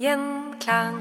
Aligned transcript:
Gjenklang. 0.00 0.96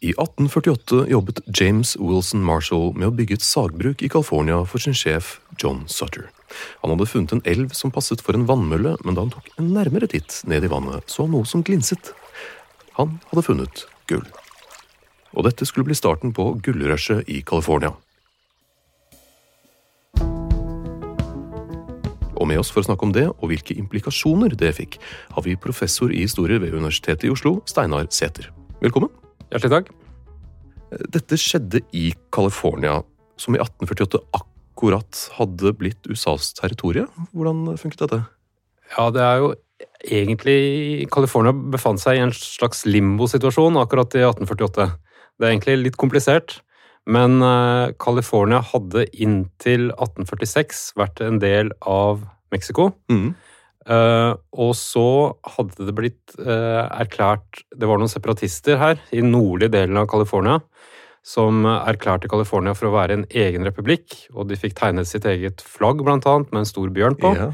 I 0.00 0.10
1848 0.10 1.06
jobbet 1.08 1.40
James 1.60 1.96
Wilson 2.00 2.42
Marshall 2.42 2.96
med 2.96 3.06
å 3.06 3.12
bygge 3.14 3.38
et 3.38 3.46
sagbruk 3.46 4.02
i 4.02 4.10
California 4.10 4.58
for 4.66 4.82
sin 4.82 4.96
sjef 4.98 5.36
John 5.62 5.84
Sutter. 5.86 6.32
Han 6.82 6.90
hadde 6.90 7.06
funnet 7.06 7.36
en 7.36 7.44
elv 7.46 7.78
som 7.78 7.94
passet 7.94 8.24
for 8.26 8.34
en 8.34 8.48
vannmølle, 8.50 8.96
men 9.06 9.14
da 9.14 9.22
han 9.22 9.30
tok 9.36 9.46
en 9.54 9.70
nærmere 9.76 10.10
titt 10.10 10.40
ned 10.50 10.66
i 10.66 10.72
vannet, 10.74 11.06
så 11.06 11.28
han 11.28 11.36
noe 11.36 11.46
som 11.46 11.62
glinset. 11.62 12.10
Han 12.98 13.20
hadde 13.30 13.46
funnet 13.52 13.86
gull. 14.10 14.26
Og 15.38 15.46
dette 15.46 15.62
skulle 15.68 15.86
bli 15.86 15.94
starten 15.94 16.34
på 16.34 16.56
gullrushet 16.58 17.30
i 17.30 17.44
California. 17.46 17.94
Og 22.38 22.46
med 22.46 22.60
oss 22.60 22.70
for 22.70 22.82
å 22.82 22.86
snakke 22.86 23.06
om 23.06 23.12
det, 23.14 23.26
og 23.28 23.50
hvilke 23.50 23.74
implikasjoner 23.78 24.54
det 24.58 24.70
fikk, 24.78 24.98
har 25.34 25.44
vi 25.46 25.58
professor 25.58 26.12
i 26.14 26.22
historie 26.22 26.60
ved 26.62 26.76
Universitetet 26.76 27.26
i 27.26 27.32
Oslo, 27.34 27.58
Steinar 27.66 28.06
Sæther. 28.14 28.52
Velkommen. 28.82 29.10
Hjertelig 29.50 29.72
takk. 29.74 29.94
Dette 31.12 31.38
skjedde 31.40 31.82
i 31.96 32.12
California, 32.32 33.00
som 33.40 33.56
i 33.56 33.60
1848 33.60 34.22
akkurat 34.38 35.24
hadde 35.36 35.74
blitt 35.80 36.06
USAs 36.06 36.52
territorie. 36.56 37.08
Hvordan 37.34 37.74
funket 37.80 38.06
dette? 38.06 38.22
Ja, 38.94 39.08
det 39.12 39.24
er 39.24 39.42
jo 39.42 39.50
egentlig 40.06 41.08
California 41.12 41.52
befant 41.52 42.00
seg 42.00 42.18
i 42.18 42.22
en 42.22 42.32
slags 42.34 42.84
limbosituasjon 42.86 43.80
akkurat 43.82 44.14
i 44.14 44.22
1848. 44.22 44.88
Det 45.38 45.46
er 45.46 45.52
egentlig 45.52 45.76
litt 45.82 45.98
komplisert, 45.98 46.60
men 47.08 47.42
eh, 47.42 47.94
California 48.00 48.60
hadde 48.72 49.06
inntil 49.16 49.88
1846 49.94 50.82
vært 50.98 51.22
en 51.24 51.40
del 51.42 51.72
av 51.80 52.26
Mexico. 52.54 52.92
Mm. 53.12 53.30
Uh, 53.88 54.34
og 54.52 54.74
så 54.76 55.32
hadde 55.54 55.86
det 55.88 55.94
blitt 55.96 56.34
uh, 56.36 56.84
erklært 56.92 57.62
Det 57.72 57.88
var 57.88 57.96
noen 57.96 58.10
separatister 58.12 58.76
her 58.76 58.98
i 59.16 59.22
nordlige 59.24 59.72
delen 59.78 59.96
av 59.96 60.10
California 60.12 60.58
som 61.24 61.64
erklærte 61.64 62.28
California 62.28 62.74
for 62.76 62.88
å 62.88 62.92
være 62.94 63.16
en 63.16 63.24
egen 63.28 63.64
republikk. 63.66 64.14
Og 64.34 64.48
de 64.48 64.58
fikk 64.60 64.76
tegnet 64.78 65.08
sitt 65.08 65.26
eget 65.28 65.64
flagg, 65.64 66.00
blant 66.04 66.28
annet, 66.28 66.52
med 66.52 66.62
en 66.62 66.68
stor 66.68 66.92
bjørn 66.94 67.18
på. 67.20 67.32
Ja. 67.36 67.50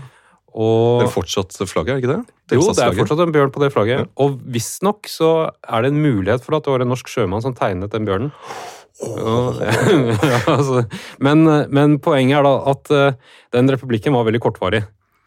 Og 0.55 1.03
Det 1.03 1.09
er 1.09 1.15
fortsatt 1.17 1.57
flagget, 1.67 1.97
er 1.97 1.99
det 1.99 2.05
ikke 2.05 2.13
det? 2.13 2.35
jo, 2.55 2.67
det 2.71 2.85
er 2.85 2.95
fortsatt 2.95 3.23
en 3.25 3.35
bjørn 3.35 3.51
på 3.55 3.63
det 3.65 3.73
flagget. 3.75 4.05
Ja. 4.05 4.11
Og 4.23 4.37
visstnok 4.55 5.11
så 5.11 5.31
er 5.67 5.83
det 5.83 5.91
en 5.91 6.03
mulighet 6.05 6.45
for 6.45 6.55
at 6.55 6.67
det 6.67 6.75
var 6.75 6.85
en 6.85 6.93
norsk 6.93 7.11
sjømann 7.11 7.43
som 7.43 7.57
tegnet 7.59 7.91
den 7.95 8.07
bjørnen. 8.07 8.31
Ja, 9.03 9.39
altså, 10.55 10.85
men, 11.19 11.43
men 11.75 11.97
poenget 12.03 12.39
er 12.39 12.47
da 12.47 12.53
at 12.71 12.93
eh, 12.95 13.17
den 13.57 13.73
republikken 13.73 14.15
var 14.15 14.29
veldig 14.29 14.43
kortvarig. 14.45 14.85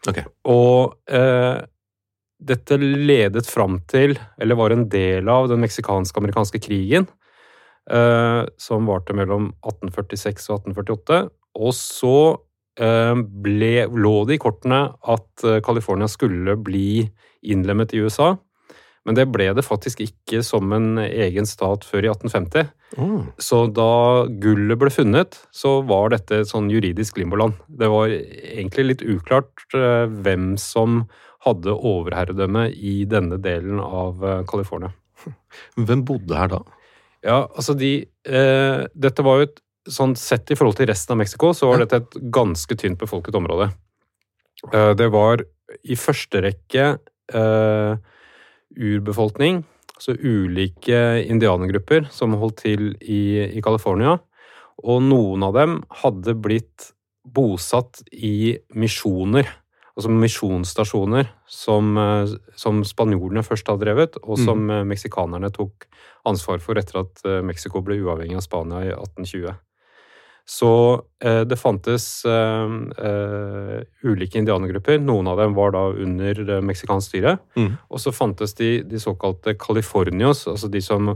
Okay. 0.08 0.24
Og 0.48 0.96
eh, 1.10 1.60
dette 2.38 2.78
ledet 2.78 3.46
fram 3.50 3.80
til, 3.90 4.16
eller 4.40 4.58
var 4.58 4.74
en 4.74 4.86
del 4.90 5.28
av, 5.28 5.48
den 5.50 5.62
meksikansk-amerikanske 5.64 6.60
krigen, 6.64 7.08
eh, 7.90 8.42
som 8.60 8.88
varte 8.88 9.16
mellom 9.16 9.50
1846 9.66 10.48
og 10.52 10.60
1848. 10.70 11.22
Og 11.58 11.74
så 11.76 12.18
eh, 12.80 13.14
ble, 13.18 13.72
lå 13.90 14.16
det 14.28 14.38
i 14.38 14.42
kortene 14.42 14.84
at 15.02 15.44
eh, 15.46 15.60
California 15.66 16.08
skulle 16.10 16.56
bli 16.62 17.08
innlemmet 17.42 17.94
i 17.94 18.04
USA. 18.06 18.36
Men 19.08 19.16
det 19.16 19.24
ble 19.32 19.46
det 19.56 19.64
faktisk 19.64 20.02
ikke 20.04 20.42
som 20.44 20.68
en 20.76 20.98
egen 21.00 21.46
stat 21.48 21.86
før 21.88 22.04
i 22.04 22.10
1850. 22.12 22.66
Mm. 23.00 23.22
Så 23.40 23.62
da 23.72 24.26
gullet 24.42 24.76
ble 24.80 24.92
funnet, 24.92 25.38
så 25.48 25.78
var 25.88 26.12
dette 26.12 26.42
et 26.42 26.50
sånn 26.50 26.68
juridisk 26.68 27.16
limboland. 27.16 27.56
Det 27.72 27.88
var 27.88 28.12
egentlig 28.12 28.84
litt 28.90 29.04
uklart 29.06 29.64
eh, 29.72 30.04
hvem 30.12 30.58
som 30.60 31.06
hadde 31.46 31.72
overherredømme 31.72 32.66
i 32.74 32.98
denne 33.08 33.38
delen 33.40 33.80
av 33.80 34.20
eh, 34.20 34.42
California. 34.50 34.92
Hvem 35.88 36.04
bodde 36.06 36.36
her 36.36 36.52
da? 36.52 36.60
Ja, 37.24 37.38
altså 37.48 37.74
de 37.74 37.90
eh, 38.04 38.84
Dette 38.94 39.24
var 39.26 39.40
jo 39.40 39.48
et 39.48 39.56
sånn 39.90 40.12
Sett 40.20 40.52
i 40.52 40.56
forhold 40.58 40.76
til 40.78 40.86
resten 40.90 41.16
av 41.16 41.22
Mexico, 41.22 41.50
så 41.56 41.72
var 41.72 41.80
dette 41.82 42.02
et 42.02 42.18
ganske 42.34 42.76
tynt 42.78 43.00
befolket 43.00 43.34
område. 43.40 43.70
Eh, 44.68 44.92
det 45.00 45.08
var 45.16 45.42
i 45.80 45.96
første 45.98 46.44
rekke 46.44 46.84
eh, 46.92 48.14
urbefolkning, 48.78 49.62
altså 49.98 50.14
ulike 50.14 51.00
indianergrupper 51.26 52.08
som 52.14 52.36
holdt 52.38 52.62
til 52.64 52.92
i, 53.02 53.50
i 53.58 53.62
California. 53.64 54.18
Og 54.86 55.02
noen 55.02 55.42
av 55.42 55.56
dem 55.56 55.80
hadde 56.02 56.36
blitt 56.38 56.92
bosatt 57.28 58.00
i 58.14 58.56
misjoner, 58.78 59.48
altså 59.98 60.12
misjonsstasjoner, 60.14 61.32
som, 61.50 61.96
eh, 61.98 62.34
som 62.56 62.84
spanjolene 62.86 63.42
først 63.44 63.68
hadde 63.68 63.84
drevet, 63.84 64.20
og 64.22 64.38
som 64.38 64.70
eh, 64.70 64.86
meksikanerne 64.86 65.50
tok 65.54 65.88
ansvar 66.28 66.62
for 66.62 66.78
etter 66.78 67.02
at 67.02 67.24
eh, 67.26 67.42
Mexico 67.44 67.82
ble 67.84 67.98
uavhengig 68.04 68.38
av 68.38 68.46
Spania 68.46 68.84
i 68.86 68.92
1820. 68.94 69.56
Så 70.48 70.70
eh, 71.20 71.42
det 71.44 71.58
fantes 71.60 72.24
eh, 72.24 72.70
eh, 73.04 73.80
ulike 74.08 74.40
indianergrupper. 74.40 74.96
Noen 75.04 75.28
av 75.28 75.36
dem 75.42 75.52
var 75.58 75.74
da 75.74 75.82
under 75.92 76.40
eh, 76.40 76.62
meksikansk 76.64 77.10
styre. 77.10 77.34
Mm. 77.58 77.74
Og 77.92 78.00
så 78.00 78.14
fantes 78.16 78.56
de, 78.56 78.78
de 78.88 79.00
såkalte 79.02 79.58
californios, 79.60 80.46
altså 80.48 80.70
de 80.72 80.80
som 80.84 81.12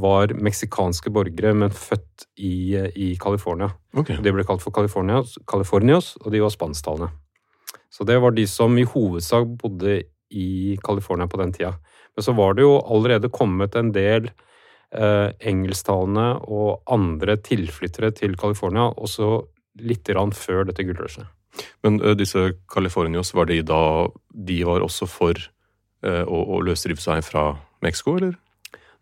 var 0.00 0.32
meksikanske 0.42 1.12
borgere, 1.14 1.52
men 1.54 1.70
født 1.70 2.26
i, 2.42 2.74
i 2.74 3.12
California. 3.22 3.68
Okay. 3.94 4.18
De 4.24 4.32
ble 4.34 4.42
kalt 4.48 4.64
for 4.64 4.74
Californios, 4.74 5.36
Californios, 5.46 6.16
og 6.24 6.32
de 6.34 6.40
var 6.42 6.50
spansktalende. 6.50 7.12
Så 7.92 8.04
det 8.08 8.16
var 8.18 8.34
de 8.34 8.48
som 8.50 8.74
i 8.80 8.86
hovedsak 8.88 9.46
bodde 9.60 10.00
i 10.34 10.74
California 10.82 11.28
på 11.30 11.38
den 11.38 11.54
tida. 11.54 11.76
Men 12.16 12.24
så 12.24 12.34
var 12.34 12.56
det 12.56 12.66
jo 12.66 12.80
allerede 12.80 13.30
kommet 13.30 13.76
en 13.78 13.92
del 13.94 14.26
eh, 14.26 14.34
engelsktalende 14.96 16.28
og 16.48 16.82
andre 16.88 17.36
tilflyttere 17.36 18.12
til 18.16 18.36
California, 18.40 18.86
også 18.96 19.42
litt 19.84 20.08
før 20.08 20.64
dette 20.64 20.86
gullrushet. 20.86 21.26
Men 21.84 22.00
ø, 22.00 22.14
disse 22.16 22.52
Californios, 22.72 23.34
var 23.34 23.46
de 23.48 23.62
da 23.64 24.08
De 24.28 24.58
var 24.64 24.80
også 24.84 25.06
for 25.08 25.36
ø, 25.36 26.22
å, 26.24 26.40
å 26.56 26.60
løsrive 26.64 27.00
seg 27.00 27.22
fra 27.24 27.56
Mexico, 27.84 28.16
eller? 28.16 28.34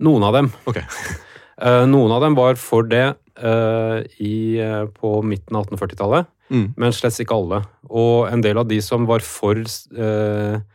Noen 0.03 0.27
av 0.27 0.35
dem. 0.41 0.53
Ok. 0.67 0.83
Eh, 1.55 1.85
noen 1.87 2.11
av 2.11 2.19
dem 2.25 2.35
var 2.35 2.57
for 2.59 2.83
det 2.91 3.05
eh, 3.39 3.99
i, 4.19 4.59
eh, 4.59 4.89
på 4.91 5.11
midten 5.23 5.55
av 5.55 5.69
1840-tallet. 5.69 6.27
Mm. 6.53 6.75
men 6.77 6.93
slett 6.93 7.17
ikke 7.23 7.37
alle. 7.39 7.63
Og 7.89 8.27
en 8.29 8.43
del 8.45 8.59
av 8.61 8.67
de 8.69 8.81
som 8.85 9.07
var 9.09 9.23
for 9.25 9.57
eh, 9.57 10.03
eh, 10.03 10.74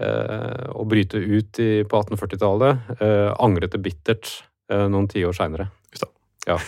å 0.00 0.84
bryte 0.90 1.20
ut 1.22 1.60
i, 1.62 1.84
på 1.86 2.00
1840-tallet, 2.02 2.88
eh, 2.98 3.30
angret 3.38 3.76
det 3.76 3.82
bittert 3.84 4.30
eh, 4.72 4.86
noen 4.90 5.06
tiår 5.08 5.36
seinere. 5.36 5.68
Ja. 6.48 6.58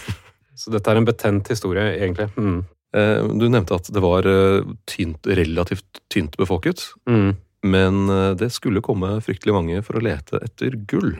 Så 0.56 0.70
dette 0.72 0.88
er 0.88 0.96
en 1.00 1.04
betent 1.08 1.50
historie, 1.52 1.82
egentlig. 1.98 2.30
Mm. 2.38 2.62
Eh, 2.96 3.24
Du 3.36 3.48
nevnte 3.50 3.76
at 3.76 3.90
det 3.92 4.00
var 4.00 4.24
eh, 4.30 4.62
tynt, 4.88 5.26
relativt 5.26 6.00
tynt 6.12 6.38
befolket. 6.40 6.80
Mm. 7.10 7.34
Men 7.66 8.08
eh, 8.08 8.30
det 8.38 8.48
skulle 8.54 8.80
komme 8.84 9.16
fryktelig 9.24 9.52
mange 9.56 9.82
for 9.84 9.98
å 9.98 10.04
lete 10.04 10.40
etter 10.46 10.78
gull. 10.88 11.16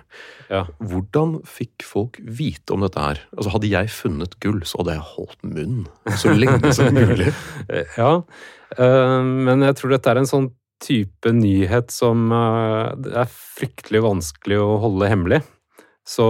Ja. 0.49 0.63
Hvordan 0.79 1.41
fikk 1.49 1.85
folk 1.85 2.21
vite 2.23 2.73
om 2.73 2.85
dette 2.87 3.03
her? 3.03 3.21
Altså 3.37 3.53
Hadde 3.57 3.73
jeg 3.73 3.93
funnet 3.93 4.39
gull, 4.41 4.63
så 4.65 4.81
hadde 4.81 4.97
jeg 4.97 5.09
holdt 5.17 5.43
munn 5.43 5.83
så 6.17 6.33
lenge 6.37 6.73
som 6.77 6.95
mulig. 6.97 7.33
Eh, 7.69 7.85
Ja, 8.01 8.13
eh, 8.79 9.19
men 9.27 9.67
jeg 9.67 9.77
tror 9.81 9.97
dette 9.97 10.15
er 10.15 10.23
en 10.23 10.31
sånn 10.31 10.49
type 10.83 11.33
nyhet 11.33 11.93
som 11.95 12.31
eh, 12.33 12.95
det 13.03 13.15
er 13.23 13.31
fryktelig 13.33 14.03
vanskelig 14.05 14.59
å 14.63 14.77
holde 14.83 15.11
hemmelig. 15.11 15.43
Så 16.07 16.27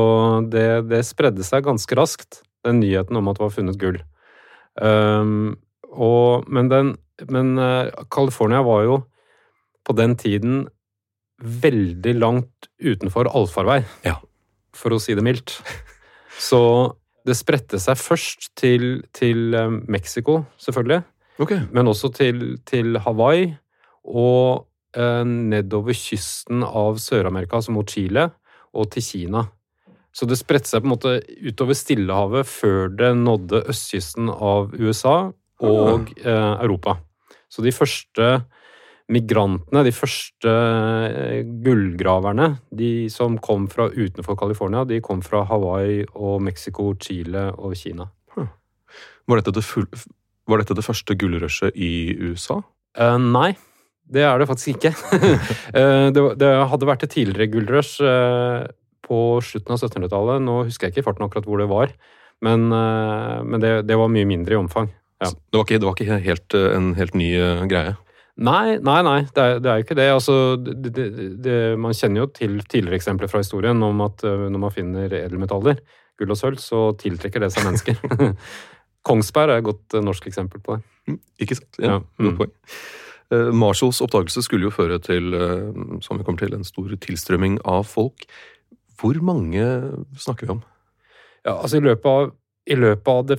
det, 0.52 0.88
det 0.88 1.02
spredde 1.04 1.44
seg 1.44 1.66
ganske 1.66 1.98
raskt, 1.98 2.40
den 2.64 2.80
nyheten 2.80 3.18
om 3.18 3.28
at 3.28 3.38
det 3.38 3.44
var 3.44 3.54
funnet 3.54 3.80
gull. 3.80 3.98
Um, 4.76 5.56
og, 5.92 6.46
men 6.52 6.70
den, 6.72 6.94
men 7.32 7.56
eh, 7.60 7.90
California 8.12 8.62
var 8.64 8.86
jo 8.86 8.96
på 9.86 9.94
den 9.96 10.16
tiden 10.18 10.64
veldig 11.36 12.14
langt 12.16 12.70
utenfor 12.80 13.28
allfarvei, 13.28 13.82
Ja. 14.06 14.16
for 14.76 14.96
å 14.96 15.00
si 15.00 15.14
det 15.16 15.24
mildt. 15.24 15.58
Så 16.40 16.60
det 17.26 17.36
spredte 17.36 17.78
seg 17.82 17.98
først 18.00 18.50
til, 18.58 19.04
til 19.16 19.54
eh, 19.56 19.76
Mexico, 19.92 20.42
selvfølgelig, 20.62 21.02
okay. 21.42 21.62
men 21.72 21.92
også 21.92 22.12
til, 22.16 22.58
til 22.68 22.98
Hawaii 23.04 23.52
og 24.06 24.66
eh, 24.96 25.24
nedover 25.26 25.96
kysten 25.96 26.64
av 26.66 27.00
Sør-Amerika, 27.02 27.58
altså 27.58 27.74
mot 27.74 27.90
Chile, 27.90 28.30
og 28.76 28.90
til 28.92 29.04
Kina. 29.04 29.46
Så 30.16 30.28
det 30.28 30.38
spredte 30.40 30.70
seg 30.70 30.82
på 30.82 30.88
en 30.88 30.94
måte 30.94 31.16
utover 31.44 31.76
Stillehavet 31.76 32.48
før 32.48 32.92
det 32.92 33.10
nådde 33.20 33.66
østkysten 33.72 34.30
av 34.32 34.72
USA 34.78 35.16
og 35.64 36.12
eh, 36.22 36.54
Europa. 36.64 36.96
Så 37.52 37.64
de 37.64 37.72
første 37.72 38.30
migrantene, 39.12 39.84
de 39.86 39.92
første 39.94 40.50
eh, 40.50 41.42
gullgraverne, 41.64 42.48
de 42.74 43.08
som 43.12 43.36
kom 43.38 43.68
fra 43.70 43.90
utenfor 43.92 44.38
California, 44.40 44.86
de 44.88 45.02
kom 45.04 45.22
fra 45.24 45.44
Hawaii 45.46 46.02
og 46.14 46.40
Mexico, 46.42 46.90
Chile 47.00 47.50
og 47.54 47.76
Kina. 47.78 48.08
Var 49.26 49.40
dette 49.42 49.52
det, 49.56 49.64
var 50.46 50.62
dette 50.62 50.76
det 50.78 50.86
første 50.86 51.16
gullrushet 51.18 51.74
i 51.74 52.14
USA? 52.22 52.60
Eh, 52.98 53.18
nei, 53.20 53.50
det 54.12 54.22
er 54.22 54.38
det 54.38 54.48
faktisk 54.50 54.76
ikke. 54.76 54.94
Eh, 55.76 56.08
det, 56.14 56.22
det 56.40 56.48
hadde 56.70 56.88
vært 56.88 57.02
et 57.04 57.12
tidligere 57.12 57.50
gullrush 57.52 57.98
eh, 58.00 58.68
på 59.04 59.18
slutten 59.44 59.74
av 59.74 59.82
1700-tallet. 59.82 60.44
Nå 60.46 60.62
husker 60.68 60.86
jeg 60.86 60.94
ikke 60.94 61.02
i 61.02 61.06
farten 61.08 61.26
akkurat 61.26 61.48
hvor 61.48 61.60
det 61.60 61.66
var, 61.68 61.92
men, 62.46 62.70
eh, 62.72 63.42
men 63.44 63.60
det, 63.62 63.72
det 63.88 63.98
var 63.98 64.12
mye 64.12 64.28
mindre 64.28 64.56
i 64.56 64.60
omfang. 64.60 64.88
Ja. 65.20 65.28
Det, 65.28 65.58
var 65.58 65.66
ikke, 65.66 65.80
det 65.82 65.88
var 65.88 65.98
ikke 65.98 66.20
helt, 66.24 66.56
en 66.56 66.90
helt 66.96 67.16
ny 67.18 67.28
greie? 67.68 67.96
Nei, 68.36 68.76
nei, 68.84 68.98
nei, 69.04 69.18
det 69.32 69.42
er, 69.42 69.60
det 69.64 69.70
er 69.72 69.78
jo 69.80 69.86
ikke 69.86 69.98
det. 69.98 70.08
Altså, 70.12 70.34
det, 70.60 71.06
det, 71.44 71.58
man 71.80 71.96
kjenner 71.96 72.24
jo 72.24 72.30
til 72.36 72.58
tidligere 72.68 73.00
eksempler 73.00 73.32
fra 73.32 73.40
historien 73.40 73.80
om 73.84 74.02
at 74.04 74.24
når 74.24 74.60
man 74.60 74.74
finner 74.74 75.12
edelmetaller, 75.22 75.80
gull 76.20 76.32
og 76.32 76.40
sølv, 76.40 76.60
så 76.60 76.90
tiltrekker 77.00 77.44
det 77.44 77.52
seg 77.54 77.64
mennesker. 77.68 78.36
Kongsberg 79.08 79.54
er 79.54 79.62
et 79.62 79.66
godt 79.68 79.96
norsk 80.04 80.28
eksempel 80.28 80.62
på 80.64 80.76
det. 80.76 80.84
Mm, 81.08 81.20
Ikke 81.44 81.58
sant? 81.58 81.80
Ja, 81.80 81.96
Ja, 81.96 81.98
mm. 82.02 82.30
Godt 82.30 82.40
poeng. 82.42 82.54
Eh, 83.34 83.50
Marshalls 83.52 84.00
oppdagelse 84.04 84.44
skulle 84.46 84.68
jo 84.68 84.74
føre 84.74 85.00
til, 85.02 85.34
eh, 85.34 86.00
som 86.04 86.18
vi 86.18 86.24
kommer 86.24 86.38
til, 86.38 86.54
en 86.54 86.66
stor 86.66 86.94
tilstrømming 87.02 87.58
av 87.64 87.86
folk. 87.90 88.26
Hvor 89.00 89.18
mange 89.20 89.62
snakker 90.16 90.46
vi 90.46 90.56
om? 90.56 90.62
Ja, 91.44 91.58
altså 91.58 91.78
i 91.78 91.86
løpet 91.86 92.06
av, 92.06 92.32
i 92.66 92.74
løpet 92.74 93.08
av 93.08 93.26
det, 93.26 93.38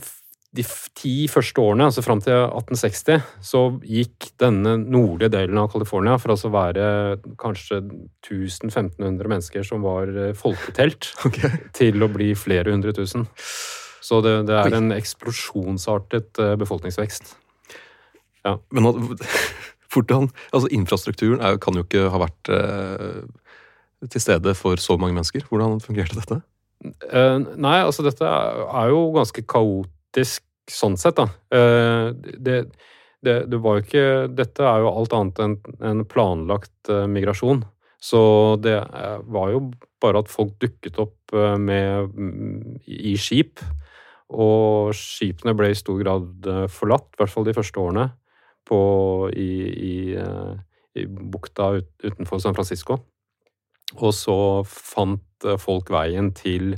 de 0.56 0.64
ti 0.96 1.28
første 1.28 1.60
årene, 1.62 1.88
altså 1.88 2.04
fram 2.04 2.22
til 2.24 2.34
1860, 2.34 3.24
så 3.42 3.64
gikk 3.84 4.30
denne 4.40 4.78
nordlige 4.78 5.32
delen 5.32 5.58
av 5.58 5.72
California 5.72 6.18
fra 6.18 6.36
altså 6.36 6.52
å 6.52 6.56
være 6.56 6.86
kanskje 7.40 7.82
1000-1500 8.28 9.28
mennesker 9.28 9.64
som 9.64 9.84
var 9.84 10.12
folketelt, 10.36 11.12
folketelt, 11.24 11.74
til 11.74 12.04
å 12.04 12.12
bli 12.12 12.34
flere 12.36 12.72
hundre 12.72 12.96
tusen. 12.96 13.28
Så 14.02 14.22
det, 14.24 14.48
det 14.48 14.56
er 14.56 14.78
en 14.78 14.94
eksplosjonsartet 14.96 16.32
befolkningsvekst. 16.38 17.36
befolkningsvekst. 17.36 17.36
Men 18.72 18.90
at, 18.90 19.20
hvordan, 19.94 20.30
altså 20.52 20.70
Infrastrukturen 20.76 21.42
er, 21.44 21.60
kan 21.62 21.78
jo 21.78 21.86
ikke 21.86 22.08
ha 22.14 22.22
vært 22.22 22.52
eh, 22.54 23.22
til 24.06 24.22
stede 24.22 24.54
for 24.58 24.80
så 24.82 24.98
mange 25.00 25.16
mennesker. 25.18 25.46
Hvordan 25.50 25.82
fungerte 25.84 26.20
dette? 26.20 26.42
Uh, 26.86 27.42
nei, 27.58 27.80
altså 27.82 28.06
dette 28.06 28.28
er 28.28 28.92
jo 28.92 29.08
ganske 29.16 29.42
kaotisk 29.50 30.44
sånn 30.70 30.98
sett, 31.00 31.18
da. 31.18 31.26
Uh, 31.50 32.12
det, 32.14 32.60
det, 33.26 33.40
det 33.50 33.60
var 33.64 33.80
jo 33.80 33.86
ikke 33.86 34.06
Dette 34.38 34.66
er 34.68 34.84
jo 34.84 34.92
alt 34.92 35.16
annet 35.18 35.42
enn 35.42 35.58
en 35.90 36.06
planlagt 36.10 36.92
uh, 36.94 37.08
migrasjon. 37.10 37.66
Så 37.98 38.20
det 38.62 38.76
var 39.26 39.50
jo 39.50 39.72
bare 40.04 40.22
at 40.22 40.30
folk 40.30 40.52
dukket 40.62 41.00
opp 41.02 41.34
med 41.34 42.12
mm, 42.14 42.76
i 42.86 43.16
skip. 43.18 43.64
Og 44.30 44.94
skipene 44.96 45.56
ble 45.58 45.72
i 45.74 45.80
stor 45.80 45.98
grad 46.04 46.46
forlatt, 46.70 47.08
i 47.10 47.20
hvert 47.24 47.34
fall 47.34 47.48
de 47.48 47.56
første 47.58 47.82
årene, 47.82 48.06
på, 48.68 48.80
i, 49.34 49.52
i, 49.90 49.98
eh, 50.20 50.54
i 51.00 51.06
bukta 51.08 51.72
ut, 51.80 51.92
utenfor 52.04 52.42
San 52.44 52.58
Francisco. 52.58 53.00
Og 53.98 54.12
så 54.16 54.38
fant 54.68 55.48
eh, 55.48 55.60
folk 55.62 55.92
veien 55.94 56.34
til 56.36 56.76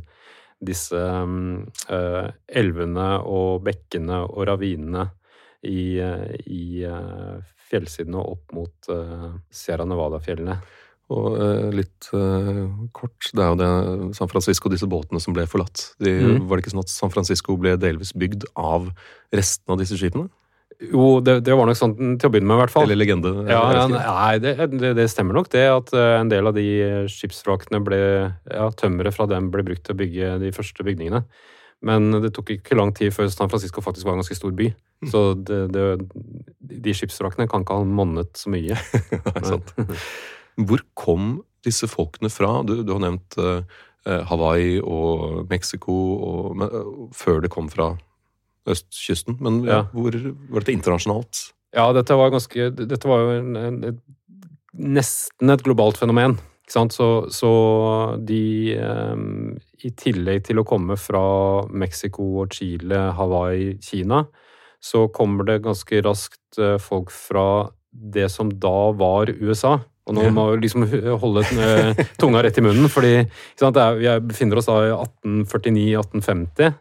disse 0.60 1.00
eh, 1.00 2.28
elvene 2.62 3.10
og 3.24 3.64
bekkene 3.66 4.22
og 4.28 4.44
ravinene 4.50 5.08
i, 5.66 5.98
eh, 6.04 6.36
i 6.46 6.66
fjellsidene 7.70 8.22
opp 8.22 8.54
mot 8.56 8.92
eh, 8.94 9.32
Sierra 9.54 9.88
Nevada-fjellene. 9.88 10.60
Og 11.10 11.40
eh, 11.42 11.70
litt 11.74 12.10
eh, 12.14 12.66
kort, 12.96 13.32
det 13.34 13.42
er 13.42 13.54
jo 13.54 13.60
det 13.60 14.18
San 14.18 14.30
Francisco, 14.30 14.70
og 14.70 14.76
disse 14.76 14.90
båtene 14.90 15.22
som 15.24 15.34
ble 15.34 15.48
forlatt. 15.50 15.88
De, 16.02 16.14
mm. 16.14 16.44
Var 16.46 16.58
det 16.58 16.66
ikke 16.66 16.76
sånn 16.76 16.86
at 16.86 16.94
San 16.94 17.14
Francisco 17.14 17.58
ble 17.62 17.74
delvis 17.82 18.14
bygd 18.18 18.46
av 18.54 18.92
resten 19.36 19.74
av 19.74 19.82
disse 19.82 19.98
skipene? 19.98 20.30
Jo, 20.80 21.20
det, 21.20 21.42
det 21.44 21.56
var 21.60 21.68
nok 21.68 21.76
sånn 21.76 21.96
til 22.22 22.30
å 22.30 22.32
begynne 22.32 22.48
med, 22.48 22.56
i 22.56 22.62
hvert 22.62 22.72
fall. 22.72 22.86
Eller 22.88 23.02
legende? 23.02 23.34
Ja, 23.52 23.62
ja, 23.76 23.86
nei, 23.92 24.40
det, 24.40 24.54
det, 24.72 24.94
det 24.96 25.08
stemmer 25.12 25.36
nok 25.36 25.50
det, 25.52 25.66
at 25.68 25.92
eh, 25.92 26.16
en 26.22 26.32
del 26.32 26.48
av 26.48 26.56
de 26.56 26.66
skipsvrakene 27.12 27.82
ble 27.84 28.00
ja, 28.00 28.70
Tømmeret 28.80 29.18
fra 29.18 29.28
dem 29.28 29.50
ble 29.52 29.66
brukt 29.68 29.84
til 29.88 29.98
å 29.98 30.00
bygge 30.00 30.38
de 30.46 30.54
første 30.56 30.86
bygningene. 30.88 31.26
Men 31.86 32.12
det 32.24 32.32
tok 32.36 32.54
ikke 32.56 32.78
lang 32.80 32.92
tid 32.96 33.14
før 33.16 33.30
San 33.32 33.52
Francisco 33.52 33.84
faktisk 33.84 34.08
var 34.08 34.16
en 34.16 34.24
ganske 34.24 34.36
stor 34.40 34.56
by. 34.56 34.72
Så 35.08 35.22
det, 35.48 35.60
det, 35.76 35.84
de 36.60 36.96
skipsvrakene 36.96 37.48
kan 37.52 37.64
ikke 37.64 37.78
ha 37.80 37.88
monnet 37.88 38.40
så 38.40 38.52
mye. 38.52 38.76
Nei, 39.30 39.44
sant. 39.48 39.72
Hvor 40.60 40.84
kom 41.00 41.38
disse 41.66 41.88
folkene 41.92 42.32
fra? 42.32 42.60
Du, 42.68 42.82
du 42.84 42.92
har 42.96 43.04
nevnt 43.04 43.40
eh, 43.40 43.62
eh, 44.08 44.26
Hawaii 44.28 44.80
og 44.84 45.46
Mexico 45.52 45.96
og, 46.18 46.52
men, 46.60 46.72
uh, 46.72 47.08
før 47.16 47.44
det 47.44 47.52
kom 47.54 47.72
fra 47.72 47.94
østkysten. 48.68 49.38
Men 49.40 49.62
ja, 49.68 49.84
hvor 49.94 50.12
var 50.16 50.60
dette 50.64 50.76
internasjonalt? 50.76 51.46
Ja, 51.76 51.92
dette 51.94 52.16
var 52.18 52.32
ganske 52.34 52.72
Dette 52.74 53.08
var 53.08 53.22
jo 53.22 53.34
en, 53.38 53.84
et, 53.92 54.00
nesten 54.74 55.54
et 55.54 55.64
globalt 55.66 56.00
fenomen. 56.02 56.38
Så, 56.70 57.08
så 57.34 57.50
de 58.22 58.76
um, 58.78 59.56
I 59.82 59.90
tillegg 59.98 60.44
til 60.46 60.60
å 60.62 60.66
komme 60.68 60.98
fra 61.02 61.22
Mexico 61.72 62.28
og 62.44 62.54
Chile, 62.54 63.08
Hawaii, 63.18 63.72
Kina, 63.82 64.24
så 64.80 65.08
kommer 65.12 65.48
det 65.48 65.64
ganske 65.66 66.02
raskt 66.06 66.60
eh, 66.62 66.78
folk 66.80 67.10
fra 67.12 67.70
det 67.92 68.30
som 68.32 68.52
da 68.62 68.92
var 68.96 69.32
USA. 69.42 69.80
Og 70.08 70.16
nå 70.16 70.30
må 70.34 70.46
vi 70.54 70.62
liksom 70.64 70.86
holde 71.24 71.44
eh, 71.58 72.00
tunga 72.22 72.44
rett 72.46 72.58
i 72.62 72.64
munnen, 72.64 72.88
er, 73.84 73.98
vi 74.00 74.08
er- 74.08 74.24
befinner 74.24 74.62
oss 74.62 74.70
da 74.70 74.78
i 74.88 74.94
1849-1850. 74.94 76.78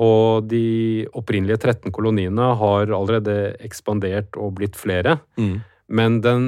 Og 0.00 0.48
de 0.48 1.04
opprinnelige 1.18 1.60
13 1.60 1.92
koloniene 1.92 2.52
har 2.56 2.88
allerede 2.88 3.52
ekspandert 3.60 4.38
og 4.40 4.54
blitt 4.60 4.78
flere. 4.80 5.18
Mm. 5.36 5.58
Men 5.92 6.20
den 6.24 6.46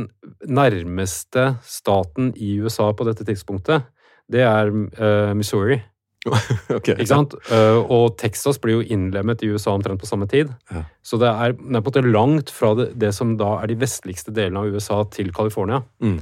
nærmeste 0.49 1.51
staten 1.69 2.33
i 2.37 2.57
USA 2.65 2.89
på 2.97 3.05
dette 3.05 3.27
tidspunktet, 3.29 3.85
det 4.33 4.47
er 4.47 4.71
uh, 4.73 5.35
Missouri. 5.37 5.83
okay, 6.73 6.95
Ikke 6.97 7.11
sant? 7.11 7.35
Uh, 7.51 7.85
og 7.93 8.15
Texas 8.21 8.57
blir 8.63 8.79
jo 8.79 8.87
innlemmet 8.97 9.43
i 9.45 9.51
USA 9.53 9.75
omtrent 9.75 10.01
på 10.01 10.09
samme 10.09 10.29
tid. 10.31 10.55
Ja. 10.73 10.87
Så 11.05 11.21
det 11.21 11.29
er, 11.29 11.53
det 11.59 11.77
er 11.77 11.85
på 11.85 11.93
en 11.93 11.93
måte 11.93 12.05
langt 12.07 12.53
fra 12.55 12.73
det, 12.79 12.95
det 13.01 13.13
som 13.17 13.37
da 13.41 13.59
er 13.61 13.69
de 13.69 13.77
vestligste 13.83 14.33
delene 14.33 14.63
av 14.63 14.73
USA 14.73 15.03
til 15.13 15.29
California. 15.37 15.83
Mm. 16.01 16.17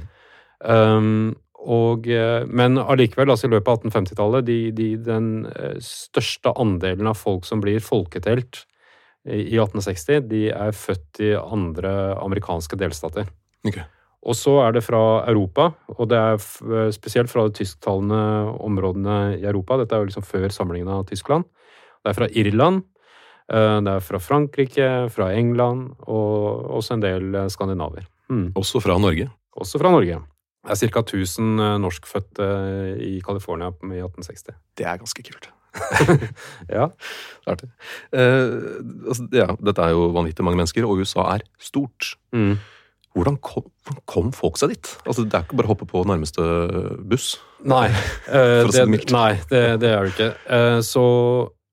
Um, 0.63 1.31
og, 1.63 2.07
eh, 2.11 2.43
men 2.47 2.77
allikevel, 2.81 3.31
altså 3.31 3.47
i 3.47 3.53
løpet 3.53 3.71
av 3.71 3.87
1850-tallet, 3.87 4.45
de, 4.47 4.59
de, 4.75 4.89
den 4.99 5.31
eh, 5.47 5.79
største 5.83 6.51
andelen 6.59 7.07
av 7.07 7.19
folk 7.19 7.47
som 7.47 7.63
blir 7.63 7.83
folketelt 7.83 8.63
i 8.63 8.69
i 9.23 9.55
1860, 9.55 10.25
de 10.27 10.47
er 10.51 10.75
født 10.75 11.21
i 11.23 11.31
andre 11.39 11.91
amerikanske 12.19 12.75
delstater. 12.79 13.29
Okay. 13.63 13.85
Og 14.23 14.35
så 14.39 14.57
er 14.63 14.75
det 14.75 14.83
fra 14.85 15.23
Europa, 15.27 15.69
og 15.95 16.07
det 16.11 16.19
er 16.19 16.91
spesielt 16.95 17.31
fra 17.31 17.45
de 17.47 17.55
tysktalende 17.55 18.19
områdene 18.63 19.37
i 19.39 19.45
Europa. 19.47 19.77
Dette 19.79 19.95
er 19.95 20.03
jo 20.03 20.09
liksom 20.11 20.27
før 20.27 20.47
samlingen 20.51 20.91
av 20.91 21.05
Tyskland. 21.07 21.47
Det 22.03 22.11
er 22.11 22.17
fra 22.19 22.29
Irland, 22.31 22.83
eh, 23.51 23.79
det 23.83 23.95
er 23.95 24.03
fra 24.03 24.19
Frankrike, 24.19 24.89
fra 25.11 25.31
England 25.35 25.95
og 26.07 26.67
også 26.79 26.97
en 26.97 27.03
del 27.03 27.35
eh, 27.35 27.51
skandinaver. 27.51 28.07
Mm. 28.31 28.51
Også 28.59 28.83
fra 28.83 28.97
Norge. 28.99 29.29
Også 29.55 29.79
fra 29.79 29.91
Norge. 29.91 30.19
Det 30.63 30.77
er 30.87 30.91
ca. 30.95 31.01
1000 31.03 31.59
eh, 31.59 31.73
norskfødte 31.83 32.45
i 33.03 33.17
California 33.25 33.67
i 33.83 33.99
1860. 33.99 34.55
Det 34.79 34.85
er 34.87 35.01
ganske 35.01 35.25
kult. 35.27 35.49
Ja. 36.69 36.85
Artig. 37.49 37.69
Eh, 38.13 38.53
altså, 39.09 39.25
ja, 39.33 39.47
dette 39.57 39.81
er 39.87 39.95
jo 39.95 40.11
vanvittig 40.13 40.45
mange 40.45 40.59
mennesker, 40.61 40.85
og 40.85 41.01
USA 41.01 41.25
er 41.35 41.43
stort. 41.59 42.13
Mm. 42.35 42.55
Hvordan 43.13 43.35
kom, 43.45 43.65
kom 44.09 44.31
folk 44.33 44.57
seg 44.57 44.73
dit? 44.73 44.91
Altså, 45.05 45.25
det 45.25 45.37
er 45.37 45.43
ikke 45.45 45.57
bare 45.59 45.69
å 45.69 45.73
hoppe 45.73 45.87
på 45.89 46.03
nærmeste 46.09 46.45
buss. 47.09 47.35
Nei, 47.65 47.87
eh, 48.33 48.63
det, 48.69 48.85
nei 49.13 49.33
det, 49.51 49.63
det 49.83 49.91
er 49.91 50.07
det 50.07 50.13
ikke. 50.15 50.29
Eh, 50.47 50.79
så 50.85 51.03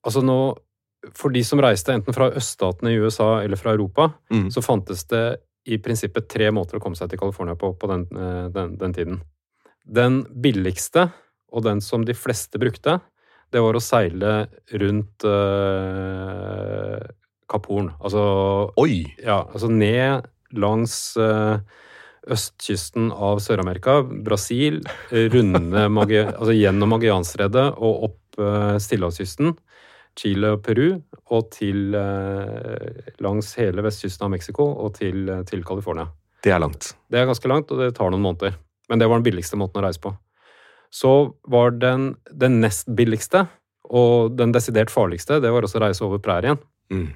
altså 0.07 0.23
nå 0.25 0.41
For 1.17 1.33
de 1.33 1.41
som 1.45 1.61
reiste 1.65 1.95
enten 1.97 2.13
fra 2.13 2.27
øststatene 2.37 2.91
i 2.93 2.99
USA 3.01 3.39
eller 3.45 3.57
fra 3.57 3.73
Europa, 3.73 4.11
Mm. 4.31 4.51
så 4.53 4.61
fantes 4.63 5.07
det 5.09 5.23
i 5.69 5.79
prinsippet 5.83 6.29
tre 6.31 6.49
måter 6.55 6.79
å 6.79 6.83
komme 6.83 6.97
seg 6.99 7.11
til 7.11 7.21
California 7.21 7.57
på 7.59 7.75
på 7.77 7.91
den, 7.91 8.07
eh, 8.17 8.47
den, 8.55 8.77
den 8.81 8.97
tiden. 8.97 9.21
Den 9.85 10.23
billigste, 10.31 11.11
og 11.51 11.65
den 11.67 11.81
som 11.83 12.05
de 12.07 12.15
fleste 12.15 12.61
brukte, 12.63 13.01
det 13.51 13.63
var 13.63 13.75
å 13.75 13.83
seile 13.83 14.35
rundt 14.79 15.25
uh, 15.27 17.01
Kapp 17.51 17.67
Horn. 17.67 17.89
Altså 17.99 18.23
Oi! 18.79 19.03
ja, 19.19 19.41
altså 19.51 19.67
ned 19.73 20.29
langs 20.55 20.95
uh, 21.19 21.59
østkysten 22.31 23.11
av 23.11 23.41
Sør-Amerika, 23.43 24.01
Brasil, 24.03 24.81
eh, 25.11 25.27
runde 25.33 25.87
Magi 25.91 26.21
altså 26.39 26.55
gjennom 26.55 26.93
Magellanstredet 26.95 27.67
og 27.79 28.11
opp 28.11 28.41
uh, 28.43 28.77
Stillehavskysten, 28.79 29.55
Chile 30.19 30.55
og 30.57 30.63
Peru, 30.67 31.01
og 31.31 31.51
til 31.55 31.95
eh, 31.95 33.13
langs 33.23 33.53
hele 33.61 33.85
vestkysten 33.87 34.27
av 34.27 34.33
Mexico 34.35 34.67
og 34.73 34.97
til, 34.99 35.29
eh, 35.29 35.45
til 35.49 35.63
California. 35.67 36.09
Det 36.43 36.53
er 36.55 36.63
langt. 36.63 36.95
Det 37.11 37.21
er 37.21 37.29
ganske 37.29 37.49
langt, 37.49 37.71
og 37.71 37.81
det 37.83 37.95
tar 37.97 38.11
noen 38.11 38.25
måneder. 38.25 38.57
Men 38.91 38.99
det 38.99 39.09
var 39.09 39.21
den 39.21 39.29
billigste 39.29 39.59
måten 39.61 39.83
å 39.83 39.87
reise 39.87 40.03
på. 40.03 40.15
Så 40.91 41.35
var 41.47 41.77
den, 41.79 42.15
den 42.33 42.61
nest 42.65 42.89
billigste, 42.97 43.47
og 43.91 44.37
den 44.39 44.53
desidert 44.55 44.91
farligste, 44.91 45.41
det 45.43 45.51
var 45.53 45.67
også 45.67 45.79
å 45.79 45.85
reise 45.85 46.07
over 46.07 46.23
prærien. 46.23 46.59
Mm. 46.91 47.11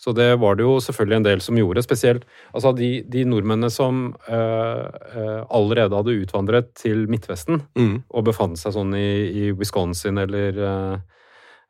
Så 0.00 0.14
det 0.16 0.30
var 0.40 0.56
det 0.56 0.64
jo 0.64 0.78
selvfølgelig 0.80 1.16
en 1.18 1.26
del 1.26 1.42
som 1.44 1.58
gjorde, 1.60 1.82
spesielt 1.84 2.22
altså 2.56 2.72
de, 2.72 3.02
de 3.04 3.24
nordmennene 3.28 3.68
som 3.72 4.14
eh, 4.32 4.84
eh, 5.12 5.40
allerede 5.52 5.98
hadde 5.98 6.14
utvandret 6.22 6.70
til 6.80 7.04
Midtvesten 7.12 7.60
Mm. 7.76 7.98
og 8.08 8.24
befant 8.24 8.56
seg 8.56 8.72
sånn 8.76 8.94
i, 8.96 9.10
i 9.28 9.50
Wisconsin 9.52 10.22
eller, 10.22 10.56
eh, 10.56 11.19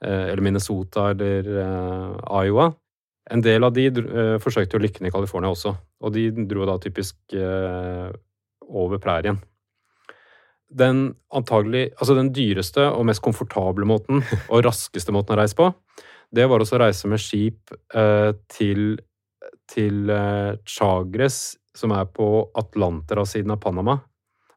eller 0.07 0.43
Minnesota 0.45 1.11
eller 1.13 1.51
eh, 1.61 2.47
Iowa. 2.47 2.71
En 3.31 3.43
del 3.45 3.65
av 3.67 3.75
de 3.77 3.87
eh, 3.91 4.37
forsøkte 4.43 4.77
jo 4.77 4.83
lykken 4.83 5.07
i 5.07 5.13
California 5.15 5.53
også, 5.53 5.75
og 6.03 6.15
de 6.15 6.31
dro 6.51 6.67
da 6.69 6.79
typisk 6.83 7.17
eh, 7.37 8.09
over 8.71 9.03
prærien. 9.03 9.39
Den 10.71 11.09
antagelig, 11.35 11.91
altså 11.99 12.15
den 12.19 12.31
dyreste 12.35 12.87
og 12.95 13.07
mest 13.09 13.23
komfortable 13.23 13.87
måten 13.87 14.23
og 14.49 14.63
raskeste 14.69 15.15
måten 15.15 15.37
å 15.37 15.41
reise 15.43 15.59
på, 15.59 15.71
det 16.31 16.47
var 16.47 16.63
også 16.63 16.79
å 16.79 16.85
reise 16.85 17.11
med 17.11 17.23
skip 17.23 17.75
eh, 17.95 18.31
til, 18.51 18.95
til 19.71 20.11
eh, 20.15 20.55
Chagres, 20.67 21.59
som 21.77 21.95
er 21.95 22.07
på 22.11 22.49
Atlanterhavssiden 22.59 23.55
av 23.55 23.61
Panama. 23.63 23.99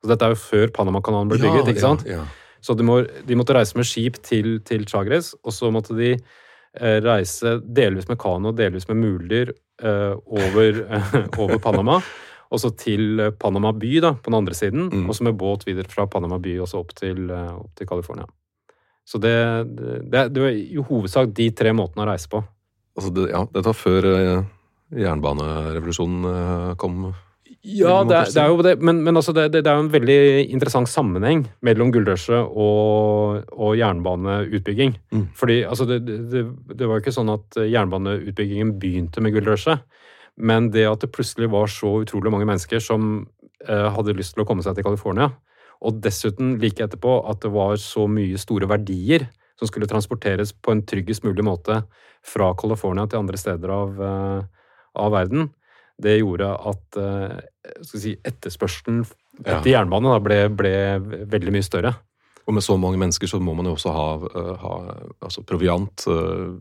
Så 0.02 0.10
dette 0.12 0.28
er 0.28 0.34
jo 0.34 0.42
før 0.42 0.72
Panamakanalen 0.76 1.30
ble 1.32 1.42
bygget, 1.42 1.74
ikke 1.74 1.84
sant? 1.84 2.08
Ja, 2.10 2.22
Ja, 2.22 2.43
Så 2.64 2.76
de, 2.80 2.86
må, 2.88 3.02
de 3.04 3.36
måtte 3.36 3.56
reise 3.58 3.76
med 3.76 3.88
skip 3.88 4.22
til, 4.24 4.56
til 4.64 4.86
Chagres, 4.88 5.34
og 5.44 5.52
så 5.52 5.72
måtte 5.74 5.98
de 5.98 6.14
eh, 6.16 7.00
reise 7.04 7.58
delvis 7.64 8.08
med 8.08 8.20
kano, 8.22 8.54
delvis 8.56 8.88
med 8.88 9.02
muldyr 9.02 9.52
eh, 9.84 10.14
over, 10.16 10.80
over 11.44 11.60
Panama. 11.64 12.00
Og 12.54 12.62
så 12.62 12.72
til 12.80 13.20
eh, 13.20 13.34
Panama 13.36 13.74
by, 13.76 13.92
da, 14.06 14.14
på 14.16 14.32
den 14.32 14.40
andre 14.40 14.56
siden. 14.56 14.88
Mm. 14.94 15.10
Og 15.10 15.18
så 15.18 15.28
med 15.28 15.36
båt 15.42 15.68
videre 15.68 15.92
fra 15.92 16.08
Panama 16.08 16.40
by 16.40 16.56
og 16.64 16.72
så 16.72 16.80
opp 16.86 16.96
til, 16.96 17.28
opp 17.34 17.76
til 17.76 17.90
California. 17.90 18.30
Så 19.04 19.20
det, 19.20 19.36
det, 20.08 20.30
det 20.32 20.46
var 20.46 20.56
i 20.56 20.80
hovedsak 20.80 21.36
de 21.36 21.50
tre 21.52 21.76
måtene 21.76 22.06
å 22.06 22.12
reise 22.14 22.32
på. 22.32 22.40
Altså, 22.96 23.12
det, 23.12 23.28
ja, 23.34 23.44
dette 23.50 23.68
var 23.68 23.76
før 23.76 24.08
jernbanerevolusjonen 24.94 26.78
kom. 26.80 27.10
Ja, 27.64 28.02
det 28.04 28.16
er, 28.18 28.28
det 28.28 28.40
er 28.42 28.50
jo 28.52 28.64
det, 28.66 28.74
men, 28.84 28.98
men 29.06 29.16
altså 29.16 29.32
det, 29.32 29.46
det, 29.54 29.62
er 29.64 29.78
jo 29.78 29.86
en 29.86 29.94
veldig 29.94 30.18
interessant 30.52 30.90
sammenheng 30.92 31.46
mellom 31.64 31.94
gullrushet 31.96 32.50
og, 32.52 33.46
og 33.56 33.78
jernbaneutbygging. 33.80 34.98
Mm. 35.16 35.30
Fordi 35.40 35.62
altså 35.64 35.88
det, 35.88 36.44
var 36.44 36.98
jo 36.98 37.00
ikke 37.00 37.16
sånn 37.16 37.32
at 37.32 37.56
jernbaneutbyggingen 37.64 38.74
begynte 38.82 39.24
med 39.24 39.38
gullrushet, 39.38 39.86
men 40.44 40.68
det 40.74 40.84
at 40.90 41.06
det 41.06 41.14
plutselig 41.16 41.48
var 41.54 41.72
så 41.72 41.94
utrolig 42.04 42.34
mange 42.34 42.50
mennesker 42.50 42.84
som 42.84 43.16
eh, 43.64 43.88
hadde 43.96 44.18
lyst 44.18 44.36
til 44.36 44.44
å 44.44 44.48
komme 44.50 44.66
seg 44.66 44.76
til 44.76 44.88
California, 44.90 45.32
og 45.84 46.04
dessuten 46.04 46.58
like 46.60 46.84
etterpå 46.84 47.22
at 47.32 47.46
det 47.46 47.54
var 47.56 47.80
så 47.80 48.10
mye 48.12 48.40
store 48.40 48.68
verdier 48.72 49.30
som 49.60 49.72
skulle 49.72 49.88
transporteres 49.88 50.52
på 50.52 50.76
en 50.76 50.84
tryggest 50.84 51.24
mulig 51.24 51.48
måte 51.48 51.80
fra 52.28 52.52
California 52.60 53.08
til 53.08 53.24
andre 53.24 53.40
steder 53.40 53.72
av, 53.72 54.04
eh, 54.04 54.70
av 55.00 55.16
verden, 55.16 55.52
det 56.02 56.20
gjorde 56.20 56.50
at 56.74 57.00
eh, 57.00 57.42
si, 57.84 58.16
etterspørselen 58.24 59.06
Ja. 59.46 59.58
etter 59.60 59.72
jernbane 59.72 60.12
da, 60.14 60.20
ble, 60.20 60.50
ble 60.50 60.74
veldig 61.26 61.52
mye 61.56 61.64
større. 61.66 61.96
Og 62.48 62.54
med 62.54 62.62
så 62.64 62.76
mange 62.78 63.00
mennesker 63.00 63.26
så 63.32 63.40
må 63.42 63.56
man 63.56 63.66
jo 63.66 63.74
også 63.78 63.94
ha, 63.96 64.08
eh, 64.36 64.56
ha 64.60 64.74
altså 65.24 65.44
proviant, 65.48 66.04
eh, 66.08 66.58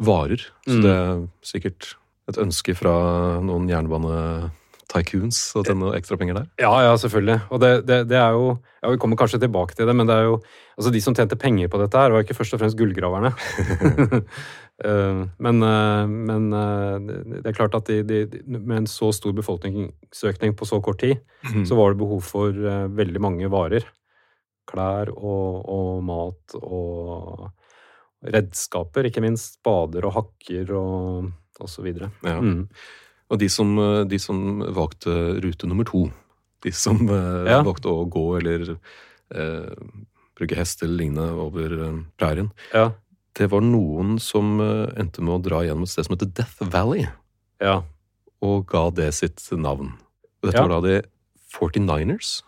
varer. 0.00 0.40
Så 0.66 0.78
Mm. 0.78 0.82
det 0.82 0.90
er 0.96 1.28
sikkert 1.44 1.94
et 2.28 2.36
ønske 2.40 2.74
fra 2.74 3.40
noen 3.44 3.68
jernbane-tycoons 3.68 5.38
å 5.58 5.62
tjene 5.66 5.92
ekstra 5.98 6.16
penger 6.18 6.34
der. 6.40 6.46
Ja, 6.58 6.72
ja, 6.88 6.94
selvfølgelig. 6.96 7.40
Og 7.50 7.60
det, 7.60 7.86
det, 7.86 8.08
det 8.08 8.16
er 8.18 8.32
jo 8.32 8.58
ja, 8.82 8.88
Vi 8.90 8.96
kommer 8.96 9.16
kanskje 9.20 9.38
tilbake 9.42 9.74
til 9.76 9.86
det, 9.86 9.94
men 9.94 10.06
det 10.08 10.14
er 10.16 10.22
jo 10.30 10.40
altså 10.78 10.90
de 10.94 11.00
som 11.04 11.14
tjente 11.14 11.36
penger 11.36 11.68
på 11.68 11.78
dette, 11.82 11.98
her 12.00 12.10
var 12.14 12.22
ikke 12.24 12.34
først 12.38 12.54
og 12.56 12.60
fremst 12.62 12.78
gullgraverne. 12.80 13.34
Eh, 14.84 15.22
men, 15.38 15.62
eh, 15.62 16.06
men 16.08 16.52
eh, 16.52 17.40
det 17.42 17.50
er 17.50 17.56
klart 17.56 17.76
at 17.76 17.90
de, 17.90 18.00
de, 18.06 18.42
med 18.56 18.82
en 18.82 18.88
så 18.88 19.10
stor 19.12 19.34
befolkningsøkning 19.36 20.54
på 20.56 20.68
så 20.68 20.80
kort 20.84 21.02
tid, 21.02 21.18
mm. 21.52 21.66
så 21.68 21.76
var 21.76 21.92
det 21.92 22.00
behov 22.00 22.22
for 22.24 22.56
veldig 22.96 23.22
mange 23.22 23.50
varer. 23.52 23.84
Klær 24.70 25.10
og, 25.12 25.66
og 25.68 26.00
mat 26.06 26.56
og 26.60 27.50
redskaper, 28.30 29.08
ikke 29.08 29.24
minst. 29.24 29.58
Spader 29.58 30.06
og 30.08 30.14
hakker 30.16 30.72
og, 30.78 31.30
og 31.60 31.70
så 31.70 31.84
videre. 31.84 32.12
Ja. 32.24 32.38
Mm. 32.40 32.66
Og 33.30 33.38
de 33.38 33.48
som, 33.52 33.76
de 34.10 34.18
som 34.18 34.62
valgte 34.74 35.12
rute 35.42 35.68
nummer 35.70 35.86
to, 35.88 36.08
de 36.64 36.72
som 36.76 37.02
Ja. 37.08 37.60
valgte 37.66 37.92
å 37.92 38.06
gå 38.10 38.24
eller 38.40 38.64
eh, 39.34 39.84
bruke 40.38 40.58
hest 40.58 40.82
eller 40.82 41.02
lignende 41.04 41.28
over 41.44 41.76
prærien, 42.20 42.50
Ja. 42.72 42.90
Det 43.38 43.50
var 43.52 43.62
noen 43.64 44.18
som 44.22 44.58
eh, 44.60 44.90
endte 45.00 45.22
med 45.22 45.36
å 45.36 45.42
dra 45.44 45.62
gjennom 45.64 45.86
et 45.86 45.92
sted 45.92 46.06
som 46.06 46.16
heter 46.16 46.32
Death 46.40 46.62
Valley, 46.72 47.06
ja. 47.62 47.80
og 48.42 48.66
ga 48.70 48.88
det 48.94 49.12
sitt 49.14 49.42
navn. 49.52 49.94
Og 50.40 50.50
dette 50.50 50.58
Ja. 50.58 50.66
var 50.66 50.80
da 50.80 50.80
de 50.88 51.02
49ers. 51.52 52.42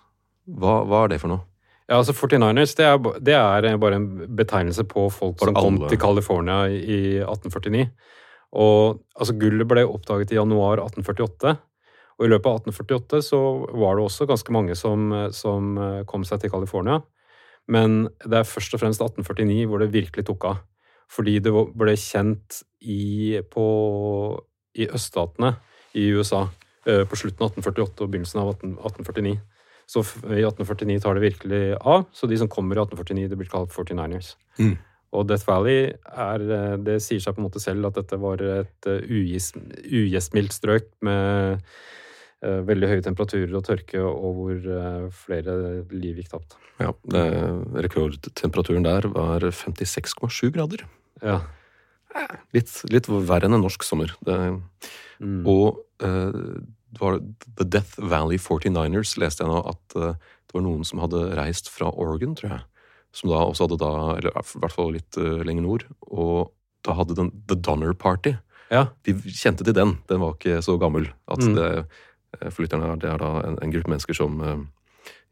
Hva, 0.49 0.83
hva 0.89 1.05
er 1.05 1.12
det 1.12 1.21
for 1.23 1.31
noe? 1.33 1.45
Ja, 1.91 1.99
altså 1.99 2.15
49ers 2.17 2.75
det 2.79 2.87
er, 2.87 2.99
det 3.21 3.35
er 3.37 3.77
bare 3.79 3.99
en 3.99 4.07
betegnelse 4.39 4.85
på 4.89 5.11
folk 5.12 5.39
som 5.43 5.55
kom 5.55 5.79
til 5.91 5.99
California 6.01 6.65
i 6.71 7.21
1849. 7.21 7.91
Og 8.53 9.01
altså 9.17 9.37
Gullet 9.39 9.69
ble 9.69 9.85
oppdaget 9.89 10.33
i 10.33 10.39
januar 10.39 10.81
1848. 10.83 11.57
Og 12.19 12.27
i 12.27 12.31
løpet 12.31 12.49
av 12.49 12.59
1848 12.62 13.23
så 13.27 13.41
var 13.77 13.97
det 13.97 14.05
også 14.07 14.29
ganske 14.31 14.55
mange 14.55 14.77
som, 14.79 15.11
som 15.35 15.77
eh, 15.79 16.03
kom 16.09 16.25
seg 16.29 16.43
til 16.43 16.53
California. 16.53 17.01
Men 17.71 18.09
det 18.25 18.41
er 18.41 18.49
først 18.49 18.75
og 18.75 18.83
fremst 18.83 19.03
1849 19.03 19.67
hvor 19.71 19.83
det 19.83 19.93
virkelig 19.95 20.27
tok 20.29 20.49
av. 20.51 20.61
Fordi 21.12 21.38
det 21.45 21.52
ble 21.52 21.95
kjent 22.00 22.62
i, 22.81 23.40
på, 23.52 23.64
i 24.78 24.88
øststatene 24.88 25.54
i 25.99 26.09
USA 26.16 26.47
eh, 26.88 27.04
på 27.09 27.19
slutten 27.19 27.45
av 27.45 27.52
1848 27.52 28.04
og 28.04 28.12
begynnelsen 28.12 28.42
av 28.42 28.52
18, 28.54 28.76
1849. 28.78 29.35
Så 29.92 30.04
i 30.33 30.40
1849 30.40 31.02
tar 31.04 31.19
det 31.19 31.26
virkelig 31.26 31.62
av. 31.76 32.07
Så 32.16 32.28
de 32.31 32.38
som 32.40 32.49
kommer 32.49 32.78
i 32.78 32.85
1849, 32.85 33.28
det 33.28 33.38
blir 33.40 33.52
kalt 33.52 33.75
49ers. 33.75 34.35
Mm. 34.61 34.76
Og 35.12 35.26
Death 35.28 35.45
Valley 35.45 35.90
er 35.92 36.45
eh, 36.57 36.76
Det 36.81 36.97
sier 37.04 37.21
seg 37.21 37.37
på 37.37 37.42
en 37.42 37.49
måte 37.50 37.61
selv 37.61 37.90
at 37.90 37.99
dette 38.00 38.21
var 38.21 38.40
et 38.47 38.88
eh, 38.88 39.11
ugjestmildt 39.12 40.57
strøk 40.57 40.95
med 41.04 41.66
veldig 42.42 42.88
høye 42.90 43.02
temperaturer 43.07 43.52
og 43.54 43.62
tørke, 43.62 44.00
og 44.02 44.33
hvor 44.35 44.64
flere 45.14 45.52
liv 45.95 46.16
gikk 46.19 46.33
tapt. 46.33 46.57
Ja, 46.83 46.88
det, 47.07 47.23
Rekordtemperaturen 47.87 48.83
der 48.83 49.07
var 49.14 49.47
56,7 49.47 50.50
grader. 50.50 50.83
Ja. 51.23 51.41
litt, 52.52 52.73
litt 52.93 53.07
verre 53.09 53.47
enn 53.49 53.55
en 53.57 53.64
norsk 53.64 53.85
sommer. 53.87 54.14
Det, 54.26 54.38
Mm. 55.23 55.45
Og 55.47 55.76
uh, 56.02 56.59
det 56.91 56.99
var 56.99 57.21
The 57.55 57.64
Death 57.76 57.93
Valley 58.11 58.41
49ers 58.43 59.12
leste 59.23 59.45
jeg 59.45 59.52
nå 59.52 59.61
at 59.71 59.95
uh, 59.95 60.17
det 60.19 60.57
var 60.57 60.64
noen 60.64 60.83
som 60.83 60.99
hadde 60.99 61.21
reist 61.38 61.69
fra 61.71 61.93
Oregon, 61.95 62.33
tror 62.35 62.57
jeg. 62.57 62.64
Som 63.14 63.31
da 63.31 63.45
også 63.45 63.69
hadde 63.69 63.79
da, 63.85 63.91
eller 64.17 64.33
i 64.35 64.59
hvert 64.64 64.75
fall 64.75 64.91
litt 64.97 65.14
uh, 65.23 65.45
lenger 65.47 65.62
nord, 65.62 65.85
og 66.11 66.50
da 66.83 66.97
hadde 66.99 67.14
den 67.21 67.31
The 67.47 67.55
Donner 67.55 67.95
Party. 67.95 68.35
Ja. 68.75 68.88
De 69.07 69.14
kjente 69.31 69.62
til 69.62 69.76
den. 69.79 69.95
Den 70.11 70.25
var 70.25 70.35
ikke 70.35 70.59
så 70.67 70.75
gammel. 70.83 71.07
At 71.31 71.38
Mm. 71.47 71.55
det, 71.55 71.71
for 72.50 72.64
lytterne, 72.64 72.99
det 72.99 73.12
er 73.12 73.23
da 73.23 73.31
en, 73.47 73.61
en 73.62 73.71
gruppe 73.71 73.93
mennesker 73.95 74.19
som 74.19 74.43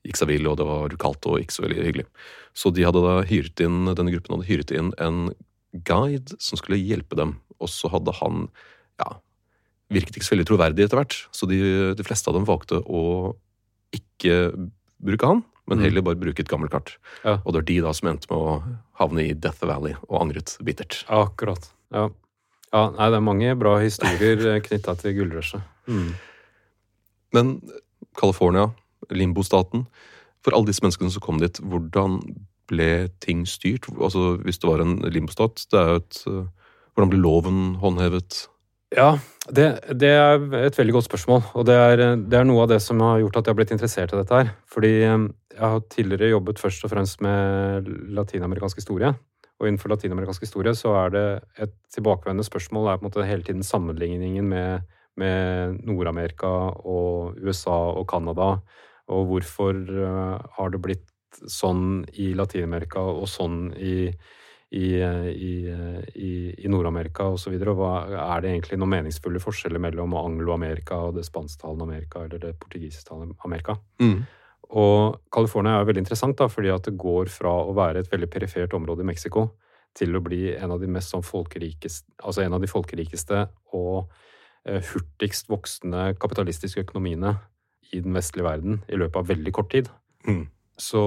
gikk 0.07 0.17
seg 0.23 0.31
vill, 0.31 0.47
og 0.47 0.57
det 0.61 0.67
var 0.71 0.95
kaldt 1.03 1.27
og 1.27 1.41
ikke 1.43 1.57
så 1.59 1.67
veldig 1.67 1.83
hyggelig. 1.83 2.07
Så 2.55 2.71
de 2.73 2.87
hadde 2.87 3.03
da 3.03 3.23
hyret 3.27 3.59
inn, 3.67 3.91
denne 3.91 4.15
gruppen 4.15 4.39
hadde 4.39 4.47
hyret 4.53 4.71
inn 4.71 4.95
en 5.03 5.33
guide 5.73 6.37
som 6.43 6.59
skulle 6.59 6.81
hjelpe 6.81 7.17
dem. 7.19 7.37
Og 7.61 7.69
så 7.71 7.91
hadde 7.93 8.15
han 8.21 8.49
ja, 9.01 9.15
virket 9.93 10.17
ikke 10.19 10.27
så 10.27 10.35
veldig 10.37 10.49
troverdig 10.51 10.87
etter 10.87 11.01
hvert. 11.01 11.17
Så 11.37 11.49
de, 11.51 11.61
de 11.99 12.07
fleste 12.07 12.31
av 12.31 12.39
dem 12.39 12.49
valgte 12.49 12.81
å 12.85 13.03
ikke 13.97 14.53
bruke 15.01 15.27
han, 15.27 15.45
men 15.71 15.79
Mm. 15.79 15.85
heller 15.87 16.03
bare 16.03 16.19
bruke 16.19 16.43
et 16.43 16.49
gammelt 16.51 16.73
kart. 16.73 16.97
Ja. 17.25 17.37
Og 17.45 17.53
det 17.53 17.61
var 17.61 17.67
de 17.69 17.77
da 17.85 17.93
som 17.95 18.09
endte 18.11 18.27
med 18.31 18.39
å 18.43 18.57
havne 18.99 19.23
i 19.29 19.35
Death 19.39 19.63
Valley 19.63 19.95
og 20.09 20.17
angret 20.25 20.57
bittert. 20.67 21.05
Akkurat. 21.07 21.69
Ja. 21.95 22.09
ja. 22.73 22.83
Nei, 22.97 23.07
det 23.11 23.19
er 23.21 23.23
mange 23.23 23.53
bra 23.59 23.77
historier 23.79 24.59
knytta 24.67 24.97
til 24.99 25.15
gullrushet. 25.21 25.63
Mm. 25.87 26.09
Men 27.33 27.53
California, 28.19 28.73
limbostaten, 29.15 29.87
for 30.43 30.57
alle 30.57 30.67
disse 30.73 30.83
menneskene 30.83 31.13
som 31.15 31.23
kom 31.23 31.39
dit, 31.39 31.61
hvordan 31.63 32.19
ble 32.71 33.09
ting 33.23 33.45
styrt? 33.49 33.91
Altså, 33.99 34.37
Hvis 34.45 34.63
det 34.63 34.71
var 34.71 34.85
en 34.85 34.97
limbostat, 35.11 35.67
det 35.71 35.81
er 35.81 35.93
jo 35.93 36.01
et 36.05 36.25
eh, 36.31 36.49
Hvordan 36.91 37.13
ble 37.13 37.21
loven 37.23 37.59
håndhevet? 37.79 38.49
Ja, 38.91 39.13
det, 39.47 39.67
det 39.95 40.09
er 40.11 40.43
et 40.67 40.79
veldig 40.79 40.97
godt 40.97 41.07
spørsmål. 41.07 41.45
Og 41.55 41.67
det 41.69 41.77
er, 41.79 42.01
det 42.19 42.39
er 42.41 42.47
noe 42.49 42.65
av 42.65 42.73
det 42.73 42.81
som 42.83 42.99
har 43.05 43.21
gjort 43.23 43.39
at 43.39 43.47
jeg 43.47 43.55
har 43.55 43.59
blitt 43.61 43.75
interessert 43.77 44.15
i 44.15 44.19
dette 44.19 44.41
her. 44.41 44.51
Fordi 44.71 44.91
eh, 45.07 45.27
jeg 45.55 45.63
har 45.63 45.85
tidligere 45.95 46.33
jobbet 46.33 46.63
først 46.63 46.87
og 46.87 46.93
fremst 46.93 47.23
med 47.25 47.87
latinamerikansk 48.17 48.83
historie. 48.83 49.13
Og 49.61 49.69
innenfor 49.69 49.93
latinamerikansk 49.93 50.47
historie 50.47 50.73
så 50.75 50.95
er 51.05 51.15
det 51.15 51.25
et 51.67 51.75
tilbakevendende 51.95 52.49
spørsmål 52.49 52.89
er 52.89 52.99
på 52.99 53.05
en 53.05 53.11
måte 53.11 53.29
hele 53.29 53.45
tiden 53.47 53.63
sammenligningen 53.67 54.49
med, 54.49 54.87
med 55.21 55.79
Nord-Amerika 55.85 56.51
og 56.81 57.37
USA 57.45 57.77
og 57.93 58.09
Canada. 58.11 58.55
Og 59.11 59.27
hvorfor 59.31 59.77
eh, 59.77 60.51
har 60.57 60.75
det 60.75 60.83
blitt 60.83 61.07
sånn 61.49 62.03
i 62.21 62.33
Latin-Amerika 62.37 63.03
og 63.03 63.29
sånn 63.31 63.71
i, 63.77 64.11
i, 64.77 64.89
i, 65.01 65.53
i, 66.15 66.33
i 66.59 66.73
Nord-Amerika 66.73 67.31
osv. 67.35 67.55
Er 67.55 68.43
det 68.43 68.53
egentlig 68.53 68.81
noen 68.81 68.95
meningsfulle 68.97 69.43
forskjeller 69.43 69.83
mellom 69.83 70.15
Anglo-Amerika 70.19 70.99
og 71.09 71.17
det 71.19 71.27
spansktalende 71.29 71.89
Amerika 71.89 72.27
eller 72.27 72.43
det 72.43 72.55
portugisisktalende 72.61 73.39
Amerika? 73.47 73.79
Mm. 74.03 74.21
Og 74.71 75.19
California 75.35 75.81
er 75.81 75.89
veldig 75.89 76.05
interessant, 76.05 76.39
da, 76.39 76.47
fordi 76.51 76.71
at 76.71 76.87
det 76.87 76.99
går 77.01 77.31
fra 77.33 77.53
å 77.65 77.75
være 77.75 78.05
et 78.05 78.13
veldig 78.13 78.29
perifert 78.31 78.77
område 78.77 79.03
i 79.03 79.09
Mexico 79.09 79.49
til 79.99 80.15
å 80.15 80.23
bli 80.23 80.53
en 80.55 80.71
av 80.71 80.83
de 80.83 80.87
mest 80.91 81.11
sånn 81.11 81.27
folkerikeste, 81.27 82.07
altså 82.23 82.45
en 82.45 82.55
av 82.55 82.63
de 82.63 82.71
folkerikeste 82.71 83.43
og 83.75 84.13
eh, 84.69 84.79
hurtigst 84.93 85.51
voksende 85.51 86.13
kapitalistiske 86.23 86.85
økonomiene 86.87 87.35
i 87.91 88.03
den 88.05 88.15
vestlige 88.15 88.47
verden 88.47 88.83
i 88.87 88.99
løpet 89.01 89.19
av 89.19 89.31
veldig 89.33 89.55
kort 89.57 89.73
tid. 89.75 89.91
Mm. 90.29 90.45
Så 90.81 91.01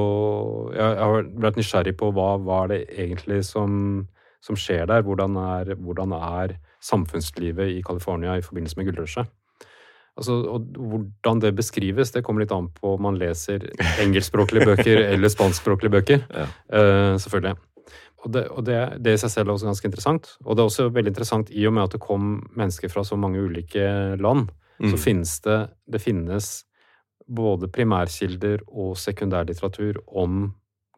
jeg, 0.75 0.98
har 1.00 1.30
vært 1.42 1.58
nysgjerrig 1.58 1.96
på 1.98 2.12
hva, 2.13 2.36
hva 2.42 2.63
er 2.65 2.74
det 2.74 2.82
egentlig 2.94 3.39
som, 3.48 4.03
som 4.44 4.58
skjer 4.60 4.86
der? 4.92 5.01
Hvordan 5.06 5.38
er, 5.42 5.74
hvordan 5.82 6.13
er 6.18 6.58
samfunnslivet 6.84 7.74
i 7.74 7.82
California 7.86 8.38
i 8.38 8.46
forbindelse 8.46 8.77
med 8.77 8.92
gullrushet? 8.92 9.32
Altså, 10.13 10.36
og 10.46 10.75
hvordan 10.77 11.39
det 11.42 11.56
beskrives, 11.58 12.12
det 12.13 12.22
kommer 12.25 12.44
litt 12.44 12.53
an 12.53 12.68
på 12.75 12.92
om 12.96 13.01
man 13.08 13.18
leser 13.18 13.65
engelskspråklige 14.04 14.67
bøker 14.69 15.06
eller 15.08 15.32
spanskspråklige 15.34 15.95
bøker. 15.95 16.26
Ja. 16.30 16.50
Uh, 16.69 17.15
selvfølgelig. 17.17 17.56
Og, 18.24 18.28
det, 18.32 18.43
og 18.54 18.62
det, 18.67 18.78
det 19.04 19.15
i 19.17 19.19
seg 19.19 19.34
selv 19.34 19.50
er 19.50 19.56
også 19.58 19.67
ganske 19.71 19.89
interessant. 19.89 20.30
Og 20.45 20.56
det 20.56 20.63
er 20.63 20.69
også 20.69 20.86
veldig 20.93 21.12
interessant 21.12 21.50
i 21.52 21.65
og 21.67 21.74
med 21.76 21.88
at 21.88 21.98
det 21.98 22.04
kom 22.06 22.38
mennesker 22.56 22.93
fra 22.93 23.04
så 23.04 23.17
mange 23.19 23.41
ulike 23.41 23.88
land. 24.21 24.52
Så 24.84 24.93
Mm. 24.95 24.98
finnes 24.98 25.34
det, 25.45 25.58
det 25.88 26.00
finnes 26.02 26.48
både 27.28 27.70
primærkilder 27.72 28.64
og 28.68 28.96
sekundærlitteratur 29.00 30.00
om 30.08 30.48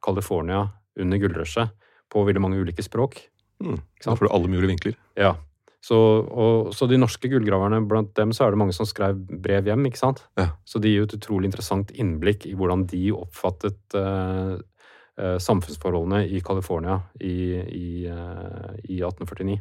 California 0.06 0.68
under 1.00 1.22
gullrushet 1.22 1.74
på 2.12 2.24
veldig 2.28 2.42
mange 2.44 2.62
ulike 2.62 2.86
språk. 2.86 3.20
Mm. 3.64 3.80
Da 4.04 4.16
får 4.16 4.28
du 4.28 4.34
alle 4.34 4.52
mulige 4.52 4.72
vinkler. 4.74 4.98
Ja. 5.20 5.36
Så, 5.86 5.98
og, 6.26 6.72
så 6.74 6.88
de 6.90 6.98
norske 6.98 7.30
gullgraverne, 7.30 7.84
blant 7.86 8.16
dem 8.18 8.32
så 8.34 8.46
er 8.46 8.54
det 8.54 8.60
mange 8.62 8.74
som 8.74 8.88
skrev 8.90 9.20
brev 9.30 9.68
hjem, 9.70 9.86
ikke 9.86 10.02
sant? 10.02 10.24
Ja. 10.40 10.50
Så 10.66 10.82
de 10.82 10.90
gir 10.90 11.04
jo 11.04 11.10
et 11.10 11.18
utrolig 11.20 11.52
interessant 11.52 11.92
innblikk 11.94 12.48
i 12.50 12.56
hvordan 12.58 12.88
de 12.90 13.04
oppfattet 13.14 13.98
eh, 14.00 14.56
eh, 15.22 15.38
samfunnsforholdene 15.46 16.24
i 16.26 16.42
California 16.46 16.98
i, 17.22 17.38
i, 17.62 17.90
eh, 18.10 18.72
i 18.90 18.98
1849. 19.04 19.60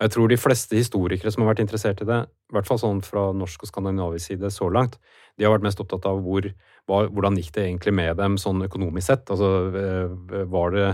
Jeg 0.00 0.10
tror 0.14 0.28
de 0.32 0.36
fleste 0.40 0.76
historikere 0.78 1.30
som 1.32 1.42
har 1.44 1.50
vært 1.52 1.60
interessert 1.66 2.00
i 2.00 2.06
det, 2.08 2.20
i 2.48 2.54
hvert 2.56 2.66
fall 2.68 2.78
sånn 2.80 3.02
fra 3.04 3.26
norsk 3.36 3.66
og 3.66 3.68
skandinavisk 3.68 4.30
side 4.30 4.48
så 4.54 4.70
langt, 4.72 4.94
de 5.36 5.44
har 5.44 5.52
vært 5.52 5.66
mest 5.66 5.80
opptatt 5.82 6.06
av 6.08 6.22
hvor, 6.24 6.46
hva, 6.88 7.02
hvordan 7.12 7.36
gikk 7.36 7.50
det 7.56 7.66
egentlig 7.66 7.92
med 7.98 8.16
dem 8.16 8.38
sånn 8.40 8.64
økonomisk 8.64 9.06
sett. 9.12 9.28
Altså, 9.30 9.50
eh, 9.76 10.44
var 10.48 10.70
det 10.76 10.86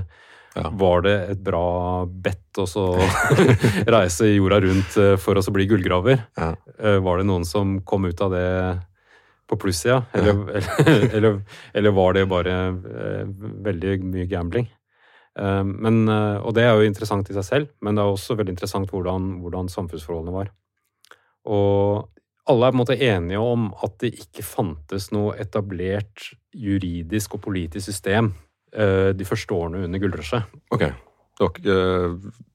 Ja. 0.57 0.71
var 0.73 1.03
det 1.05 1.15
et 1.31 1.41
bra 1.45 2.07
bett 2.09 2.57
å 2.59 2.65
så 2.67 2.85
reise 3.97 4.31
jorda 4.33 4.61
rundt 4.65 4.97
eh, 4.97 5.17
for 5.21 5.37
å 5.37 5.53
bli 5.53 5.67
gullgraver? 5.69 6.23
Ja. 6.39 6.55
Eh, 6.81 6.97
Var 7.05 7.19
det 7.19 7.27
noen 7.29 7.45
som 7.45 7.81
kom 7.85 8.07
ut 8.09 8.21
av 8.25 8.31
det 8.33 8.81
på 9.47 9.59
plussida? 9.61 10.07
Eller, 10.17 10.33
eller, 10.57 11.05
eller, 11.15 11.37
eller 11.75 11.91
var 11.93 12.17
det 12.17 12.25
bare 12.27 12.57
veldig 12.75 13.99
mye 14.03 14.27
gambling? 14.31 14.67
Eh, 15.37 15.63
Men, 15.65 16.09
eh, 16.09 16.39
og 16.41 16.55
det 16.57 16.65
er 16.65 16.75
jo 16.79 16.87
interessant 16.89 17.29
i 17.31 17.35
seg 17.37 17.45
selv, 17.45 17.69
men 17.85 17.95
det 17.99 18.03
er 18.05 18.13
også 18.15 18.37
veldig 18.39 18.55
interessant 18.57 18.91
hvordan, 18.91 19.41
hvordan 19.43 19.69
samfunnsforholdene 19.69 20.33
var. 20.33 20.51
Og 21.47 22.09
alle 22.49 22.67
er 22.69 22.73
på 22.73 22.77
en 22.77 22.83
måte 22.85 22.97
enige 23.03 23.41
om 23.43 23.69
at 23.83 23.97
det 24.03 24.13
ikke 24.23 24.45
fantes 24.47 25.11
noe 25.15 25.35
etablert 25.43 26.29
juridisk 26.55 27.35
og 27.37 27.43
politisk 27.49 27.91
system 27.91 28.33
eh, 28.73 29.11
de 29.19 29.27
første 29.29 29.55
årene 29.55 29.85
under 29.87 30.03
gullrushet. 30.03 30.47
Ok. 30.75 30.87
Det 31.37 31.45
var 31.45 31.51
ikke, 31.53 31.77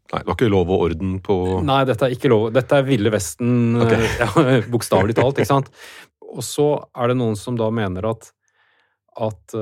nei, 0.09 0.19
det 0.23 0.25
var 0.31 0.35
ikke 0.39 0.49
lov 0.49 0.71
og 0.73 0.85
orden 0.87 1.11
på 1.21 1.35
Nei, 1.67 1.83
dette 1.85 2.07
er 2.07 2.15
ikke 2.15 2.31
lov. 2.31 2.47
Dette 2.55 2.79
er 2.79 2.87
Ville 2.87 3.11
Vesten, 3.13 3.75
Ok. 3.83 3.91
eh, 3.93 4.15
ja, 4.23 4.29
bokstavelig 4.73 5.19
talt. 5.19 5.37
ikke 5.37 5.51
sant? 5.51 5.69
Og 6.31 6.41
så 6.47 6.65
er 6.97 7.11
det 7.11 7.19
noen 7.19 7.35
som 7.37 7.59
da 7.59 7.67
mener 7.69 8.07
at, 8.09 8.31
at 9.21 9.53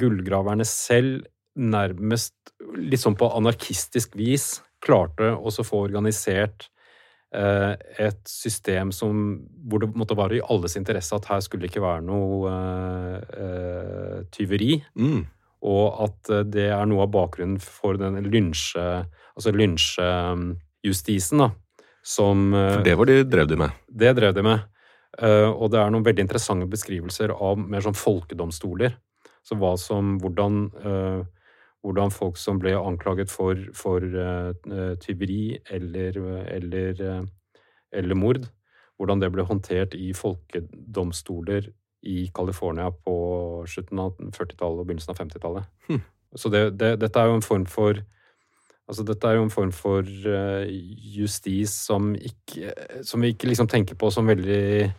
gullgraverne 0.00 0.64
selv 0.66 1.26
nærmest 1.56 2.34
litt 2.76 3.02
sånn 3.02 3.16
på 3.18 3.28
anarkistisk 3.36 4.16
vis 4.18 4.56
klarte 4.84 5.32
å 5.34 5.50
få 5.50 5.82
organisert 5.86 6.68
eh, 7.34 7.72
et 8.06 8.20
system 8.28 8.92
som, 8.94 9.22
hvor 9.66 9.82
det 9.82 9.90
måtte 9.96 10.16
være 10.18 10.38
i 10.38 10.44
alles 10.44 10.76
interesse 10.78 11.16
at 11.16 11.28
her 11.30 11.42
skulle 11.44 11.66
det 11.66 11.72
ikke 11.72 11.84
være 11.84 12.04
noe 12.06 12.52
eh, 12.52 13.40
eh, 13.46 14.20
tyveri. 14.34 14.76
mm. 14.94 15.24
Og 15.66 16.02
at 16.04 16.30
eh, 16.30 16.44
det 16.46 16.68
er 16.70 16.84
noe 16.86 17.06
av 17.06 17.12
bakgrunnen 17.14 17.58
for 17.62 17.98
den 17.98 18.20
lynsje... 18.28 19.06
Altså 19.36 19.50
lynsjejustisen, 19.52 21.42
da. 21.42 21.50
Som 22.06 22.52
eh, 22.54 22.76
For 22.76 22.84
det 22.86 22.94
var 23.00 23.08
de 23.10 23.16
drev 23.26 23.48
de 23.50 23.58
med. 23.64 23.74
det 23.88 24.12
drev 24.16 24.36
de 24.36 24.44
med. 24.46 24.72
Og 25.16 25.70
det 25.72 25.78
er 25.80 25.88
noen 25.88 26.04
veldig 26.04 26.26
interessante 26.26 26.66
beskrivelser 26.68 27.30
av 27.32 27.56
mer 27.56 27.80
sånn 27.80 27.96
folkedomstoler. 27.96 28.98
Så 29.40 29.56
hva 29.56 29.70
som 29.80 30.18
Hvordan, 30.20 30.66
hvordan 31.86 32.10
folk 32.10 32.38
som 32.40 32.58
ble 32.58 32.74
anklaget 32.74 33.30
for, 33.30 33.60
for 33.76 34.02
eh, 34.02 34.92
tyveri 35.02 35.58
eller, 35.70 36.18
eller, 36.50 37.02
uh, 37.02 37.28
eller 37.92 38.18
mord, 38.18 38.48
hvordan 38.98 39.22
det 39.22 39.30
ble 39.34 39.44
håndtert 39.46 39.94
i 39.94 40.10
folkedomstoler 40.16 41.70
i 42.06 42.26
California 42.34 42.90
på 42.90 43.16
slutten 43.70 44.02
av 44.02 44.18
40-tallet 44.18 44.82
og 44.82 44.88
begynnelsen 44.88 45.14
av 45.14 45.22
50-tallet. 45.22 45.70
Hm. 45.88 46.02
Så 46.36 46.50
det, 46.52 46.64
det, 46.80 46.96
dette 47.00 47.22
er 47.22 47.30
jo 47.30 47.40
en 47.40 47.50
form 47.52 47.70
for 47.70 48.02
Altså, 48.86 49.02
dette 49.02 49.26
er 49.26 49.34
jo 49.34 49.42
en 49.42 49.50
form 49.50 49.72
for 49.74 50.06
uh, 50.06 50.62
justis 51.10 51.72
som, 51.88 52.12
ikke, 52.14 52.70
som 53.02 53.18
vi 53.18 53.32
ikke 53.32 53.48
liksom 53.50 53.66
tenker 53.66 53.98
på 53.98 54.12
som 54.14 54.30
veldig 54.30 54.92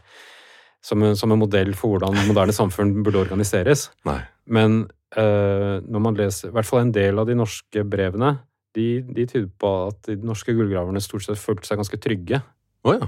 som 0.84 1.04
en, 1.08 1.16
som 1.16 1.32
en 1.32 1.40
modell 1.40 1.72
for 1.72 1.96
hvordan 1.96 2.18
moderne 2.28 2.52
samfunn 2.52 2.92
burde 3.00 3.22
organiseres. 3.22 3.88
Nei. 4.04 4.20
Men 4.44 4.90
når 5.16 6.02
man 6.04 6.18
leser 6.20 6.50
i 6.50 6.54
hvert 6.56 6.68
fall 6.68 6.82
en 6.84 6.92
del 6.92 7.16
av 7.22 7.30
de 7.30 7.36
norske 7.40 7.84
brevene, 7.88 8.34
de, 8.76 8.88
de 9.08 9.26
tyder 9.30 9.48
på 9.60 9.70
at 9.88 10.10
de 10.10 10.18
norske 10.28 10.52
gullgraverne 10.56 11.02
stort 11.04 11.26
sett 11.26 11.40
følte 11.40 11.70
seg 11.70 11.80
ganske 11.80 12.00
trygge. 12.04 12.42
Oh, 12.84 12.98
ja. 12.98 13.08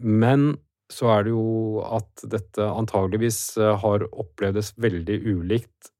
Men 0.00 0.54
så 0.92 1.10
er 1.16 1.26
det 1.26 1.34
jo 1.34 1.82
at 1.82 2.24
dette 2.30 2.62
antageligvis 2.62 3.40
eh, 3.58 3.74
har 3.82 4.06
opplevdes 4.06 4.72
veldig 4.78 5.18
ulikt 5.26 5.90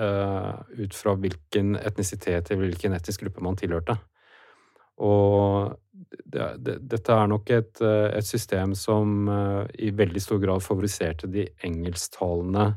uh, 0.00 0.62
ut 0.76 0.94
fra 0.96 1.14
hvilken 1.20 1.76
etnisitet 1.78 2.50
eller 2.50 2.66
hvilken 2.66 2.96
etnisk 2.96 3.22
gruppe 3.22 3.44
man 3.44 3.58
tilhørte. 3.58 3.96
Og 4.96 5.76
det, 6.24 6.48
det, 6.64 6.78
dette 6.90 7.14
er 7.14 7.30
nok 7.30 7.52
et, 7.52 7.80
eh, 7.84 8.08
et 8.16 8.26
system 8.26 8.74
som 8.78 9.28
uh, 9.30 9.62
i 9.78 9.92
veldig 9.94 10.22
stor 10.24 10.40
grad 10.42 10.64
favoriserte 10.64 11.30
de 11.30 11.46
engelsktalende 11.68 12.72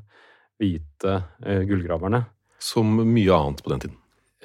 hvite 0.59 1.15
uh, 1.45 1.61
gullgraverne. 1.67 2.23
Som 2.59 2.97
mye 2.99 3.35
annet 3.35 3.63
på 3.63 3.73
den 3.73 3.85
tiden. 3.85 3.97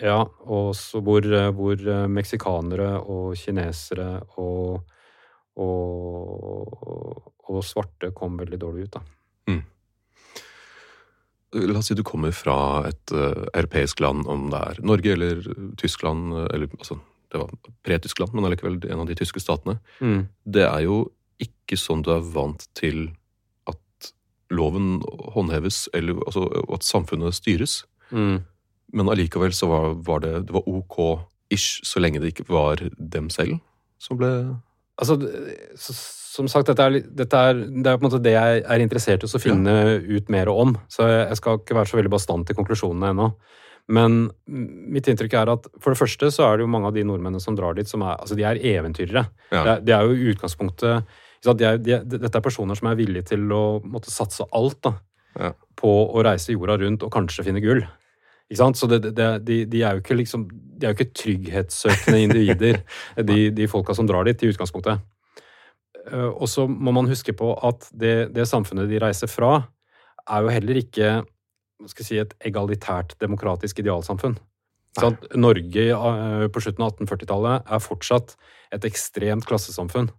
Ja, 0.03 0.25
og 0.51 0.73
så 0.75 0.99
hvor, 1.07 1.27
hvor 1.55 1.83
meksikanere 2.11 2.97
og 2.99 3.37
kinesere 3.39 4.09
og, 4.43 4.81
og, 5.55 7.29
og, 7.47 7.61
svarte 7.63 8.11
kom 8.15 8.41
veldig 8.41 8.59
dårlig 8.59 8.89
ut, 8.89 8.97
da. 8.97 9.03
Mm. 9.53 9.61
La 11.71 11.79
oss 11.79 11.93
si 11.93 11.95
du 11.95 12.03
kommer 12.07 12.35
fra 12.35 12.57
et 12.91 13.15
uh, 13.15 13.47
europeisk 13.55 14.03
land, 14.03 14.27
om 14.27 14.49
det 14.51 14.63
er 14.71 14.83
Norge 14.83 15.15
eller 15.15 15.45
Tyskland, 15.79 16.35
eller 16.49 16.67
altså 16.75 16.99
det 17.35 17.39
var 17.39 17.51
pre-Tyskland, 17.83 18.35
men 18.35 18.47
allikevel 18.47 18.79
en 18.87 19.01
av 19.03 19.09
de 19.11 19.17
tyske 19.19 19.43
statene. 19.43 19.81
Mm. 19.99 20.27
Det 20.55 20.67
er 20.69 20.85
jo 20.87 21.01
ikke 21.43 21.79
sånn 21.81 22.05
du 22.07 22.13
er 22.15 22.23
vant 22.35 22.63
til 22.79 23.09
loven 24.51 24.99
håndheves, 25.35 25.87
eller 25.95 26.19
altså, 26.27 26.49
at 26.75 26.85
samfunnet 26.85 27.37
styres. 27.37 27.85
Mm. 28.11 28.43
Men 28.95 29.09
allikevel 29.11 29.55
så 29.57 29.69
var, 29.71 29.95
var, 30.07 30.21
det, 30.25 30.47
det 30.49 30.57
var 30.57 30.69
ok-ish, 30.69 31.81
så 31.87 32.03
lenge 32.03 32.21
det 32.23 32.35
ikke 32.35 32.49
var 32.53 32.83
dem 32.99 33.31
selv 33.33 33.59
som 34.05 34.21
ble 34.21 34.31
Altså, 34.95 35.17
som 35.75 36.47
sagt, 36.47 36.69
dette 36.71 36.85
er, 36.87 37.01
dette 37.19 37.39
er, 37.49 37.57
det 37.59 37.91
er 37.91 37.97
på 37.99 38.05
en 38.05 38.07
måte 38.07 38.21
det 38.23 38.37
jeg 38.37 38.61
er 38.63 38.83
interessert 38.85 39.25
i 39.27 39.27
å 39.27 39.41
finne 39.43 39.73
ja. 39.75 39.97
ut 39.99 40.29
mer 40.31 40.51
om. 40.53 40.77
Så 40.87 41.09
jeg 41.11 41.39
skal 41.41 41.59
ikke 41.59 41.75
være 41.75 41.91
så 41.91 41.99
veldig 41.99 42.13
bastant 42.13 42.53
i 42.53 42.55
konklusjonene 42.55 43.11
ennå. 43.11 43.27
Men 43.91 44.21
mitt 44.47 45.11
inntrykk 45.11 45.35
er 45.41 45.51
at 45.57 45.67
for 45.83 45.91
det 45.91 45.99
første 45.99 46.31
så 46.37 46.47
er 46.47 46.61
det 46.61 46.69
jo 46.69 46.71
mange 46.77 46.93
av 46.93 46.95
de 46.95 47.03
nordmennene 47.09 47.43
som 47.43 47.59
drar 47.59 47.75
dit, 47.75 47.91
som 47.91 48.07
er, 48.07 48.15
altså 48.15 48.39
de 48.39 48.47
er 48.47 48.63
eventyrere. 48.77 49.25
Ja. 49.51 49.65
Det, 49.65 49.73
er, 49.73 49.83
de 49.89 49.97
er 49.97 50.07
jo 50.07 50.15
i 50.15 50.31
utgangspunktet 50.37 51.19
de 51.53 51.67
er, 51.69 51.81
de, 51.83 51.99
Dette 52.17 52.39
er 52.39 52.45
personer 52.45 52.79
som 52.79 52.89
er 52.89 52.97
villige 52.97 53.35
til 53.35 53.51
å 53.53 53.81
måtte 53.85 54.13
satse 54.13 54.47
alt 54.57 54.81
da, 54.87 54.95
ja. 55.37 55.53
på 55.77 55.93
å 56.15 56.25
reise 56.25 56.55
jorda 56.55 56.79
rundt 56.81 57.05
og 57.05 57.13
kanskje 57.13 57.45
finne 57.45 57.63
gull. 57.65 57.85
Så 58.55 58.87
det, 58.87 59.01
det, 59.17 59.29
de, 59.45 59.65
de, 59.67 59.83
er 59.83 59.97
jo 59.97 60.03
ikke 60.03 60.19
liksom, 60.21 60.47
de 60.53 60.87
er 60.87 60.93
jo 60.93 60.99
ikke 60.99 61.17
trygghetssøkende 61.17 62.23
individer, 62.23 62.81
de, 63.31 63.51
de, 63.57 63.69
folka 63.69 63.97
som 63.97 64.07
drar 64.07 64.25
dit, 64.29 64.43
i 64.45 64.53
utgangspunktet. 64.53 65.01
Eh, 66.13 66.31
og 66.31 66.49
så 66.49 66.67
må 66.69 66.93
man 66.95 67.09
huske 67.11 67.35
på 67.37 67.55
at 67.65 67.89
det, 67.93 68.35
det 68.37 68.49
samfunnet 68.49 68.91
de 68.91 69.01
reiser 69.03 69.31
fra, 69.33 69.65
er 70.25 70.45
jo 70.45 70.53
heller 70.53 70.81
ikke 70.81 71.15
si, 71.89 72.19
et 72.21 72.37
egalitært 72.45 73.17
demokratisk 73.21 73.81
idealsamfunn. 73.83 74.37
Norge 75.35 75.89
eh, 75.91 76.45
på 76.53 76.63
slutten 76.63 76.85
av 76.85 76.95
1840-tallet 76.95 77.73
er 77.75 77.83
fortsatt 77.83 78.37
et 78.75 78.87
ekstremt 78.87 79.49
klassesamfunn. 79.49 80.13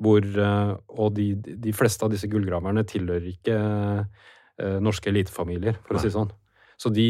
Hvor, 0.00 0.24
eh, 0.24 0.74
og 0.96 1.14
de, 1.16 1.32
de, 1.36 1.72
fleste 1.76 2.06
av 2.06 2.12
disse 2.14 2.28
gullgraverne 2.30 2.86
tilhører 2.88 3.26
ikke 3.34 3.56
uh, 3.60 4.78
norske 4.80 5.10
elitefamilier, 5.12 5.76
for 5.84 5.96
Nei. 5.96 6.00
å 6.00 6.04
si 6.04 6.08
det 6.08 6.16
sånn. 6.16 6.30
Så 6.80 6.88
de, 6.96 7.08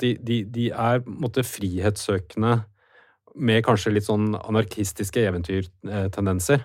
de, 0.00 0.14
de, 0.16 0.38
de 0.48 0.70
er 0.72 1.02
måte, 1.04 1.44
frihetssøkende 1.44 2.62
med 3.36 3.64
kanskje 3.64 3.92
litt 3.92 4.08
sånn 4.08 4.32
anarkistiske 4.38 5.20
eventyrtendenser 5.28 6.64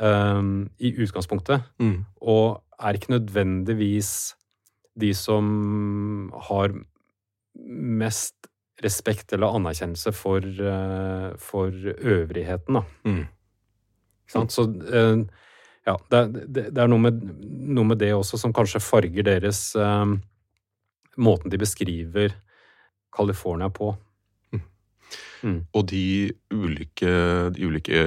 um, 0.00 0.66
i 0.80 0.92
utgangspunktet. 1.04 1.68
Mm. 1.80 1.98
Og 2.24 2.60
er 2.80 2.96
ikke 2.96 3.14
nødvendigvis 3.16 4.10
de 4.96 5.12
som 5.16 6.30
har 6.48 6.72
mest 7.56 8.48
respekt 8.84 9.32
eller 9.32 9.56
anerkjennelse 9.56 10.12
for, 10.16 10.44
uh, 10.44 11.32
for 11.40 11.72
øvrigheten, 11.96 12.80
da. 12.80 12.84
Mm. 13.08 13.24
Så 14.30 14.66
eh, 14.92 15.22
ja, 15.86 15.94
det, 16.10 16.64
er 16.72 16.90
noe 16.90 16.98
med, 16.98 17.20
noe 17.76 17.92
med, 17.92 18.00
det 18.02 18.10
også 18.16 18.40
som 18.40 18.54
kanskje 18.54 18.82
farger 18.82 19.26
deres 19.26 19.68
um, 19.78 20.18
Måten 21.16 21.48
de 21.48 21.56
beskriver 21.56 22.34
California 23.16 23.70
på. 23.72 23.94
Mm. 24.52 24.64
Mm. 25.42 25.60
Og 25.72 25.86
de 25.88 26.32
ulike, 26.52 27.12
de 27.56 27.70
ulike 27.70 28.02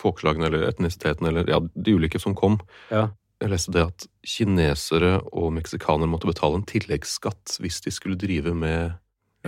folkeslagene 0.00 0.48
eller 0.48 0.64
etnisitetene, 0.70 1.28
eller 1.28 1.50
ja, 1.52 1.58
de 1.60 1.96
ulike 1.98 2.22
som 2.22 2.32
kom, 2.38 2.56
ja 2.88 3.10
jeg 3.40 3.52
leste 3.54 3.72
det 3.72 3.84
at 3.86 4.06
kinesere 4.26 5.14
og 5.32 5.52
meksikanere 5.56 6.08
måtte 6.10 6.28
betale 6.28 6.60
en 6.60 6.66
tilleggsskatt 6.68 7.56
hvis 7.62 7.80
de 7.86 7.92
skulle 7.94 8.18
drive 8.20 8.52
med 8.52 8.92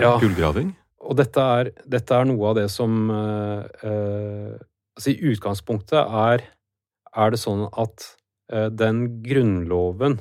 ja. 0.00 0.14
gullgraving. 0.20 0.72
Og 1.02 1.18
dette 1.18 1.44
er, 1.58 1.72
dette 1.90 2.16
er, 2.16 2.28
noe 2.30 2.52
av 2.52 2.56
det 2.60 2.68
som 2.72 3.10
eh, 3.12 4.54
altså 4.96 5.12
I 5.12 5.32
utgangspunktet 5.32 6.00
er, 6.00 6.44
er, 7.12 7.32
det 7.32 7.40
sånn 7.40 7.66
at 7.70 8.08
eh, 8.52 8.68
den 8.68 9.22
grunnloven 9.24 10.20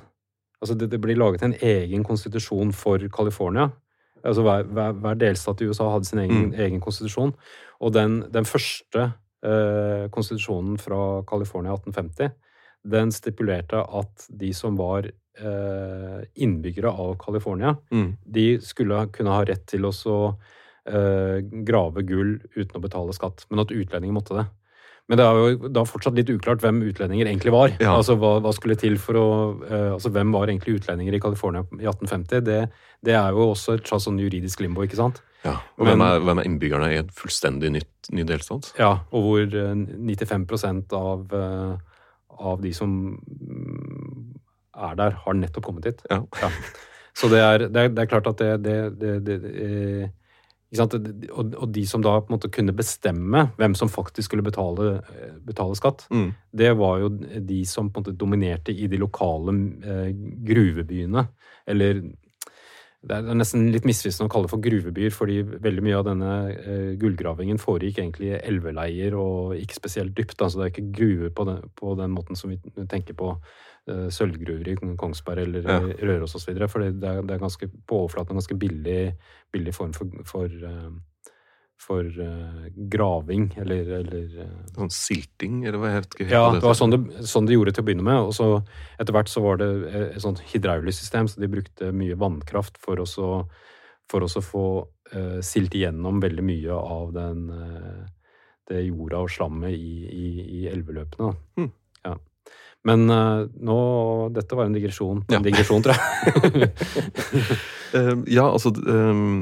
Altså 0.62 0.76
det, 0.78 0.92
det, 0.92 1.00
blir 1.02 1.18
laget 1.18 1.42
en 1.42 1.56
egen 1.58 2.04
konstitusjon 2.06 2.70
for 2.78 3.02
California. 3.10 3.64
Altså 4.22 4.44
hver, 4.46 4.68
hver, 4.70 4.92
hver, 5.02 5.16
delstat 5.18 5.64
i 5.64 5.66
USA 5.66 5.88
hadde 5.90 6.06
sin 6.06 6.20
egen, 6.22 6.44
mm. 6.52 6.60
egen 6.68 6.84
konstitusjon. 6.84 7.32
Og 7.82 7.96
den, 7.96 8.20
den 8.30 8.46
første 8.46 9.08
eh, 9.42 10.06
konstitusjonen 10.14 10.78
fra 10.78 11.00
California 11.26 11.74
1850 11.74 12.30
den 12.84 13.12
stipulerte 13.14 13.82
at 13.82 14.26
de 14.30 14.52
som 14.58 14.78
var 14.80 15.06
eh, 15.06 16.22
innbyggere 16.36 16.90
av 16.90 17.16
California, 17.22 17.76
mm. 17.92 18.10
de 18.26 18.48
skulle 18.66 19.06
kunne 19.14 19.36
ha 19.36 19.44
rett 19.46 19.66
til 19.70 19.86
å 19.86 19.94
eh, 20.90 21.38
grave 21.68 22.06
gull 22.08 22.38
uten 22.56 22.80
å 22.80 22.84
betale 22.84 23.16
skatt, 23.18 23.46
men 23.50 23.64
at 23.64 23.74
utlendinger 23.76 24.18
måtte 24.18 24.40
det. 24.40 24.48
Men 25.12 25.20
det 25.20 25.26
er 25.28 25.40
jo 25.40 25.72
da 25.76 25.84
fortsatt 25.84 26.16
litt 26.16 26.30
uklart 26.32 26.64
hvem 26.64 26.78
utlendinger 26.88 27.28
egentlig 27.28 27.52
var. 27.52 27.74
Ja. 27.84 27.98
Altså 27.98 28.16
hva, 28.20 28.38
hva, 28.44 28.54
skulle 28.56 28.78
til 28.80 28.96
for 29.02 29.20
å 29.20 29.26
uh, 29.60 29.90
Altså 29.92 30.12
hvem 30.16 30.32
var 30.32 30.48
egentlig 30.48 30.78
utlendinger 30.80 31.18
i 31.18 31.20
California 31.24 31.66
i 31.76 31.84
1850? 31.84 32.46
Det, 32.48 32.62
det 33.04 33.18
er 33.20 33.36
jo 33.36 33.50
også 33.52 33.76
et 33.76 33.92
slags 33.92 34.08
sånn 34.08 34.22
juridisk 34.24 34.64
limbo, 34.64 34.86
ikke 34.88 35.00
sant? 35.00 35.20
Ja, 35.44 35.58
og 35.76 35.84
Men, 35.84 35.98
hvem, 35.98 36.06
er, 36.06 36.24
hvem, 36.24 36.40
er, 36.40 36.48
innbyggerne 36.48 36.90
i 36.94 37.00
et 37.02 37.12
fullstendig 37.18 37.74
nytt, 37.76 38.12
ny 38.16 38.24
delstat? 38.30 38.72
Ja, 38.80 38.92
og 39.12 39.26
hvor 39.26 39.56
95 39.58 40.46
eh, 40.56 40.96
av 40.96 41.36
uh, 41.36 41.92
av 42.42 42.62
de 42.62 42.72
som 42.74 42.96
er 44.72 44.96
der, 44.98 45.18
har 45.26 45.38
nettopp 45.38 45.68
kommet 45.68 45.90
hit. 45.90 46.02
Ja. 46.10 46.22
ja. 46.42 46.50
Så 47.18 47.28
det 47.32 47.42
er, 47.44 47.68
det, 47.68 47.82
er, 47.84 47.92
det 47.92 48.06
er, 48.06 48.10
klart 48.10 48.30
at 48.32 48.40
det, 48.64 48.80
det, 49.02 49.12
det 49.28 49.38
eh, 49.52 50.10
og, 50.80 51.66
de 51.74 51.84
som 51.88 52.04
da 52.04 52.14
på 52.22 52.32
en 52.32 52.38
måte 52.38 52.52
kunne 52.54 52.76
bestemme 52.76 53.50
hvem 53.58 53.74
som 53.76 53.92
faktisk 53.92 54.30
skulle 54.30 54.46
betale, 54.46 55.02
betale 55.44 55.76
skatt, 55.76 56.06
mm. 56.08 56.30
det 56.56 56.72
var 56.80 57.02
jo 57.02 57.10
de 57.52 57.60
som 57.68 57.90
på 57.92 58.00
en 58.00 58.06
måte 58.06 58.16
dominerte 58.16 58.72
i 58.72 58.88
de 58.88 59.00
lokale 59.02 59.56
eh, 59.84 60.12
gruvebyene. 60.48 61.26
Eller 61.68 62.00
det 63.02 63.18
er 63.18 63.34
nesten 63.34 63.64
litt 63.74 63.86
misvisende 63.90 64.28
å 64.28 64.32
kalle 64.32 64.46
det 64.46 64.54
for 64.54 64.62
gruvebyer, 64.62 65.14
fordi 65.16 65.40
veldig 65.42 65.84
mye 65.88 65.98
av 65.98 66.06
denne 66.06 66.34
eh, 66.54 66.90
gullgravingen 67.02 67.58
foregikk 67.62 67.98
egentlig 67.98 68.30
i 68.30 68.38
elveleier 68.38 69.16
og 69.18 69.56
ikke 69.58 69.80
spesielt 69.80 70.14
dypt. 70.18 70.38
Altså 70.38 70.60
det 70.60 70.68
er 70.68 70.74
ikke 70.76 70.94
gruver 71.00 71.32
på 71.34 71.48
den, 71.50 71.64
på 71.82 71.96
den 71.98 72.14
måten 72.14 72.38
som 72.38 72.54
vi 72.54 72.60
tenker 72.92 73.18
på 73.18 73.32
eh, 73.90 74.06
sølvgruver 74.14 74.70
i 74.70 74.78
Kongsberg 75.02 75.48
eller 75.48 75.66
ja. 75.66 75.80
Røros 76.12 76.38
osv. 76.38 76.54
For 76.70 76.86
det 76.86 77.10
er, 77.10 77.24
det 77.26 77.36
er 77.36 77.42
ganske, 77.42 77.72
på 77.90 78.04
overflaten 78.04 78.36
en 78.36 78.42
ganske 78.44 78.60
billig, 78.62 79.00
billig 79.50 79.74
form 79.74 79.98
for, 79.98 80.22
for 80.30 80.54
eh, 80.70 80.92
for 81.82 82.06
uh, 82.06 82.70
graving, 82.76 83.50
eller, 83.58 83.90
eller 84.02 84.46
uh, 84.46 84.54
Sånn 84.76 84.94
silting, 84.94 85.64
eller 85.66 85.82
hva 85.82 85.94
het 85.96 86.10
det? 86.18 86.30
Ja, 86.30 86.44
det 86.54 86.62
var 86.64 86.78
sånn 86.78 86.94
de, 86.94 87.02
sånn 87.28 87.50
de 87.50 87.58
gjorde 87.58 87.74
til 87.76 87.84
å 87.84 87.88
begynne 87.90 88.06
med. 88.06 88.30
Og 88.30 88.36
så 88.38 88.50
etter 89.02 89.16
hvert 89.16 89.32
så 89.32 89.44
var 89.44 89.62
det 89.62 89.70
et 90.04 90.22
sånt 90.24 90.44
hydraulisk 90.54 91.02
system, 91.02 91.30
så 91.32 91.42
de 91.42 91.52
brukte 91.52 91.92
mye 91.96 92.18
vannkraft 92.22 92.80
for, 92.82 93.02
å 93.02 93.28
for 94.12 94.28
å 94.28 94.46
få 94.46 94.66
uh, 95.16 95.40
silt 95.46 95.76
igjennom 95.78 96.22
veldig 96.24 96.46
mye 96.46 96.80
av 96.80 97.14
den 97.18 97.46
det 98.72 98.86
jorda 98.86 99.20
og 99.26 99.32
slammet 99.34 99.74
i, 99.76 99.96
i, 100.08 100.28
i 100.62 100.66
elveløpene. 100.72 101.32
Hmm. 101.58 101.72
Ja. 102.06 102.14
Men 102.88 103.04
nå 103.10 103.80
Dette 104.32 104.56
var 104.56 104.70
en 104.70 104.78
digresjon. 104.78 105.26
En 105.28 105.42
ja. 105.42 105.42
digresjon, 105.44 105.84
tror 105.84 105.98
jeg. 105.98 106.70
ja, 108.38 108.46
altså 108.46 108.72
um 108.72 109.42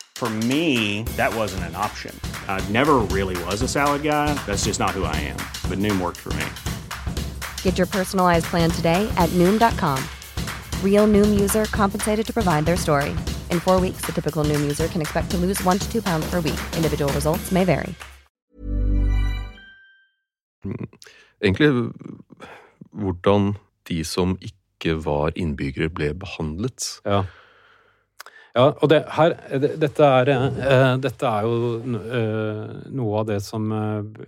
For 0.21 0.29
me, 0.29 1.01
that 1.17 1.33
wasn't 1.33 1.63
an 1.63 1.75
option. 1.75 2.15
I 2.47 2.63
never 2.69 2.99
really 3.09 3.35
was 3.45 3.63
a 3.63 3.67
salad 3.67 4.03
guy. 4.03 4.31
That's 4.45 4.65
just 4.65 4.79
not 4.79 4.91
who 4.91 5.03
I 5.03 5.15
am. 5.15 5.37
But 5.67 5.79
Noom 5.79 5.99
worked 5.99 6.19
for 6.19 6.31
me. 6.33 6.45
Get 7.63 7.75
your 7.79 7.87
personalized 7.87 8.45
plan 8.45 8.69
today 8.69 9.11
at 9.17 9.29
Noom.com. 9.31 9.97
Real 10.85 11.07
Noom 11.07 11.39
user 11.39 11.65
compensated 11.71 12.23
to 12.27 12.33
provide 12.33 12.65
their 12.67 12.77
story. 12.77 13.15
In 13.49 13.59
four 13.59 13.79
weeks, 13.79 14.01
the 14.05 14.11
typical 14.11 14.43
Noom 14.43 14.61
user 14.61 14.87
can 14.87 15.01
expect 15.01 15.31
to 15.31 15.37
lose 15.37 15.59
one 15.63 15.79
to 15.79 15.91
two 15.91 16.03
pounds 16.03 16.29
per 16.29 16.35
week. 16.35 16.61
Individual 16.77 17.11
results 17.13 17.51
may 17.51 17.65
vary. 17.65 17.95
Mm. 20.63 20.85
Egentlig 21.41 21.91
hvordan 22.93 23.55
de 23.89 24.03
som 24.03 24.37
ikke 24.37 25.05
var 25.05 25.31
innbyggere, 25.35 25.89
ble 25.89 26.13
behandlet. 26.13 27.01
Ja. 27.05 27.23
Ja, 28.51 28.65
og 28.67 28.89
det, 28.91 29.03
her, 29.15 29.37
det, 29.63 29.75
dette, 29.79 30.03
er, 30.03 30.29
eh, 30.35 30.93
dette 30.99 31.27
er 31.27 31.47
jo 31.47 31.77
eh, 31.79 32.73
noe 32.91 33.21
av 33.21 33.29
det 33.29 33.39
som 33.45 33.69
eh, 33.71 34.25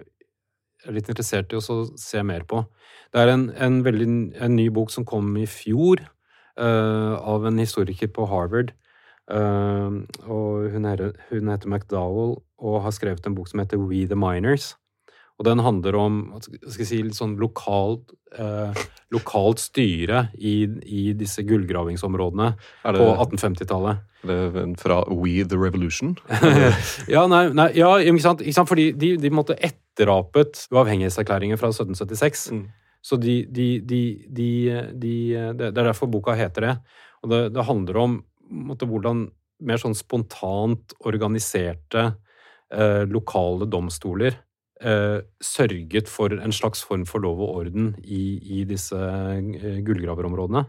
er 0.88 0.96
litt 0.96 1.10
interessert 1.12 1.52
i 1.52 1.60
å 1.60 1.80
se 2.00 2.24
mer 2.24 2.46
på. 2.48 2.62
Det 3.14 3.22
er 3.22 3.34
en, 3.34 3.50
en, 3.60 3.82
veldig, 3.86 4.08
en 4.40 4.56
ny 4.56 4.70
bok 4.74 4.94
som 4.94 5.06
kom 5.08 5.36
i 5.38 5.48
fjor, 5.50 6.06
eh, 6.56 7.14
av 7.20 7.50
en 7.50 7.60
historiker 7.60 8.12
på 8.16 8.30
Harvard. 8.32 8.72
Eh, 9.32 10.00
og 10.28 10.72
hun, 10.72 10.88
er, 10.88 11.10
hun, 11.30 11.52
heter 11.52 11.70
McDowell 11.70 12.38
og 12.64 12.82
har 12.84 12.96
skrevet 12.96 13.28
en 13.28 13.36
bok 13.36 13.52
som 13.52 13.62
heter 13.64 13.82
We 13.82 14.06
the 14.08 14.20
Miners. 14.20 14.74
Og 15.42 15.48
den 15.48 15.62
handler 15.66 15.96
om 15.98 16.18
si, 16.70 17.00
sånn 17.16 17.34
lokalt, 17.42 18.14
eh, 18.38 18.84
lokalt 19.14 19.62
styre 19.64 20.28
i, 20.38 20.68
i, 20.86 21.06
disse 21.18 21.42
gullgravingsområdene 21.48 22.52
det, 22.54 23.00
på 23.00 23.08
1850-tallet. 23.10 24.04
Er 24.24 24.54
det 24.54 24.66
Fra 24.80 25.02
We 25.10 25.42
the 25.42 25.58
Revolution? 25.60 26.14
ja, 27.16 27.26
nei, 27.28 27.48
nei, 27.56 27.72
ja, 27.80 27.96
ikke 27.98 28.24
sant? 28.24 28.46
Ikke 28.46 28.60
sant? 28.60 28.70
Fordi 28.70 28.92
de, 28.94 29.16
de 29.20 29.34
måtte 29.34 29.58
etterapet 29.58 30.68
uavhengighetserklæringen 30.72 31.60
fra 31.60 31.74
1776. 31.74 32.46
Mm. 32.54 32.64
Så 33.04 33.18
de, 33.20 33.42
de, 33.52 33.68
de, 33.84 34.52
Det 35.58 35.72
er 35.74 35.76
derfor 35.82 36.08
boka 36.14 36.38
heter 36.40 36.70
det. 36.70 36.76
Og 37.26 37.34
det, 37.34 37.42
det 37.58 37.68
handler 37.68 38.00
om 38.06 38.20
måtte, 38.54 38.86
hvordan 38.88 39.26
mer 39.66 39.82
sånn 39.82 39.96
spontant 39.98 40.94
organiserte 41.08 42.12
eh, 42.74 43.04
lokale 43.10 43.66
domstoler 43.72 44.38
eh, 44.84 45.20
sørget 45.44 46.10
for 46.12 46.34
en 46.36 46.54
slags 46.56 46.84
form 46.86 47.06
for 47.10 47.24
lov 47.24 47.42
og 47.42 47.60
orden 47.64 47.94
i, 48.04 48.24
i 48.60 48.64
disse 48.70 48.98
eh, 48.98 49.80
gullgraverområdene. 49.86 50.66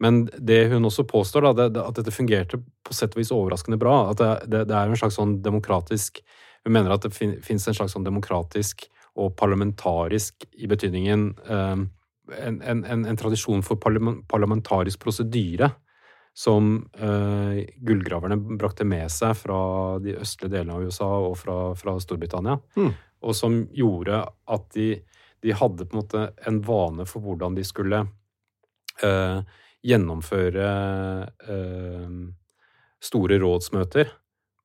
Men 0.00 0.22
det 0.38 0.70
hun 0.72 0.88
også 0.88 1.04
påstår, 1.04 1.50
da, 1.50 1.68
det, 1.68 1.82
at 1.82 1.98
dette 1.98 2.14
fungerte 2.14 2.62
på 2.86 2.96
sett 2.96 3.12
og 3.12 3.20
vis 3.20 3.32
overraskende 3.36 3.78
bra. 3.80 3.96
At 4.12 4.22
det, 4.22 4.30
det, 4.48 4.62
det 4.70 4.76
er 4.76 4.88
en 4.88 5.00
slags 5.00 5.18
sånn 5.20 5.40
demokratisk 5.44 6.22
Hun 6.64 6.74
mener 6.76 6.92
at 6.92 7.04
det 7.06 7.14
fin, 7.16 7.38
finnes 7.40 7.64
en 7.68 7.76
slags 7.76 7.94
sånn 7.96 8.04
demokratisk 8.04 8.82
og 9.20 9.32
parlamentarisk 9.36 10.44
i 10.60 10.68
betydningen 10.68 11.22
eh, 11.48 11.78
en, 12.36 12.58
en, 12.62 12.82
en, 13.08 13.16
tradisjon 13.18 13.64
for 13.66 13.80
parlamentarisk 13.80 15.00
prosedyre 15.02 15.70
som 16.40 16.88
eh, 16.98 17.64
gullgraverne 17.76 18.36
brakte 18.56 18.84
med 18.88 19.10
seg 19.12 19.34
fra 19.36 19.60
de 20.00 20.14
østlige 20.22 20.54
delene 20.54 20.78
av 20.78 20.86
USA 20.88 21.08
og 21.26 21.34
fra, 21.36 21.56
fra 21.76 21.98
Storbritannia. 22.00 22.56
Mm. 22.80 22.94
Og 23.28 23.36
som 23.36 23.58
gjorde 23.76 24.22
at 24.24 24.64
de, 24.72 24.86
de, 25.44 25.52
hadde 25.52 25.84
på 25.84 25.92
en 25.92 26.00
måte 26.00 26.22
en 26.48 26.62
vane 26.64 27.04
for 27.10 27.26
hvordan 27.26 27.58
de 27.58 27.66
skulle 27.68 28.00
eh, 29.04 29.42
gjennomføre 29.84 30.70
eh, 31.44 32.16
store 33.04 33.40
rådsmøter. 33.44 34.16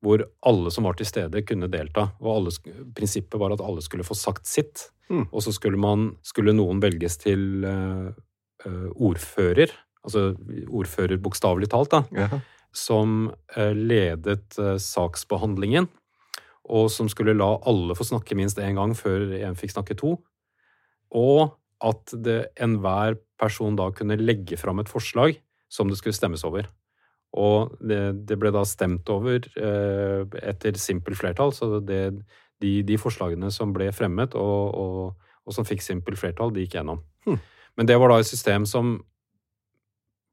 Hvor 0.06 0.24
alle 0.48 0.72
som 0.72 0.88
var 0.88 0.96
til 0.96 1.10
stede, 1.12 1.44
kunne 1.44 1.68
delta. 1.74 2.14
Og 2.24 2.38
alle, 2.38 2.56
prinsippet 2.96 3.42
var 3.42 3.52
at 3.52 3.64
alle 3.66 3.84
skulle 3.84 4.08
få 4.08 4.16
sagt 4.16 4.48
sitt. 4.48 4.94
Mm. 5.12 5.28
Og 5.28 5.44
så 5.44 5.52
skulle, 5.52 5.82
man, 5.82 6.14
skulle 6.24 6.56
noen 6.56 6.80
velges 6.80 7.20
til 7.20 7.68
eh, 7.68 8.14
eh, 8.64 8.88
ordfører 8.96 9.76
altså 10.06 10.36
ordfører 10.70 11.22
bokstavelig 11.22 11.70
talt, 11.74 11.92
da, 11.94 12.04
ja. 12.16 12.40
som 12.76 13.30
eh, 13.58 13.74
ledet 13.76 14.58
eh, 14.62 14.78
saksbehandlingen, 14.82 15.90
og 16.66 16.90
som 16.90 17.10
skulle 17.12 17.36
la 17.38 17.52
alle 17.70 17.98
få 17.98 18.08
snakke 18.08 18.38
minst 18.38 18.62
én 18.62 18.78
gang 18.78 18.96
før 18.98 19.36
en 19.42 19.58
fikk 19.58 19.76
snakke 19.76 19.98
to, 20.00 20.16
og 21.16 21.58
at 21.86 22.16
enhver 22.64 23.20
person 23.38 23.76
da 23.78 23.92
kunne 23.94 24.18
legge 24.18 24.58
fram 24.58 24.80
et 24.82 24.90
forslag 24.90 25.36
som 25.72 25.90
det 25.90 26.00
skulle 26.00 26.16
stemmes 26.16 26.46
over. 26.48 26.70
Og 27.36 27.76
det, 27.84 28.00
det 28.30 28.38
ble 28.40 28.52
da 28.56 28.64
stemt 28.68 29.10
over 29.12 29.44
eh, 29.44 30.22
etter 30.40 30.80
simpelt 30.80 31.20
flertall, 31.20 31.52
så 31.56 31.82
det, 31.84 32.02
de, 32.64 32.78
de, 32.88 32.98
forslagene 33.02 33.52
som 33.52 33.74
ble 33.76 33.90
fremmet 33.96 34.38
og, 34.40 34.62
og, 34.72 35.34
og 35.44 35.56
som 35.56 35.68
fikk 35.68 35.84
simpelt 35.84 36.20
flertall, 36.22 36.54
de 36.56 36.64
gikk 36.64 36.78
gjennom. 36.80 37.04
Hmm. 37.28 37.42
Men 37.76 37.90
det 37.90 38.00
var 38.00 38.14
da 38.14 38.22
et 38.24 38.30
system 38.30 38.68
som 38.70 38.98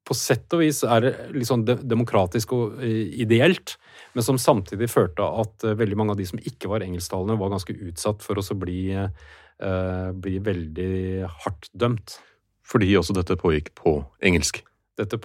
på 0.06 0.16
sett 0.18 0.50
og 0.54 0.62
vis 0.64 0.82
er 0.82 1.06
sånn 1.46 1.62
demokratisk 1.66 2.54
og 2.56 2.82
eh, 2.82 3.12
ideelt, 3.22 3.76
men 4.16 4.26
som 4.26 4.40
samtidig 4.40 4.90
førte 4.90 5.24
at 5.24 5.66
eh, 5.66 5.76
veldig 5.78 5.98
mange 5.98 6.16
av 6.16 6.20
de 6.20 6.26
som 6.28 6.42
ikke 6.42 6.70
var 6.72 6.84
engelsktalende, 6.84 7.38
var 7.40 7.52
ganske 7.54 7.76
utsatt 7.76 8.24
for 8.24 8.40
å 8.40 8.58
bli, 8.58 8.82
uh, 8.98 10.10
bli 10.12 10.36
veldig 10.42 10.92
hardt 11.44 11.70
dømt. 11.72 12.18
Fordi 12.66 12.90
også 12.98 13.14
dette 13.16 13.38
pågikk 13.38 13.72
på 13.78 14.00
engelsk? 14.24 14.62
Dette 14.98 15.18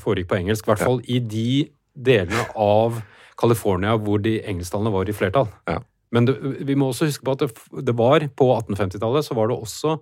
foregikk 0.00 0.30
på 0.30 0.38
engelsk, 0.38 0.66
i 0.66 0.70
hvert 0.72 0.84
fall 0.84 1.00
ja. 1.02 1.16
i 1.16 1.20
de 1.24 1.50
delene 1.98 2.44
av 2.54 3.00
California 3.38 3.96
hvor 4.00 4.22
de 4.22 4.38
engelsktalende 4.40 4.92
var 4.94 5.10
i 5.10 5.16
flertall. 5.16 5.50
Ja. 5.68 5.80
Men 6.14 6.28
det, 6.28 6.38
vi 6.64 6.76
må 6.78 6.88
også 6.90 7.08
huske 7.10 7.26
på 7.26 7.34
at 7.36 7.44
det, 7.44 7.50
det 7.84 7.94
var 7.98 8.24
på 8.38 8.48
1850-tallet 8.54 9.26
så 9.26 9.36
var 9.36 9.50
det 9.50 9.58
også 9.58 9.98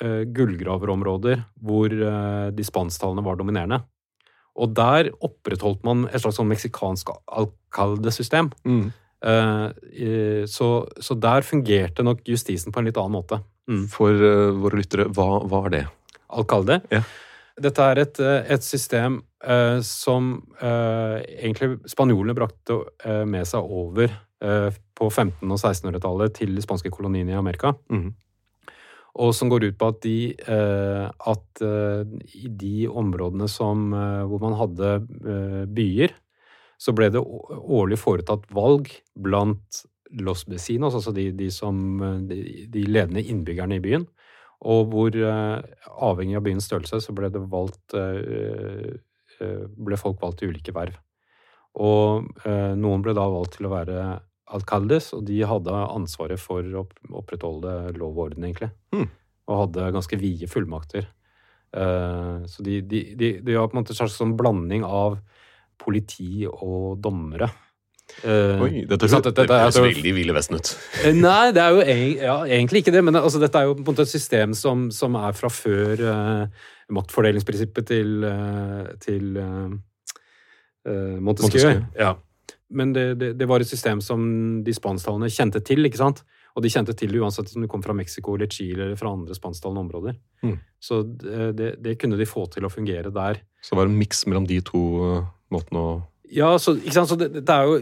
uh, 0.00 0.22
gullgraverområder 0.34 1.42
hvor 1.62 1.92
uh, 1.92 2.48
de 2.54 2.66
spansktallene 2.66 3.24
var 3.26 3.38
dominerende. 3.40 3.82
Og 4.60 4.74
der 4.76 5.10
opprettholdt 5.24 5.84
man 5.86 6.06
et 6.10 6.20
slags 6.22 6.36
sånn 6.40 6.50
meksikansk 6.50 7.14
alcaldesystem. 7.26 8.50
Mm. 8.68 8.90
Uh, 9.22 10.44
så, 10.50 10.68
så, 11.00 11.16
der 11.16 11.46
fungerte 11.46 12.04
nok 12.04 12.24
justisen 12.28 12.74
på 12.74 12.82
en 12.82 12.88
litt 12.90 13.00
annen 13.00 13.16
måte. 13.16 13.40
Mm. 13.70 13.84
For 13.92 14.24
våre 14.58 14.80
lyttere, 14.80 15.06
hva, 15.14 15.60
er 15.62 15.74
det? 15.76 15.84
Alcalde? 16.32 16.80
Ja. 16.92 17.04
Dette 17.62 17.84
er 17.84 18.00
et, 18.00 18.18
et 18.56 18.64
system 18.64 19.20
som 19.84 20.30
egentlig 20.64 21.68
spanjolene 21.90 22.34
brakte 22.34 22.78
med 23.28 23.46
seg 23.46 23.68
over 23.68 24.14
på 24.40 25.08
1500- 25.10 25.52
og 25.52 25.60
1600-tallet 25.60 26.34
til 26.40 26.56
de 26.56 26.64
spanske 26.64 26.90
koloniene 26.94 27.34
i 27.34 27.38
Amerika. 27.38 27.74
Mm 27.92 28.08
og 29.12 29.34
som 29.36 29.50
går 29.52 29.66
ut 29.68 29.78
på 29.78 29.88
at, 29.92 29.98
de, 30.06 30.32
eh, 30.32 31.04
at 31.32 31.62
eh, 31.64 32.12
i 32.38 32.48
de 32.48 32.88
områdene 32.88 33.48
som, 33.50 33.90
eh, 33.92 34.22
hvor 34.28 34.40
man 34.40 34.56
hadde 34.56 34.92
byer, 35.68 36.14
så 36.80 36.94
ble 36.96 37.10
det 37.12 37.20
årlig 37.20 38.00
foretatt 38.00 38.48
valg 38.56 38.88
blant 39.14 39.84
los 40.18 40.46
vecinos, 40.48 40.96
altså 40.96 41.12
de, 41.14 41.28
de, 41.36 41.50
som, 41.52 41.76
de, 42.28 42.66
de 42.72 42.82
ledende 42.88 43.22
innbyggerne 43.22 43.78
i 43.78 43.84
byen. 43.84 44.08
Og 44.62 44.90
hvor, 44.92 45.14
avhengig 45.14 46.36
av 46.38 46.44
byens 46.46 46.66
størrelse, 46.68 47.00
så 47.02 47.14
ble, 47.16 47.30
valgt, 47.50 47.94
ble 49.88 49.98
folk 49.98 50.20
valgt 50.22 50.42
til 50.42 50.52
ulike 50.52 50.74
verv. 50.74 50.98
Og 51.82 52.28
noen 52.78 53.02
ble 53.02 53.14
da 53.16 53.24
valgt 53.32 53.56
til 53.56 53.70
å 53.70 53.72
være 53.72 54.04
alcaldes, 54.50 55.12
og 55.16 55.24
de 55.28 55.40
hadde 55.46 55.72
ansvaret 55.72 56.40
for 56.40 56.66
å 56.76 56.86
opprettholde 57.20 57.92
lov 57.96 58.16
og 58.16 58.24
orden, 58.28 58.46
egentlig. 58.48 58.70
Mm. 58.94 59.08
Og 59.48 59.60
hadde 59.66 59.90
ganske 59.96 60.18
vide 60.20 60.48
fullmakter. 60.50 61.08
Uh, 61.72 62.44
så 62.50 62.64
de, 62.64 62.80
de, 62.84 63.02
de, 63.16 63.28
de, 63.40 63.56
var 63.56 63.70
på 63.70 63.78
en 63.78 63.80
måte 63.80 63.94
en 63.94 64.02
slags 64.02 64.18
sånn 64.20 64.34
blanding 64.36 64.84
av 64.84 65.16
politi 65.80 66.44
og 66.48 66.98
dommere. 67.02 67.48
Uh, 68.20 68.60
Oi, 68.66 68.82
dette, 68.84 69.08
høres 69.08 69.24
dette 69.24 69.80
veldig 69.80 70.12
Ville 70.12 70.34
Vesten 70.36 70.58
ut. 70.60 70.72
Uh, 71.00 71.14
nei, 71.16 71.46
det 71.56 71.62
er 71.62 71.72
jo 71.72 71.86
ja, 72.20 72.34
egentlig 72.58 72.82
ikke 72.82 72.92
det. 72.92 73.04
Men 73.06 73.16
altså, 73.22 73.40
dette 73.42 73.62
er 73.62 73.70
jo 73.70 73.78
på 73.78 73.86
en 73.86 73.88
måte 73.88 74.04
et 74.04 74.12
system 74.12 74.52
som, 74.58 74.90
som 74.92 75.16
er 75.22 75.32
fra 75.38 75.48
før 75.52 76.04
maktfordelingsprinsippet 76.92 77.88
til, 77.88 78.26
til 79.00 79.32
Montesquieu. 80.84 81.22
Montesquieu. 81.24 81.80
Ja 81.96 82.18
men 82.72 82.92
det, 82.96 83.06
det, 83.20 83.32
det, 83.40 83.48
var 83.48 83.62
et 83.62 83.68
system 83.68 84.00
som 84.04 84.22
de 84.64 84.74
spansktalende 84.74 85.30
kjente 85.32 85.62
til. 85.64 85.84
ikke 85.86 86.00
sant? 86.00 86.22
Og 86.56 86.64
de 86.64 86.70
kjente 86.72 86.94
til 86.96 87.12
det 87.14 87.20
uansett 87.22 87.52
om 87.56 87.64
de 87.64 87.70
kom 87.70 87.84
fra 87.84 87.96
Mexico 87.96 88.36
eller 88.36 88.50
Chile 88.52 88.86
eller 88.86 88.98
fra 89.00 89.12
andre 89.14 89.36
spansktalende 89.36 89.84
områder. 89.86 90.16
Mm. 90.44 90.56
Så 90.82 91.02
det, 91.02 91.52
det, 91.58 91.74
det 91.84 91.98
kunne 92.00 92.18
de 92.20 92.28
få 92.28 92.46
til 92.52 92.66
å 92.68 92.72
fungere 92.72 93.12
der. 93.14 93.40
Så 93.62 93.72
det 93.72 93.80
var 93.80 93.90
en 93.90 94.00
miks 94.00 94.24
mellom 94.28 94.48
de 94.48 94.58
to 94.66 94.82
uh, 95.00 95.28
måtene 95.54 95.84
å 95.84 95.92
Ja, 96.32 96.54
så, 96.60 96.74
ikke 96.80 96.96
sant? 96.96 97.10
så 97.12 97.16
det, 97.20 97.28
det 97.44 97.52
er 97.52 97.68
jo 97.68 97.78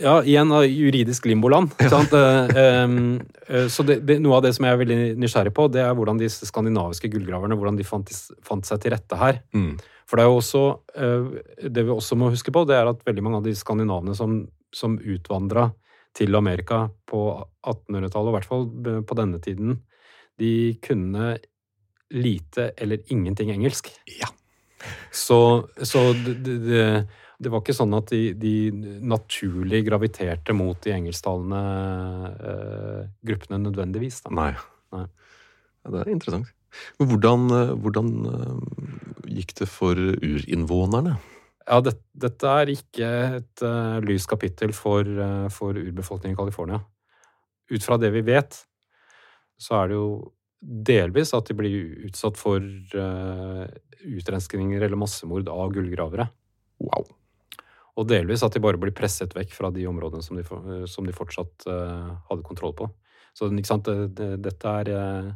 ja, 0.00 0.18
igjen 0.20 0.50
av 0.52 0.66
juridisk 0.68 1.28
limboland. 1.30 1.72
Ikke 1.76 1.92
sant? 1.92 2.12
Eh, 2.12 2.58
eh, 3.48 3.68
så 3.72 3.84
det, 3.88 4.02
det, 4.04 4.18
noe 4.20 4.36
av 4.38 4.44
det 4.44 4.52
som 4.56 4.66
jeg 4.66 4.76
er 4.76 4.80
veldig 4.82 4.98
nysgjerrig 5.20 5.54
på, 5.56 5.68
det 5.72 5.80
er 5.84 5.96
hvordan 5.96 6.20
disse 6.20 6.48
skandinaviske 6.48 7.08
gullgraverne 7.12 7.56
hvordan 7.56 7.78
de 7.80 7.86
fant, 7.88 8.12
fant 8.44 8.68
seg 8.68 8.82
til 8.82 8.92
rette 8.96 9.20
her. 9.20 9.40
Mm. 9.56 9.74
For 10.08 10.20
det 10.20 10.24
er 10.24 10.30
jo 10.30 10.40
også 10.40 10.62
eh, 11.00 11.68
Det 11.72 11.84
vi 11.86 11.94
også 11.94 12.18
må 12.20 12.28
huske 12.32 12.52
på, 12.52 12.64
det 12.68 12.76
er 12.76 12.90
at 12.90 13.02
veldig 13.06 13.24
mange 13.24 13.40
av 13.40 13.48
de 13.48 13.54
skandinavene 13.56 14.16
som, 14.18 14.42
som 14.74 14.98
utvandra 15.00 15.70
til 16.14 16.36
Amerika 16.38 16.84
på 17.10 17.24
1800-tallet, 17.66 18.28
og 18.28 18.30
i 18.30 18.36
hvert 18.36 18.46
fall 18.46 18.68
på 19.08 19.16
denne 19.18 19.40
tiden, 19.42 19.80
de 20.38 20.76
kunne 20.84 21.32
lite 22.14 22.68
eller 22.78 23.02
ingenting 23.10 23.50
engelsk. 23.50 23.90
Ja. 24.20 24.28
Så, 25.10 25.66
så 25.82 26.12
det, 26.14 26.36
det, 26.44 26.84
det 27.40 27.50
var 27.50 27.64
ikke 27.64 27.76
sånn 27.76 27.96
at 27.96 28.12
de, 28.12 28.34
de 28.38 28.54
naturlig 29.02 29.82
graviterte 29.88 30.54
mot 30.56 30.78
de 30.84 30.94
engelsktalende 30.94 31.62
eh, 32.52 33.00
gruppene 33.26 33.62
nødvendigvis. 33.64 34.22
Nei. 34.30 34.52
Nei. 34.94 35.06
Ja, 35.84 35.92
det 35.92 36.04
er 36.04 36.12
interessant. 36.14 36.52
Men 36.98 37.10
hvordan, 37.10 37.44
uh, 37.52 37.72
hvordan 37.78 38.08
uh, 38.26 39.13
gikk 39.28 39.54
det 39.60 39.68
for 39.70 39.98
urinnvånerne? 39.98 41.16
Ja, 41.64 41.80
det, 41.80 41.96
dette 42.12 42.50
er 42.60 42.70
ikke 42.74 43.10
et 43.38 43.64
uh, 43.64 43.96
lyst 44.04 44.28
kapittel 44.28 44.74
for, 44.76 45.00
uh, 45.04 45.48
for 45.52 45.76
urbefolkningen 45.80 46.36
i 46.36 46.40
California. 46.40 46.82
Ut 47.72 47.86
fra 47.86 47.96
det 48.00 48.10
vi 48.12 48.20
vet, 48.26 48.58
så 49.56 49.80
er 49.80 49.90
det 49.90 49.96
jo 49.96 50.08
delvis 50.64 51.32
at 51.36 51.48
de 51.48 51.56
blir 51.56 52.06
utsatt 52.08 52.36
for 52.40 52.60
uh, 52.60 53.64
utrenskninger 54.04 54.84
eller 54.84 55.00
massemord 55.00 55.48
av 55.48 55.72
gullgravere. 55.72 56.28
Wow. 56.84 57.08
Og 57.94 58.08
delvis 58.10 58.42
at 58.44 58.56
de 58.56 58.62
bare 58.64 58.80
blir 58.80 58.94
presset 58.96 59.32
vekk 59.36 59.54
fra 59.54 59.70
de 59.72 59.86
områdene 59.88 60.24
som 60.24 60.36
de, 60.36 60.44
som 60.90 61.06
de 61.06 61.16
fortsatt 61.16 61.68
uh, 61.70 62.12
hadde 62.28 62.44
kontroll 62.44 62.76
på. 62.76 62.90
Så 63.34 63.48
ikke 63.48 63.70
sant, 63.70 63.88
det, 63.88 64.12
det, 64.18 64.30
dette 64.44 64.76
er 64.82 64.92
uh, 64.92 65.32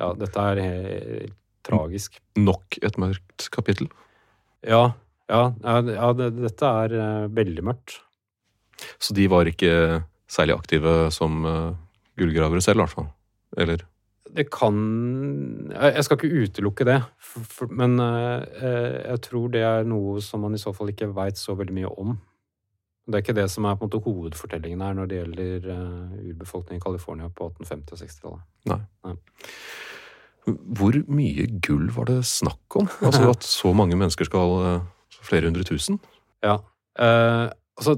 Ja, 0.00 0.14
dette 0.16 0.46
er 0.54 0.58
tragisk. 1.66 2.18
Nok 2.36 2.78
et 2.82 2.96
mørkt 3.00 3.50
kapittel. 3.52 3.88
Ja, 4.66 4.92
ja, 5.30 5.42
ja, 5.62 6.12
det- 6.12 6.34
dette 6.40 6.66
er 6.84 6.92
eh, 6.94 7.28
veldig 7.28 7.62
mørkt. 7.64 8.00
Så 8.98 9.14
de 9.14 9.26
var 9.28 9.44
ikke 9.44 10.02
særlig 10.30 10.54
aktive 10.56 11.10
som 11.12 11.44
uh, 11.44 11.74
gullgravere 12.16 12.62
selv, 12.64 12.80
i 12.80 12.84
hvert 12.84 12.94
fall. 12.94 13.08
Eller 13.58 13.82
Det 14.30 14.46
kan 14.50 15.68
Jeg 15.74 16.04
skal 16.04 16.16
ikke 16.16 16.44
utelukke 16.46 16.84
det, 16.86 17.02
men 17.70 17.98
eh, 18.00 18.44
eh, 18.62 19.10
jeg 19.10 19.20
tror 19.26 19.50
det 19.50 19.60
er 19.66 19.84
noe 19.84 20.20
som 20.22 20.40
man 20.40 20.54
i 20.54 20.58
så 20.62 20.72
fall 20.72 20.88
ikke 20.92 21.10
veit 21.14 21.36
så 21.36 21.56
veldig 21.58 21.74
mye 21.74 21.90
om. 21.98 22.14
Det 23.06 23.14
er 23.18 23.22
ikke 23.24 23.34
det 23.40 23.48
som 23.50 23.64
er 23.66 23.74
på 23.74 23.84
en 23.84 23.90
måte 23.90 24.02
hovedfortellingen 24.04 24.80
her 24.84 24.94
når 24.94 25.06
det 25.10 25.18
gjelder 25.18 25.64
urbefolkningen 26.30 26.78
i 26.80 26.84
California 26.84 27.28
på 27.28 27.50
1850- 27.50 27.92
og 27.92 27.98
60-tallet. 27.98 28.42
Nei. 28.70 29.16
Hvor 30.48 30.96
mye 31.12 31.46
gull 31.62 31.90
var 31.94 32.08
det 32.08 32.22
snakk 32.28 32.80
om? 32.80 32.88
Altså 33.04 33.28
at 33.30 33.44
så 33.46 33.74
mange 33.76 33.98
mennesker 33.98 34.28
skal 34.28 34.56
uh, 34.60 34.88
Flere 35.20 35.50
hundre 35.50 35.66
tusen? 35.68 35.98
Ja. 36.40 36.54
Eh, 36.96 37.46
altså, 37.76 37.96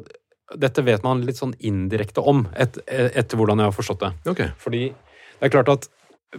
dette 0.59 0.85
vet 0.85 1.05
man 1.07 1.25
litt 1.27 1.39
sånn 1.39 1.55
indirekte 1.63 2.25
om, 2.25 2.45
et, 2.59 2.79
etter 2.91 3.39
hvordan 3.39 3.63
jeg 3.63 3.71
har 3.71 3.77
forstått 3.77 4.03
det. 4.03 4.11
Ok. 4.33 4.43
Fordi 4.61 4.89
det 4.91 5.47
er 5.47 5.53
klart 5.55 5.71
at 5.73 5.87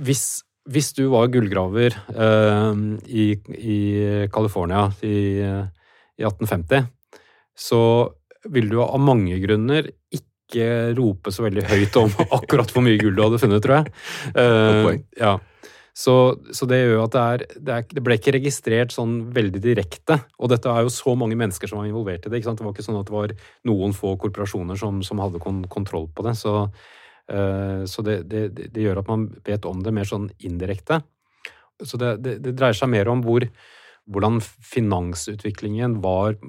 hvis, 0.03 0.43
hvis 0.69 0.91
du 0.97 1.05
var 1.13 1.31
gullgraver 1.31 1.95
eh, 1.95 2.83
i, 3.07 3.29
i 3.55 3.79
California 4.33 4.89
i, 5.05 5.15
i 5.39 6.27
1850, 6.27 6.91
så 7.55 7.81
vil 8.51 8.69
du 8.71 8.79
av 8.83 8.99
mange 8.99 9.39
grunner 9.43 9.87
ikke 10.11 10.93
rope 10.97 11.31
så 11.33 11.45
veldig 11.47 11.63
høyt 11.69 11.97
om 12.01 12.11
akkurat 12.37 12.71
hvor 12.73 12.85
mye 12.85 12.99
gull 13.01 13.15
du 13.15 13.23
hadde 13.25 13.41
funnet, 13.41 13.63
tror 13.63 13.79
jeg. 13.81 13.97
Eh, 14.33 14.83
poeng. 14.83 15.03
ja. 15.19 15.37
Så, 15.93 16.13
så 16.49 16.65
det 16.65 16.79
gjør 16.79 17.03
at 17.03 17.13
det, 17.13 17.23
er, 17.23 17.43
det, 17.53 17.73
er, 17.75 17.84
det 17.93 18.01
ble 18.01 18.15
ikke 18.17 18.34
registrert 18.34 18.93
sånn 18.95 19.27
veldig 19.34 19.62
direkte. 19.62 20.17
Og 20.41 20.49
dette 20.49 20.71
er 20.71 20.88
jo 20.88 20.93
så 20.93 21.13
mange 21.17 21.38
mennesker 21.38 21.69
som 21.69 21.79
var 21.79 21.89
involvert 21.89 22.25
i 22.25 22.32
det. 22.34 22.41
Det 22.41 22.65
var 22.65 22.73
ikke 22.73 22.86
sånn 22.86 22.97
at 22.97 23.10
det 23.10 23.13
var 23.13 23.34
noen 23.69 23.93
få 23.93 24.15
korporasjoner 24.21 24.79
som, 24.79 25.03
som 25.06 25.21
hadde 25.21 25.41
kon 25.43 25.62
kontroll 25.69 26.08
på 26.10 26.25
det. 26.25 26.34
Så, 26.39 26.56
uh, 26.65 27.84
så 27.86 28.06
det, 28.06 28.23
det, 28.32 28.47
det 28.73 28.88
gjør 28.88 29.03
at 29.03 29.12
man 29.12 29.27
vet 29.45 29.67
om 29.69 29.84
det 29.86 29.93
mer 29.93 30.10
sånn 30.10 30.32
indirekte. 30.41 31.03
Så 31.86 31.99
det, 32.01 32.15
det, 32.25 32.39
det 32.41 32.56
dreier 32.58 32.77
seg 32.77 32.89
mer 32.89 33.12
om 33.13 33.21
hvor, 33.25 33.45
hvordan 34.10 34.39
finansutviklingen 34.41 35.99
var 36.01 36.39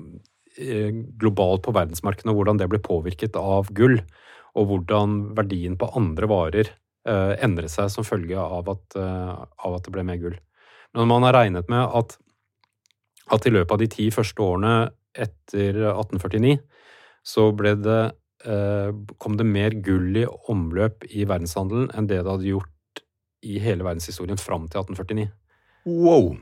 eh, 0.56 0.88
globalt 1.20 1.66
på 1.66 1.74
verdensmarkedet, 1.76 2.30
og 2.32 2.40
hvordan 2.40 2.62
det 2.62 2.70
ble 2.72 2.80
påvirket 2.84 3.36
av 3.40 3.68
gull. 3.76 4.00
Og 4.54 4.70
hvordan 4.70 5.20
verdien 5.36 5.76
på 5.76 5.90
andre 5.98 6.30
varer 6.30 6.72
endre 7.44 7.68
seg 7.68 7.90
som 7.92 8.06
følge 8.06 8.38
av 8.40 8.68
at, 8.72 8.96
eh, 8.96 9.32
av 9.66 9.76
at 9.76 9.84
det 9.86 9.92
ble 9.94 10.04
mer 10.06 10.20
gull. 10.22 10.36
Men 10.94 11.10
man 11.10 11.26
har 11.26 11.36
regnet 11.36 11.68
med 11.68 11.82
at, 11.84 12.16
at 13.34 13.46
i 13.46 13.52
løpet 13.52 13.72
av 13.72 13.82
de 13.82 13.90
ti 13.90 14.10
første 14.14 14.40
årene 14.40 14.74
etter 15.14 15.80
1849 15.92 16.58
så 17.24 17.48
ble 17.56 17.74
det, 17.80 18.00
eh, 18.44 18.90
kom 19.18 19.36
det 19.40 19.46
mer 19.48 19.76
gull 19.84 20.16
i 20.20 20.26
omløp 20.52 21.06
i 21.10 21.26
verdenshandelen 21.28 21.90
enn 21.94 22.08
det 22.10 22.22
det 22.22 22.30
hadde 22.30 22.50
gjort 22.52 23.02
i 23.44 23.58
hele 23.60 23.84
verdenshistorien 23.84 24.40
fram 24.40 24.68
til 24.68 24.80
1849. 24.80 25.30
Wow! 25.84 26.34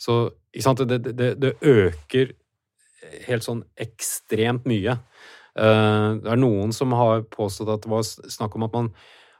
Så 0.00 0.34
ikke 0.52 0.66
sant, 0.66 0.82
det, 0.88 1.16
det, 1.16 1.30
det 1.40 1.54
øker 1.64 2.34
helt 3.28 3.44
sånn 3.46 3.62
ekstremt 3.80 4.66
mye. 4.68 4.98
Eh, 5.54 6.08
Det 6.20 6.30
er 6.30 6.40
noen 6.40 6.72
som 6.74 6.92
har 6.96 7.24
påstått 7.30 7.70
at 7.72 7.84
det 7.84 7.92
var 7.92 8.04
snakk 8.04 8.56
om 8.58 8.66
at 8.66 8.76
man, 8.76 8.90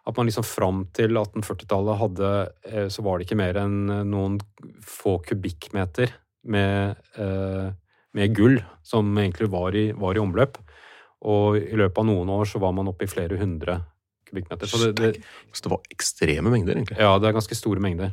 at 0.05 0.17
man 0.17 0.29
liksom 0.29 0.45
fram 0.45 0.83
til 0.97 1.17
1840-tallet 1.17 2.01
hadde 2.01 2.33
eh, 2.69 2.88
Så 2.93 3.05
var 3.05 3.19
det 3.19 3.27
ikke 3.27 3.40
mer 3.40 3.59
enn 3.62 3.79
eh, 3.88 4.05
noen 4.09 4.37
få 4.85 5.17
kubikkmeter 5.25 6.12
med, 6.53 7.01
eh, 7.17 7.71
med 8.12 8.35
gull 8.37 8.59
som 8.85 9.14
egentlig 9.17 9.49
var 9.53 9.77
i, 9.77 9.87
var 9.97 10.17
i 10.17 10.21
omløp. 10.21 10.59
Og 11.25 11.57
i 11.57 11.79
løpet 11.81 12.03
av 12.03 12.09
noen 12.11 12.35
år 12.37 12.51
så 12.51 12.61
var 12.61 12.75
man 12.77 12.90
oppe 12.90 13.07
i 13.07 13.11
flere 13.11 13.38
hundre 13.40 13.79
kubikkmeter. 14.29 14.69
Så 14.69 14.83
det, 14.85 14.93
det, 15.01 15.25
Så 15.53 15.64
det 15.64 15.73
var 15.73 15.88
ekstreme 15.97 16.53
mengder, 16.53 16.77
egentlig. 16.77 17.01
ja, 17.01 17.17
det 17.17 17.31
er 17.31 17.38
ganske 17.38 17.57
store 17.57 17.81
mengder. 17.81 18.12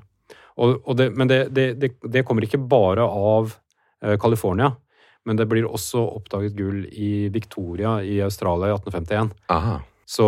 Og, 0.62 0.77
og 0.86 0.95
det, 0.95 1.10
men 1.15 1.27
det, 1.27 1.41
det, 1.51 1.67
det, 1.82 1.91
det 2.08 2.23
kommer 2.27 2.47
ikke 2.47 2.62
bare 2.71 3.04
av 3.04 3.51
California. 4.21 4.71
Men 5.27 5.38
det 5.38 5.45
blir 5.51 5.67
også 5.67 6.01
oppdaget 6.17 6.56
gull 6.58 6.86
i 6.88 7.27
Victoria 7.34 7.99
i 8.01 8.21
Australia 8.23 8.71
i 8.71 8.77
1851. 8.80 9.36
Aha. 9.54 9.75
Så 10.08 10.27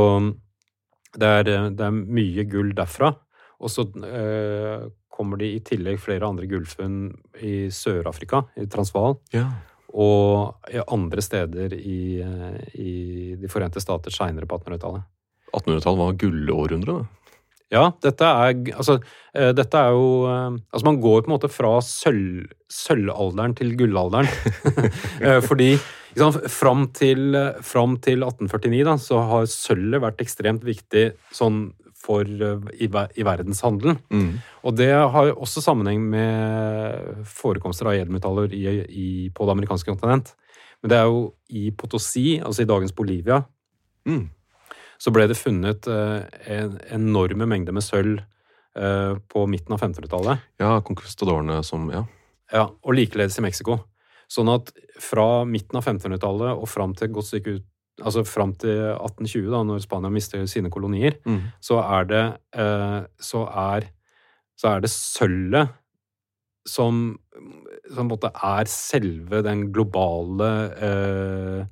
det 1.17 1.30
er, 1.30 1.49
eh, 1.54 1.69
det 1.69 1.86
er 1.86 1.91
mye 1.91 2.43
gull 2.49 2.73
derfra. 2.78 3.13
Og 3.63 3.69
så 3.71 3.86
eh, 4.04 4.88
kommer 5.13 5.38
det 5.39 5.52
i 5.54 5.60
tillegg 5.63 5.99
flere 6.02 6.28
andre 6.28 6.47
gullfunn 6.49 7.13
i 7.45 7.67
Sør-Afrika, 7.71 8.43
i 8.58 8.65
Transvaal, 8.65 9.19
Ja. 9.32 9.45
og 9.93 10.56
andre 10.89 11.21
steder 11.21 11.73
i, 11.78 12.19
eh, 12.19 12.58
i 12.82 13.36
De 13.39 13.47
forente 13.47 13.80
stater 13.80 14.12
seinere 14.12 14.47
på 14.49 14.58
1800-tallet. 14.60 15.04
1800-tallet 15.54 16.02
var 16.02 16.13
gullårhundret. 16.17 17.04
det. 17.04 17.08
Ja, 17.73 17.88
dette 18.05 18.27
er, 18.29 18.53
altså, 18.77 18.99
eh, 19.33 19.49
dette 19.57 19.79
er 19.79 19.95
jo 19.95 20.07
eh, 20.29 20.57
Altså, 20.69 20.86
man 20.86 20.99
går 21.01 21.23
på 21.23 21.31
en 21.31 21.36
måte 21.36 21.49
fra 21.51 21.73
sølv, 21.86 22.45
sølvalderen 22.69 23.55
til 23.57 23.75
gullalderen. 23.79 24.29
Eh, 25.23 25.39
Fordi 25.45 25.71
liksom, 25.73 26.36
fram, 26.51 26.88
til, 26.93 27.38
fram 27.65 27.95
til 28.03 28.25
1849 28.25 28.83
da, 28.86 28.98
så 29.02 29.21
har 29.29 29.48
sølvet 29.50 30.04
vært 30.04 30.21
ekstremt 30.21 30.65
viktig 30.67 31.08
sånn 31.33 31.71
for, 32.04 32.27
i, 32.27 32.89
i 32.89 33.23
verdenshandelen. 33.25 33.98
Mm. 34.12 34.29
Og 34.67 34.75
det 34.75 34.89
har 34.91 35.31
også 35.33 35.63
sammenheng 35.63 36.04
med 36.12 37.23
forekomster 37.31 37.87
av 37.87 37.95
edelmetaller 37.95 38.52
i, 38.54 38.65
i, 38.83 39.08
på 39.33 39.48
det 39.48 39.56
amerikanske 39.56 39.93
kontinent. 39.93 40.33
Men 40.83 40.91
det 40.91 41.00
er 41.00 41.08
jo 41.08 41.23
i 41.56 41.69
Potosi, 41.71 42.41
altså 42.43 42.65
i 42.65 42.69
dagens 42.69 42.95
Bolivia, 42.95 43.45
Mm. 44.04 44.25
Så 45.04 45.12
ble 45.12 45.25
det 45.27 45.35
funnet 45.39 45.87
eh, 45.91 46.21
en 46.56 46.77
enorme 46.95 47.47
mengder 47.49 47.75
med 47.75 47.83
sølv 47.83 48.21
eh, 48.77 49.15
på 49.27 49.43
midten 49.51 49.75
av 49.75 49.81
1500-tallet. 49.83 50.45
Ja, 50.63 50.77
konkvistadorene 50.85 51.60
som 51.67 51.89
Ja. 51.91 52.06
Ja, 52.54 52.67
og 52.85 52.93
likeledes 52.93 53.35
i 53.39 53.41
Mexico. 53.43 53.79
Sånn 54.31 54.49
at 54.54 54.69
fra 55.01 55.43
midten 55.49 55.79
av 55.79 55.87
1500-tallet 55.89 56.54
og 56.54 56.67
fram 56.69 56.93
til 56.95 57.12
godt 57.15 57.31
stykke 57.33 57.58
ut 57.60 57.69
Altså 58.01 58.23
fram 58.25 58.56
til 58.58 58.71
1820, 58.95 59.51
da, 59.54 59.60
når 59.69 59.83
Spania 59.83 60.10
mister 60.10 60.41
sine 60.49 60.71
kolonier, 60.73 61.13
Mm. 61.29 61.43
så 61.62 61.75
er 61.83 62.08
det 62.10 62.21
eh, 62.58 63.04
Så 63.21 63.43
er 63.45 63.85
så 64.58 64.71
er 64.71 64.81
det 64.81 64.89
sølvet 64.89 65.69
som 66.65 67.19
som 67.93 67.95
på 67.95 68.01
en 68.01 68.10
måte 68.10 68.31
er 68.33 68.65
selve 68.71 69.43
den 69.45 69.67
globale 69.75 70.49
eh, 70.87 71.65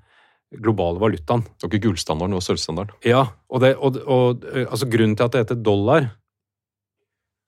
globale 0.60 1.00
valutaen. 1.00 1.44
Det 1.46 1.64
var 1.64 1.70
ikke 1.72 1.86
gullstandarden, 1.88 2.34
det 2.34 2.42
var 2.42 2.48
sølvstandarden. 2.50 2.96
Ja, 3.08 3.22
og, 3.50 3.62
det, 3.64 3.76
og, 3.78 4.00
og 4.06 4.44
eh, 4.52 4.66
altså 4.68 4.90
grunnen 4.92 5.16
til 5.16 5.24
at 5.30 5.32
det 5.38 5.46
heter 5.46 5.62
dollar 5.64 6.10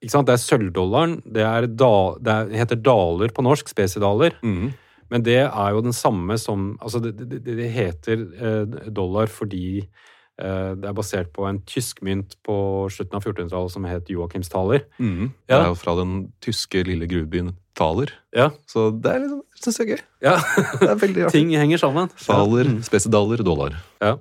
ikke 0.04 0.12
sant? 0.12 0.28
Det 0.28 0.34
er 0.36 0.42
sølvdollaren. 0.42 1.14
Det, 1.32 1.44
er 1.48 1.66
da, 1.80 1.90
det 2.20 2.32
er, 2.34 2.50
heter 2.60 2.80
daler 2.84 3.32
på 3.32 3.44
norsk, 3.46 3.68
spesidaler. 3.72 4.34
Mm. 4.44 4.72
Men 5.12 5.22
det 5.24 5.38
er 5.46 5.70
jo 5.72 5.80
den 5.84 5.94
samme 5.96 6.36
som 6.40 6.74
Altså, 6.82 7.00
det, 7.04 7.14
det, 7.30 7.38
det 7.44 7.70
heter 7.72 8.24
eh, 8.34 8.90
dollar 8.92 9.28
fordi 9.32 9.78
eh, 9.80 10.70
det 10.76 10.88
er 10.90 10.96
basert 10.96 11.32
på 11.32 11.46
en 11.48 11.60
tysk 11.68 12.02
mynt 12.04 12.36
på 12.44 12.56
slutten 12.92 13.16
av 13.16 13.24
1400-tallet 13.24 13.72
som 13.76 13.88
het 13.88 14.10
Joachimsthaler. 14.12 14.84
Mhm. 14.98 15.30
Det 15.48 15.54
Ja. 15.56 15.62
er 15.62 15.68
jo 15.72 15.78
fra 15.80 15.94
den 16.00 16.32
tyske 16.44 16.84
lille 16.84 17.08
gruvebyen 17.08 17.54
Thaler. 17.74 18.12
Ja. 18.34 18.50
Så 18.70 18.88
det 19.02 19.10
er 19.10 19.18
liksom, 19.24 19.42
synes 19.60 19.78
jeg 19.80 19.86
er 19.86 19.90
gøy. 19.96 20.02
ja. 20.28 20.36
Det 20.80 20.88
er 20.90 21.00
veldig 21.02 21.22
artig. 21.26 21.32
Ting 21.40 21.50
henger 21.58 21.78
sammen. 21.82 22.08
Thaler, 22.22 22.70
Ja. 22.70 22.80
spesidaler, 22.86 23.42
dollar. 23.46 23.76
Ja. 24.02 24.16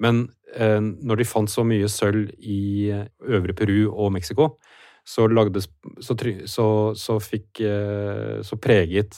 Men 0.00 0.28
eh, 0.56 0.80
når 0.80 1.20
de 1.20 1.24
fant 1.28 1.50
så 1.52 1.62
mye 1.66 1.88
sølv 1.92 2.30
i 2.40 2.90
eh, 2.90 3.06
øvre 3.28 3.52
Peru 3.54 3.90
og 3.92 4.12
Mexico, 4.14 4.56
så, 5.06 5.26
lagde, 5.32 5.60
så, 6.00 6.14
så, 6.46 6.66
så 6.94 7.16
fikk 7.24 7.60
eh, 7.64 8.40
Så 8.46 8.58
preget 8.60 9.16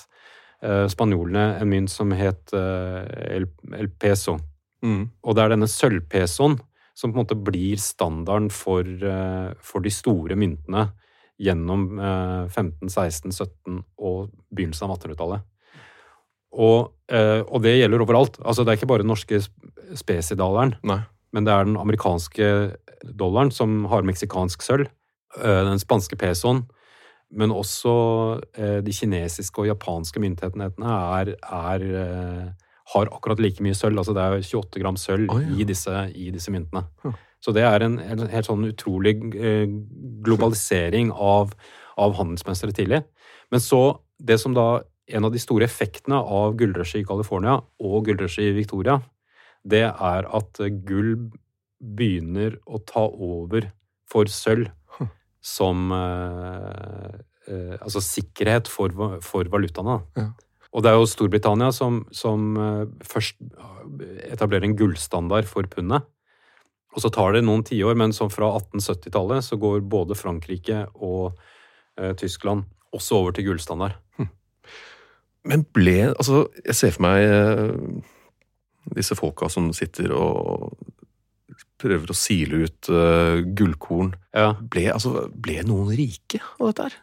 eh, 0.62 0.87
spanjolene 0.89 1.59
en 1.61 1.68
mynt 1.68 1.91
som 1.91 2.12
het 2.16 2.53
eh, 2.55 3.37
el, 3.37 3.47
el 3.77 3.89
peso. 4.01 4.39
Mm. 4.83 5.09
Og 5.23 5.35
det 5.37 5.43
er 5.45 5.53
denne 5.57 5.68
sølvpesoen 5.70 6.57
som 6.99 7.12
på 7.12 7.16
en 7.18 7.23
måte 7.25 7.37
blir 7.41 7.79
standarden 7.81 8.51
for, 8.53 8.83
eh, 8.85 9.53
for 9.64 9.81
de 9.85 9.91
store 9.95 10.37
myntene 10.39 10.89
gjennom 11.43 11.99
eh, 11.99 12.45
15-, 12.49 12.90
16-, 12.90 13.32
17- 13.34 13.80
og 13.99 14.30
begynnelsen 14.55 14.86
av 14.86 14.97
1800-tallet. 14.97 15.49
Og, 16.53 16.93
eh, 17.09 17.40
og 17.43 17.64
det 17.64 17.78
gjelder 17.78 18.05
overalt. 18.05 18.38
Altså, 18.45 18.62
det 18.62 18.72
er 18.72 18.80
ikke 18.80 18.90
bare 18.93 19.05
den 19.05 19.12
norske 19.12 19.40
spesidaleren, 19.99 20.76
men 20.84 21.47
det 21.47 21.55
er 21.55 21.66
den 21.68 21.78
amerikanske 21.80 22.49
dollaren 23.18 23.51
som 23.51 23.86
har 23.90 24.07
meksikansk 24.07 24.62
sølv, 24.62 24.90
eh, 25.40 25.62
den 25.68 25.80
spanske 25.82 26.18
pesoen, 26.20 26.66
men 27.32 27.55
også 27.55 27.95
eh, 28.53 28.78
de 28.84 28.93
kinesiske 28.93 29.64
og 29.64 29.70
japanske 29.70 30.20
myndighetene 30.20 30.68
er, 31.16 31.32
er, 31.40 31.86
har 32.93 33.12
akkurat 33.16 33.40
like 33.40 33.64
mye 33.64 33.74
sølv. 33.74 33.99
Altså 33.99 34.12
det 34.12 34.22
er 34.22 34.43
28 34.45 34.82
gram 34.84 35.01
sølv 35.01 35.32
oh, 35.32 35.40
ja. 35.40 35.57
i, 35.57 35.64
disse, 35.64 36.05
i 36.12 36.28
disse 36.34 36.53
myntene. 36.53 36.84
Huh. 37.03 37.16
Så 37.43 37.55
det 37.57 37.64
er 37.66 37.82
en, 37.82 37.99
helt 38.01 38.49
sånn 38.49 38.68
utrolig 38.68 39.16
eh, 39.34 39.66
globalisering 40.22 41.11
av, 41.12 41.55
av 41.99 42.16
handelsmønsteret 42.18 42.78
tidlig. 42.78 43.03
Men 43.53 43.62
så, 43.62 43.84
det 44.18 44.40
som 44.43 44.57
da 44.57 44.84
En 45.12 45.26
av 45.26 45.32
de 45.34 45.40
store 45.43 45.66
effektene 45.66 46.14
av 46.14 46.55
gullrushet 46.57 47.03
i 47.03 47.05
California 47.05 47.57
og 47.82 48.05
gullrushet 48.07 48.47
i 48.47 48.55
Victoria, 48.55 48.95
det 49.66 49.82
er 49.90 50.28
at 50.30 50.61
eh, 50.62 50.70
gull 50.86 51.16
begynner 51.82 52.55
å 52.70 52.78
ta 52.86 53.03
over 53.11 53.66
for 54.09 54.30
sølv 54.30 54.70
som 55.43 55.90
eh, 55.97 57.11
eh, 57.51 57.76
Altså 57.80 58.03
sikkerhet 58.05 58.70
for, 58.70 58.95
for 59.26 59.51
valutaene. 59.51 59.99
Ja. 60.16 60.30
Og 60.72 60.84
det 60.84 60.93
er 60.93 60.97
jo 60.97 61.09
Storbritannia 61.11 61.72
som, 61.74 62.05
som 62.14 62.55
eh, 62.57 62.84
først 63.05 63.43
etablerer 64.30 64.70
en 64.70 64.78
gullstandard 64.78 65.51
for 65.51 65.66
pundet. 65.68 66.07
Og 66.93 67.01
så 67.01 67.09
tar 67.12 67.32
det 67.32 67.45
noen 67.47 67.64
tiår, 67.64 67.97
men 67.97 68.12
som 68.12 68.30
fra 68.32 68.51
1870-tallet 68.59 69.45
så 69.47 69.57
går 69.61 69.80
både 69.88 70.16
Frankrike 70.18 70.84
og 70.95 71.32
eh, 71.99 72.12
Tyskland 72.20 72.66
også 72.93 73.22
over 73.22 73.36
til 73.36 73.49
gullstandard. 73.49 73.97
Men 75.49 75.64
ble 75.74 76.12
Altså, 76.12 76.45
jeg 76.62 76.76
ser 76.78 76.93
for 76.95 77.03
meg 77.03 77.24
eh, 77.26 77.72
disse 78.95 79.16
folka 79.18 79.49
som 79.51 79.72
sitter 79.74 80.12
og 80.14 80.76
prøver 81.82 82.12
å 82.12 82.16
sile 82.16 82.66
ut 82.66 82.90
eh, 82.93 83.40
gullkorn. 83.59 84.12
Ja. 84.36 84.53
Ble, 84.61 84.86
altså, 84.93 85.26
ble 85.34 85.64
noen 85.66 85.90
rike 85.99 86.38
av 86.61 86.68
dette 86.68 86.86
her? 86.86 87.01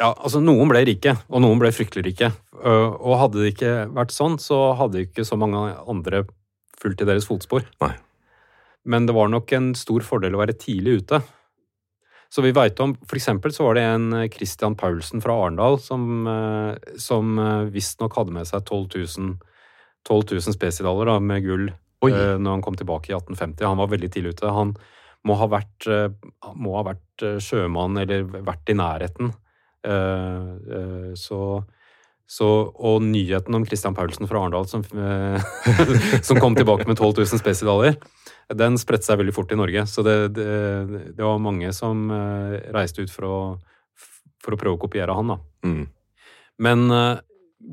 Ja, 0.00 0.10
altså 0.16 0.40
Noen 0.40 0.70
ble 0.70 0.80
rike, 0.88 1.12
og 1.28 1.42
noen 1.44 1.60
ble 1.60 1.70
fryktelig 1.76 2.06
rike. 2.06 2.30
Øh, 2.56 2.86
Og 3.00 3.18
hadde 3.20 3.42
det 3.42 3.54
ikke 3.54 3.72
vært 3.92 4.14
sånn, 4.16 4.38
så 4.40 4.72
hadde 4.78 5.06
ikke 5.06 5.26
så 5.28 5.36
mange 5.40 5.60
andre 5.88 6.22
fulgt 6.80 7.02
i 7.04 7.08
deres 7.08 7.28
fotspor. 7.28 7.66
Nei. 7.84 7.94
Men 8.88 9.06
det 9.06 9.16
var 9.16 9.28
nok 9.28 9.52
en 9.52 9.72
stor 9.76 10.04
fordel 10.06 10.36
å 10.36 10.40
være 10.40 10.56
tidlig 10.56 11.02
ute. 11.02 11.20
Så 12.30 12.42
vi 12.42 12.52
vet 12.54 12.78
om, 12.80 12.94
For 13.06 13.18
eksempel 13.18 13.52
så 13.54 13.66
var 13.66 13.76
det 13.76 13.84
en 13.88 14.12
eh, 14.14 14.28
Christian 14.30 14.76
Paulsen 14.78 15.22
fra 15.22 15.34
Arendal 15.34 15.80
som, 15.82 16.26
eh, 16.30 16.94
som 17.00 17.38
eh, 17.38 17.70
visstnok 17.74 18.14
hadde 18.16 18.34
med 18.36 18.46
seg 18.46 18.62
12 18.62 18.86
000, 19.18 19.32
12 20.06 20.22
000 20.36 20.54
spesidaler 20.54 21.10
da, 21.10 21.18
med 21.18 21.42
gull 21.46 21.66
Oi. 22.00 22.12
når 22.14 22.54
han 22.54 22.62
kom 22.64 22.78
tilbake 22.78 23.10
i 23.10 23.16
1850. 23.16 23.66
Han 23.66 23.80
var 23.82 23.90
veldig 23.92 24.08
tidlig 24.14 24.30
ute. 24.32 24.54
Han 24.56 24.70
må 25.28 25.34
ha 25.36 25.50
vært, 25.52 25.84
må 26.56 26.78
ha 26.78 26.84
vært 26.86 27.24
sjømann 27.44 27.98
eller 28.00 28.22
vært 28.24 28.72
i 28.72 28.76
nærheten. 28.78 29.34
Så, 31.20 31.40
så, 32.30 32.46
og 32.78 33.02
nyheten 33.02 33.56
om 33.58 33.64
Christian 33.66 33.96
Paulsen 33.96 34.28
fra 34.30 34.38
Arendal 34.38 34.68
som, 34.70 34.84
eh, 34.94 35.42
som 36.26 36.38
kom 36.38 36.54
tilbake 36.54 36.86
med 36.86 36.94
12 36.94 37.24
000 37.24 37.40
spesidaler, 37.40 37.96
den 38.54 38.78
spredte 38.78 39.08
seg 39.08 39.18
veldig 39.18 39.34
fort 39.34 39.50
i 39.50 39.58
Norge. 39.58 39.82
Så 39.90 40.04
det, 40.06 40.14
det, 40.36 40.46
det 41.16 41.26
var 41.26 41.42
mange 41.42 41.72
som 41.74 42.06
eh, 42.14 42.70
reiste 42.76 43.02
ut 43.02 43.10
for 43.10 43.26
å, 43.26 43.40
for 44.44 44.54
å 44.54 44.60
prøve 44.60 44.78
å 44.78 44.82
kopiere 44.84 45.16
han. 45.18 45.34
da. 45.34 45.40
Mm. 45.66 45.82
Men 46.62 46.86
eh, 46.94 47.18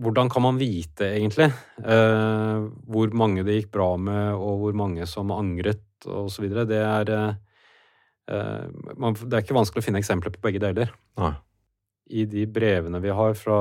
hvordan 0.01 0.33
kan 0.33 0.47
man 0.47 0.57
vite, 0.59 1.05
egentlig, 1.15 1.47
hvor 1.79 3.13
mange 3.15 3.45
det 3.47 3.61
gikk 3.61 3.69
bra 3.77 3.93
med, 3.95 4.33
og 4.35 4.57
hvor 4.65 4.73
mange 4.75 5.05
som 5.07 5.29
angret, 5.31 5.85
osv.? 6.03 6.49
Det, 6.67 6.81
er, 6.81 7.07
det 8.27 8.27
er 8.27 9.45
ikke 9.45 9.55
vanskelig 9.55 9.85
å 9.85 9.85
finne 9.85 10.01
eksempler 10.03 10.35
på 10.35 10.43
begge 10.43 10.59
deler. 10.65 10.91
Nei. 11.21 11.31
I 12.09 12.25
de 12.29 12.45
brevene 12.47 13.01
vi 13.03 13.11
har 13.13 13.35
fra 13.35 13.57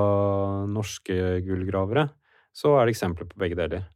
norske 0.70 1.40
gullgravere, 1.46 2.08
så 2.56 2.76
er 2.76 2.86
det 2.86 2.96
eksempler 2.96 3.28
på 3.30 3.40
begge 3.42 3.58
deler. 3.58 3.86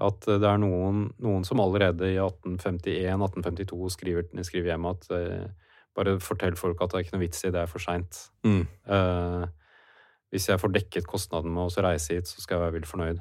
At 0.00 0.28
eh, 0.28 0.40
det 0.40 0.48
er 0.48 0.60
noen, 0.62 1.08
noen 1.22 1.46
som 1.46 1.62
allerede 1.62 2.08
i 2.08 2.18
1851-1852 2.20 3.90
skriver, 3.96 4.30
skriver 4.46 4.72
hjem 4.72 4.88
at 4.92 5.10
eh, 5.16 5.48
bare 5.96 6.18
fortell 6.22 6.56
folk 6.58 6.80
at 6.80 6.92
det 6.92 7.00
er 7.00 7.06
ikke 7.06 7.16
noe 7.16 7.24
vits 7.24 7.42
i, 7.44 7.52
det 7.52 7.64
er 7.64 7.70
for 7.70 7.82
seint. 7.82 8.22
Mm. 8.46 8.62
Eh, 8.64 9.44
hvis 10.30 10.46
jeg 10.48 10.62
får 10.62 10.72
dekket 10.76 11.10
kostnaden 11.10 11.52
med 11.54 11.66
å 11.66 11.84
reise 11.84 12.16
hit, 12.16 12.30
så 12.30 12.42
skal 12.42 12.56
jeg 12.56 12.66
være 12.66 12.76
veldig 12.78 12.90
fornøyd. 12.90 13.20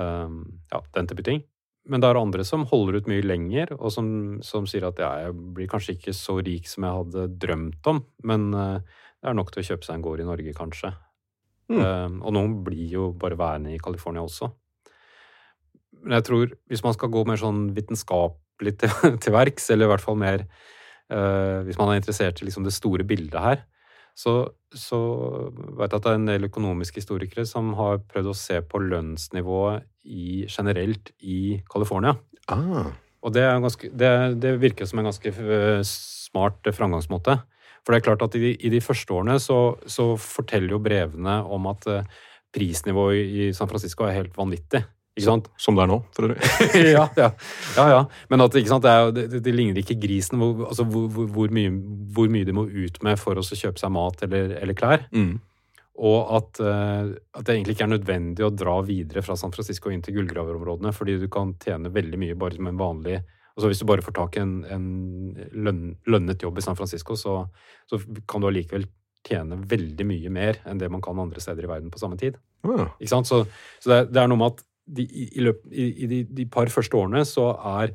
Eh, 0.00 0.36
ja, 0.72 0.82
den 0.96 1.10
type 1.10 1.26
ting. 1.26 1.44
Men 1.88 2.02
det 2.02 2.10
er 2.10 2.20
andre 2.20 2.44
som 2.44 2.66
holder 2.68 2.98
ut 2.98 3.08
mye 3.08 3.24
lenger, 3.24 3.72
og 3.78 3.92
som, 3.94 4.08
som 4.44 4.66
sier 4.68 4.84
at 4.88 4.98
ja, 5.00 5.12
jeg 5.24 5.36
blir 5.56 5.70
kanskje 5.70 5.94
ikke 5.96 6.12
så 6.16 6.36
rik 6.44 6.68
som 6.68 6.84
jeg 6.84 6.98
hadde 6.98 7.28
drømt 7.40 7.88
om, 7.88 8.02
men 8.28 8.48
eh, 8.52 8.98
er 9.24 9.36
nok 9.36 9.52
til 9.52 9.62
å 9.62 9.68
kjøpe 9.72 9.86
seg 9.86 9.98
en 9.98 10.04
gård 10.04 10.22
i 10.22 10.26
Norge, 10.28 10.54
kanskje. 10.56 10.92
Mm. 11.68 11.80
Eh, 11.80 12.18
og 12.24 12.34
noen 12.36 12.58
blir 12.66 12.88
jo 12.92 13.10
bare 13.18 13.38
værende 13.38 13.74
i 13.74 13.80
California 13.82 14.24
også. 14.24 14.50
Men 16.04 16.18
jeg 16.18 16.28
tror 16.28 16.52
hvis 16.70 16.84
man 16.84 16.94
skal 16.94 17.10
gå 17.12 17.24
mer 17.28 17.40
sånn 17.40 17.68
vitenskapelig 17.76 18.76
til, 18.82 18.94
til 19.22 19.34
verks, 19.34 19.70
eller 19.74 19.88
i 19.88 19.92
hvert 19.92 20.04
fall 20.04 20.18
mer 20.20 20.44
uh, 20.44 21.64
Hvis 21.66 21.78
man 21.80 21.90
er 21.90 21.98
interessert 21.98 22.38
i 22.38 22.46
liksom 22.46 22.66
det 22.66 22.74
store 22.76 23.06
bildet 23.08 23.40
her, 23.42 23.64
så, 24.18 24.34
så 24.74 24.98
vet 25.78 25.92
jeg 25.92 25.98
at 25.98 26.06
det 26.06 26.10
er 26.10 26.18
en 26.18 26.30
del 26.30 26.48
økonomiske 26.48 27.02
historikere 27.02 27.44
som 27.46 27.70
har 27.78 28.00
prøvd 28.10 28.32
å 28.32 28.38
se 28.38 28.58
på 28.66 28.80
lønnsnivået 28.82 29.86
i, 30.10 30.46
generelt 30.50 31.12
i 31.22 31.60
California. 31.70 32.16
Ah. 32.50 32.90
Og 33.22 33.34
det, 33.34 33.44
er 33.46 33.62
ganske, 33.62 33.90
det, 33.94 34.10
det 34.42 34.56
virker 34.62 34.88
som 34.90 34.98
en 35.00 35.08
ganske 35.10 35.30
eh, 35.30 35.84
smart 35.86 36.66
framgangsmåte. 36.74 37.36
For 37.82 37.94
det 37.94 38.00
er 38.00 38.06
klart 38.10 38.24
at 38.26 38.36
i 38.38 38.42
de, 38.42 38.52
i 38.66 38.72
de 38.72 38.82
første 38.84 39.14
årene 39.14 39.38
så, 39.42 39.58
så 39.88 40.12
forteller 40.20 40.76
jo 40.76 40.82
brevene 40.82 41.40
om 41.44 41.68
at 41.70 41.88
eh, 41.90 42.22
prisnivået 42.54 43.18
i 43.24 43.50
San 43.56 43.70
Francisco 43.70 44.06
er 44.06 44.16
helt 44.18 44.38
vanvittig. 44.38 44.84
Ikke 45.18 45.26
sant? 45.26 45.48
Som 45.58 45.74
det 45.74 45.82
er 45.82 45.90
nå, 45.90 45.98
for 46.14 46.28
øvrig. 46.28 46.50
ja, 46.94 47.08
ja, 47.18 47.32
ja, 47.74 47.86
ja. 47.90 48.02
Men 48.30 48.44
at, 48.44 48.54
ikke 48.54 48.70
sant, 48.70 48.86
det, 48.86 48.92
er, 48.92 49.10
det, 49.16 49.42
det, 49.42 49.54
ligner 49.54 49.80
ikke 49.82 49.98
grisen 49.98 50.38
hvor, 50.38 50.68
altså, 50.68 50.86
hvor, 50.86 51.08
hvor, 51.10 51.26
hvor, 51.34 51.54
mye, 51.54 51.72
hvor 52.14 52.30
mye 52.30 52.46
de 52.46 52.54
må 52.54 52.68
ut 52.70 53.00
med 53.02 53.18
for 53.18 53.38
å 53.38 53.42
kjøpe 53.42 53.82
seg 53.82 53.92
mat 53.96 54.22
eller, 54.28 54.54
eller 54.62 54.78
klær. 54.78 55.08
Mm. 55.10 55.40
Og 55.98 56.30
at, 56.38 56.60
eh, 56.62 57.10
at 57.34 57.48
det 57.48 57.56
egentlig 57.56 57.74
ikke 57.74 57.88
er 57.88 57.94
nødvendig 57.96 58.46
å 58.46 58.52
dra 58.54 58.76
videre 58.86 59.24
fra 59.26 59.34
San 59.38 59.50
Francisco 59.54 59.90
inn 59.90 60.04
til 60.06 60.20
gullgraverområdene, 60.20 60.94
fordi 60.94 61.18
du 61.18 61.26
kan 61.32 61.56
tjene 61.58 61.90
veldig 61.90 62.22
mye 62.22 62.38
bare 62.38 62.54
som 62.60 62.70
en 62.70 62.78
vanlig 62.78 63.18
altså 63.58 63.72
Hvis 63.72 63.80
du 63.82 63.88
bare 63.90 64.04
får 64.06 64.14
tak 64.14 64.36
i 64.38 64.42
en, 64.44 64.54
en 64.70 64.86
lønn, 65.50 65.82
lønnet 66.06 66.42
jobb 66.44 66.60
i 66.60 66.62
San 66.62 66.78
Francisco, 66.78 67.16
så, 67.18 67.40
så 67.90 67.98
kan 68.30 68.42
du 68.42 68.46
allikevel 68.46 68.86
tjene 69.26 69.58
veldig 69.68 70.06
mye 70.06 70.30
mer 70.30 70.60
enn 70.68 70.78
det 70.78 70.90
man 70.92 71.02
kan 71.02 71.18
andre 71.18 71.42
steder 71.42 71.66
i 71.66 71.70
verden 71.70 71.90
på 71.90 71.98
samme 71.98 72.18
tid. 72.20 72.38
Ja. 72.62 72.86
Ikke 73.00 73.10
sant? 73.10 73.26
Så, 73.26 73.42
så 73.82 73.90
det, 73.90 73.98
er, 73.98 74.08
det 74.12 74.22
er 74.22 74.30
noe 74.30 74.40
med 74.40 74.54
at 74.54 74.64
de, 74.88 75.04
i, 75.04 75.26
i, 75.34 75.42
løp, 75.44 75.66
i, 75.72 75.88
i 76.04 76.08
de, 76.10 76.22
de 76.38 76.46
par 76.48 76.70
første 76.72 76.96
årene 76.96 77.24
så 77.28 77.50
er, 77.74 77.92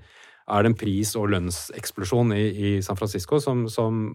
er 0.52 0.66
det 0.66 0.74
en 0.74 0.78
pris- 0.84 1.16
og 1.20 1.32
lønnseksplosjon 1.34 2.36
i, 2.36 2.44
i 2.44 2.76
San 2.86 3.00
Francisco 3.00 3.40
som, 3.42 3.66
som 3.72 4.06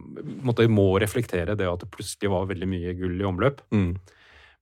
måtte, 0.46 0.68
må 0.70 0.90
reflektere 1.00 1.56
det 1.58 1.68
at 1.68 1.82
det 1.82 1.90
plutselig 1.96 2.32
var 2.32 2.48
veldig 2.52 2.70
mye 2.70 2.94
gull 3.00 3.18
i 3.18 3.28
omløp. 3.28 3.64
Mm. 3.74 3.92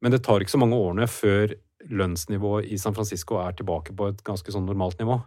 Men 0.05 0.15
det 0.15 0.23
tar 0.25 0.45
ikke 0.45 0.55
så 0.55 0.63
mange 0.63 0.79
årene 0.79 1.11
før 1.11 1.59
lønnsnivået 1.87 2.71
i 2.73 2.79
San 2.81 2.95
Francisco 2.97 3.39
er 3.43 3.55
tilbake 3.57 3.95
på 3.97 4.11
et 4.11 4.23
ganske 4.27 4.53
sånn 4.55 4.67
normalt 4.69 4.99
nivå. 5.03 5.21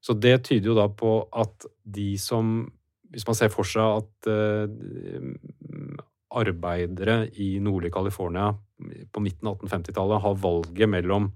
Så 0.00 0.16
det 0.16 0.44
tyder 0.48 0.72
jo 0.72 0.76
da 0.78 0.88
på 0.88 1.14
at 1.36 1.66
de 1.84 2.14
som 2.18 2.70
Hvis 3.10 3.26
man 3.26 3.34
ser 3.34 3.50
for 3.50 3.66
seg 3.66 3.82
at 3.82 4.28
uh, 4.30 4.68
arbeidere 6.30 7.24
i 7.42 7.58
nordlige 7.58 7.90
California 7.96 8.52
på 9.10 9.22
midten 9.24 9.48
av 9.50 9.56
1850-tallet 9.58 10.22
har 10.22 10.36
valget 10.38 10.88
mellom 10.92 11.26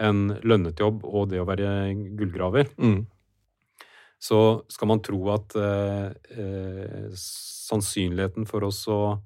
en 0.00 0.22
lønnet 0.40 0.80
jobb 0.80 1.04
og 1.04 1.28
det 1.28 1.42
å 1.42 1.44
være 1.48 1.92
gullgraver, 2.16 2.72
Mm. 2.80 3.04
så 4.18 4.62
skal 4.72 4.88
man 4.88 5.04
tro 5.04 5.20
at 5.34 5.52
uh, 5.60 6.08
uh, 6.08 7.12
sannsynligheten 7.12 8.48
for 8.48 8.64
oss 8.64 8.86
å 8.88 9.20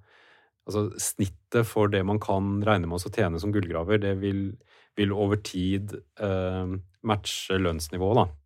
Altså 0.70 0.90
snittet 1.02 1.66
for 1.66 1.90
det 1.90 2.02
man 2.06 2.20
kan 2.22 2.60
regne 2.62 2.86
med 2.86 3.00
å 3.00 3.10
tjene 3.10 3.40
som 3.42 3.50
gullgraver, 3.50 3.98
det 3.98 4.12
vil, 4.20 4.52
vil 4.94 5.10
over 5.10 5.40
tid 5.42 5.96
eh, 6.20 6.74
matche 7.02 7.58
lønnsnivået, 7.58 8.20
da. 8.20 8.39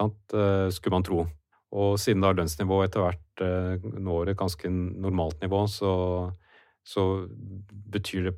Eh, 0.00 0.68
skulle 0.70 0.94
man 0.94 1.02
tro. 1.06 1.26
Og 1.78 1.98
siden 2.00 2.22
da 2.24 2.30
lønnsnivået 2.32 2.88
etter 2.88 3.02
hvert 3.04 3.42
eh, 3.44 3.88
når 4.00 4.30
et 4.32 4.38
ganske 4.40 4.70
normalt 4.70 5.40
nivå, 5.42 5.64
så, 5.68 5.90
så 6.86 7.04
betyr, 7.92 8.30
det, 8.30 8.34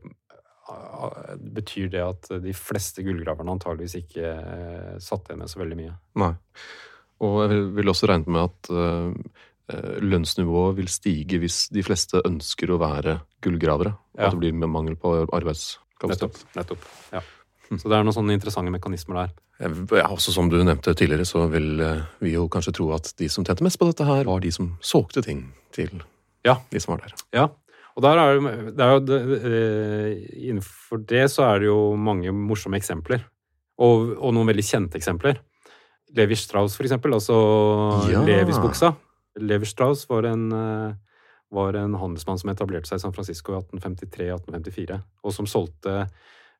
eh, 0.72 1.36
betyr 1.38 1.90
det 1.92 2.02
at 2.06 2.30
de 2.42 2.54
fleste 2.56 3.04
gullgraverne 3.06 3.52
antageligvis 3.54 3.98
ikke 4.00 4.32
satt 5.02 5.28
igjen 5.30 5.44
med 5.44 5.52
så 5.52 5.60
veldig 5.62 5.78
mye. 5.78 5.94
Nei. 6.24 6.32
Og 7.20 7.42
jeg 7.44 7.62
vil- 7.76 7.92
også 7.92 8.08
regne 8.08 8.32
med 8.32 8.48
at 8.48 8.70
lønnsnivået 10.02 10.76
vil 10.80 10.88
stige 10.90 11.38
hvis 11.38 11.68
de 11.70 11.82
fleste 11.86 12.22
ønsker 12.26 12.72
å 12.72 12.78
være 12.80 13.20
gullgravere. 13.44 13.92
Ja. 14.18 14.26
at 14.26 14.32
det 14.32 14.40
blir 14.40 14.52
med 14.56 14.68
mangel 14.72 14.96
på 14.96 15.12
arbeidskapasitet. 15.30 16.40
Nettopp. 16.56 16.56
nettopp, 16.56 16.88
ja. 17.12 17.20
Så 17.78 17.86
det 17.86 17.94
er 17.94 18.02
noen 18.02 18.14
sånne 18.16 18.34
interessante 18.34 18.72
mekanismer 18.74 19.14
der. 19.20 19.32
Ja, 19.94 20.08
også 20.10 20.32
Som 20.34 20.48
du 20.50 20.56
nevnte 20.64 20.94
tidligere, 20.96 21.22
så 21.28 21.44
vil 21.52 21.78
eh, 21.80 22.00
vi 22.20 22.32
jo 22.34 22.48
kanskje 22.50 22.72
tro 22.74 22.88
at 22.96 23.12
de 23.20 23.28
som 23.30 23.44
tjente 23.46 23.62
mest 23.62 23.78
på 23.78 23.86
dette 23.86 24.04
her, 24.08 24.24
var 24.26 24.40
de 24.42 24.50
som 24.50 24.72
solgte 24.80 25.22
ting 25.22 25.52
til 25.72 26.02
Ja. 26.44 26.56
de 26.70 26.80
som 26.80 26.96
var 26.96 27.04
der. 27.04 27.14
Ja, 27.32 27.44
og 27.96 28.02
der 28.02 28.18
er 28.18 28.40
det, 28.40 28.76
det 28.76 28.80
er 28.86 28.90
jo 28.96 29.00
det, 29.06 29.20
eh, 29.44 30.48
Innenfor 30.50 31.04
det 31.06 31.26
så 31.30 31.44
er 31.54 31.58
det 31.60 31.66
jo 31.68 31.94
mange 31.96 32.32
morsomme 32.32 32.76
eksempler. 32.80 33.22
Og, 33.78 34.16
og 34.18 34.34
noen 34.34 34.48
veldig 34.50 34.64
kjente 34.66 34.98
eksempler. 34.98 35.38
Levi 36.16 36.34
Strauss, 36.34 36.74
for 36.76 36.84
eksempel. 36.88 37.14
Altså 37.14 37.36
Ja. 38.10 38.24
Levis 38.26 38.58
buksa. 38.58 38.96
Levi 39.38 39.64
Strauss 39.66 40.08
var 40.10 40.24
en, 40.26 40.50
eh, 40.52 40.94
var 41.52 41.74
en 41.76 41.94
handelsmann 41.94 42.38
som 42.38 42.50
etablerte 42.50 42.86
seg 42.90 42.98
i 42.98 43.04
San 43.04 43.12
Francisco 43.14 43.52
i 43.54 43.60
1853-1854, 43.62 45.00
og 45.24 45.32
som 45.32 45.46
solgte 45.46 46.00
eh, 46.00 46.06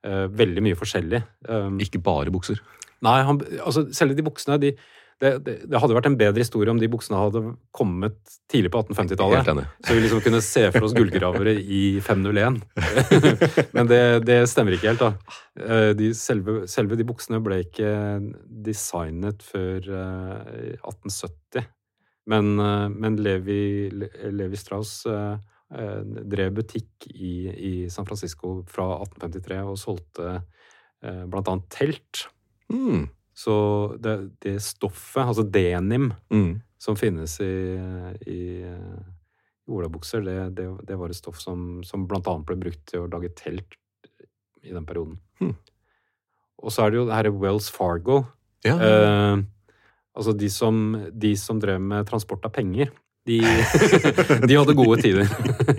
veldig 0.03 0.63
mye 0.65 0.79
forskjellig. 0.79 1.23
Um, 1.49 1.81
Ikke 1.83 2.01
bare 2.03 2.33
bukser. 2.33 2.61
Nei, 3.05 3.21
han, 3.25 3.41
altså 3.65 3.87
selve 3.97 4.17
de 4.17 4.25
buksene 4.27 4.59
de, 4.61 4.75
det, 5.21 5.31
det, 5.45 5.55
det 5.69 5.81
hadde 5.81 5.97
vært 5.97 6.09
en 6.09 6.17
bedre 6.21 6.41
historie 6.41 6.73
om 6.73 6.79
de 6.81 6.89
buksene 6.89 7.19
hadde 7.21 7.43
kommet 7.77 8.17
tidlig 8.51 8.71
på 8.73 8.81
1850-tallet. 8.87 9.67
Så 9.85 9.97
vi 9.97 10.05
liksom 10.05 10.23
kunne 10.25 10.41
se 10.45 10.63
for 10.73 10.87
oss 10.89 10.95
gullgravere 10.97 11.53
i 11.61 11.83
501. 12.05 12.57
Men 13.77 13.91
det, 13.91 14.01
det 14.29 14.39
stemmer 14.53 14.77
ikke 14.77 14.95
helt, 14.95 15.05
da. 15.05 15.37
Eh, 15.61 15.91
De, 15.99 16.13
selve, 16.17 16.63
selve 16.73 16.97
de 16.97 17.09
buksene 17.09 17.43
ble 17.45 17.61
ikke 17.67 17.93
designet 18.65 19.45
før 19.45 19.93
eh, 20.01 20.81
1870. 20.81 21.69
Men, 22.31 22.53
eh, 22.61 22.89
men 22.93 23.17
Levi, 23.21 23.63
Levi 23.91 24.59
Strauss 24.61 25.03
eh, 25.09 25.35
eh, 25.35 25.50
drev 25.71 26.55
butikk 26.57 27.07
i, 27.15 27.35
i 27.51 27.73
San 27.93 28.07
Francisco 28.09 28.61
fra 28.67 28.89
1853 29.05 29.61
og 29.71 29.79
solgte 29.79 30.33
eh, 30.37 31.23
annet 31.53 31.69
telt. 31.71 32.25
Mm. 32.73 33.05
Så 33.41 33.55
det, 34.03 34.17
det 34.43 34.57
stoffet, 34.65 35.23
altså 35.23 35.45
denim, 35.47 36.11
Mm. 36.31 36.61
som 36.81 36.97
finnes 36.97 37.39
i, 37.45 37.53
i, 38.27 38.41
eh, 38.67 39.01
i 39.69 39.73
olabukser, 39.73 40.25
det, 40.27 40.39
det, 40.59 40.67
det 40.89 40.99
var 40.99 41.13
et 41.13 41.17
stoff 41.21 41.39
som, 41.41 41.83
som 41.87 42.07
annet 42.33 42.47
ble 42.49 42.57
brukt 42.67 42.83
til 42.91 43.05
å 43.05 43.11
lage 43.13 43.31
telt 43.39 43.79
i 44.67 44.75
den 44.75 44.85
perioden. 44.89 45.21
Mm. 45.41 45.55
Og 46.61 46.75
så 46.75 46.85
er 46.85 46.91
det 46.93 46.99
jo 47.01 47.07
det 47.09 47.17
her 47.17 47.31
Wells 47.41 47.71
Fargo. 47.73 48.25
Ja. 48.67 48.75
Eh, 48.77 49.45
altså 50.13 50.35
de 50.37 50.51
som, 50.53 50.83
de 51.15 51.31
som 51.41 51.61
drev 51.63 51.81
med 51.81 52.09
transport 52.11 52.45
av 52.45 52.53
penger, 52.59 52.91
de, 53.31 53.39
de 54.49 54.57
hadde 54.59 54.77
gode 54.79 55.01
tider 55.03 55.29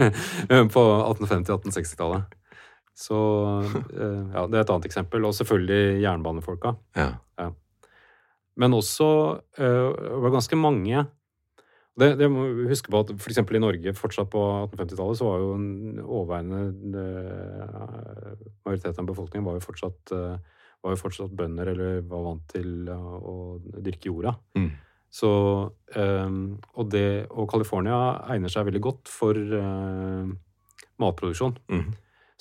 på 0.75 0.83
1850-1860-tallet. 1.13 2.37
Så 2.97 3.17
eh, 3.95 4.21
ja, 4.35 4.45
det 4.47 4.59
er 4.59 4.63
et 4.65 4.73
annet 4.73 4.87
eksempel. 4.89 5.25
Og 5.27 5.35
selvfølgelig 5.37 6.01
jernbanefolka. 6.03 6.75
ja. 7.39 7.49
Men 8.59 8.75
også 8.75 9.07
øh, 9.57 9.89
det 9.95 10.21
var 10.21 10.33
ganske 10.33 10.57
mange 10.59 11.05
det, 11.99 12.15
det 12.19 12.27
må 12.31 12.43
vi 12.55 12.67
huske 12.69 12.91
på 12.91 12.99
at 13.03 13.09
f.eks. 13.15 13.39
i 13.41 13.59
Norge 13.59 13.93
fortsatt 13.95 14.29
på 14.31 14.41
1850-tallet 14.71 15.17
så 15.19 15.25
var 15.27 15.41
jo 15.41 15.49
en 15.55 15.99
overveiende 16.01 17.01
majoriteten 18.63 19.03
av 19.03 19.09
befolkningen 19.09 19.47
var 19.47 19.57
jo 19.57 19.63
fortsatt, 19.65 20.13
var 20.13 20.95
jo 20.95 21.01
fortsatt 21.01 21.35
bønder 21.35 21.73
eller 21.73 21.99
var 22.07 22.23
vant 22.29 22.45
til 22.53 22.87
å 22.91 23.35
dyrke 23.83 24.07
jorda. 24.07 24.37
Mm. 24.55 24.69
Så, 25.11 25.31
øh, 25.95 26.37
og, 26.73 26.85
det, 26.91 27.27
og 27.29 27.49
California 27.51 27.97
egner 28.31 28.51
seg 28.51 28.69
veldig 28.69 28.83
godt 28.83 29.11
for 29.11 29.35
øh, 29.35 30.31
matproduksjon. 31.01 31.57
Mm. 31.71 31.91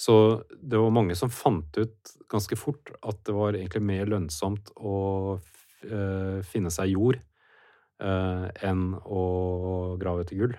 Så 0.01 0.15
det 0.57 0.79
var 0.81 0.95
mange 0.95 1.17
som 1.19 1.33
fant 1.33 1.77
ut 1.77 2.13
ganske 2.31 2.57
fort 2.57 2.93
at 3.05 3.21
det 3.27 3.35
var 3.37 3.57
egentlig 3.59 3.83
mer 3.85 4.09
lønnsomt 4.09 4.73
å 4.81 4.97
eh, 5.85 6.41
finne 6.47 6.73
seg 6.73 6.95
jord 6.95 7.19
eh, 7.21 8.47
enn 8.71 8.87
å 8.97 9.25
grave 10.01 10.25
etter 10.25 10.41
gull. 10.41 10.57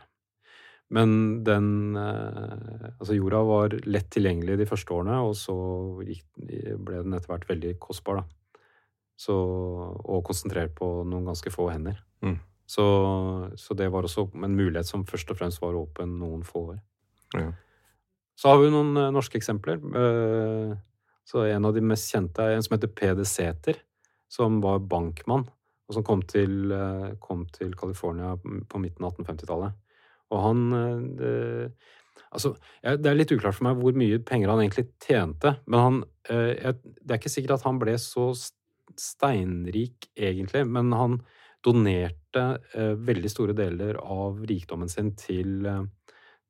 Men 0.92 1.16
den 1.48 1.96
eh, 1.98 2.92
Altså, 3.00 3.16
jorda 3.18 3.42
var 3.48 3.74
lett 3.90 4.12
tilgjengelig 4.14 4.60
de 4.60 4.68
første 4.70 4.94
årene, 4.94 5.18
og 5.26 5.34
så 5.40 5.56
gikk, 6.06 6.28
ble 6.38 7.02
den 7.02 7.16
etter 7.18 7.32
hvert 7.32 7.48
veldig 7.50 7.72
kostbar, 7.82 8.22
da. 8.22 8.41
Så, 9.22 9.34
og 9.36 10.24
konsentrert 10.26 10.72
på 10.78 10.88
noen 11.06 11.28
ganske 11.30 11.52
få 11.54 11.68
hender. 11.70 12.00
Mm. 12.26 12.40
Så, 12.72 12.84
så 13.60 13.76
det 13.78 13.90
var 13.94 14.08
også 14.08 14.24
en 14.34 14.56
mulighet 14.58 14.88
som 14.88 15.04
først 15.06 15.30
og 15.34 15.38
fremst 15.42 15.62
var 15.62 15.76
åpen 15.78 16.16
noen 16.22 16.42
få 16.48 16.62
år. 16.72 16.80
Ja. 17.36 17.52
Så 18.40 18.50
har 18.50 18.62
vi 18.64 18.72
noen 18.74 18.96
eh, 18.98 19.12
norske 19.14 19.38
eksempler. 19.38 19.78
Eh, 20.02 20.72
så 21.28 21.44
en 21.52 21.68
av 21.70 21.76
de 21.76 21.84
mest 21.86 22.10
kjente 22.10 22.42
er 22.48 22.56
en 22.58 22.64
som 22.66 22.74
heter 22.78 22.90
Peder 22.98 23.28
Sæther, 23.30 23.78
som 24.32 24.58
var 24.64 24.80
bankmann, 24.90 25.44
og 25.86 25.94
som 25.98 26.06
kom 26.08 26.24
til, 26.32 26.72
eh, 26.74 27.12
kom 27.22 27.44
til 27.54 27.76
California 27.78 28.34
på 28.42 28.82
midten 28.82 29.06
av 29.06 29.14
1850-tallet. 29.20 29.78
Og 30.32 30.46
han 30.48 30.62
det, 31.20 31.36
Altså, 32.32 32.54
det 32.82 33.10
er 33.12 33.18
litt 33.20 33.32
uklart 33.36 33.58
for 33.58 33.66
meg 33.68 33.80
hvor 33.84 33.92
mye 34.00 34.22
penger 34.24 34.48
han 34.54 34.62
egentlig 34.64 34.86
tjente, 35.04 35.58
men 35.68 35.80
han 35.84 35.98
Det 36.24 37.10
er 37.12 37.18
ikke 37.18 37.32
sikkert 37.34 37.58
at 37.58 37.66
han 37.68 37.80
ble 37.82 37.98
så 38.00 38.30
s- 38.32 38.54
steinrik, 39.00 40.10
egentlig, 40.16 40.66
men 40.68 40.92
han 40.96 41.20
donerte 41.64 42.44
eh, 42.74 42.94
veldig 42.98 43.30
store 43.30 43.56
deler 43.58 44.00
av 44.02 44.42
rikdommen 44.50 44.90
sin 44.90 45.14
til, 45.20 45.66
eh, 45.66 45.84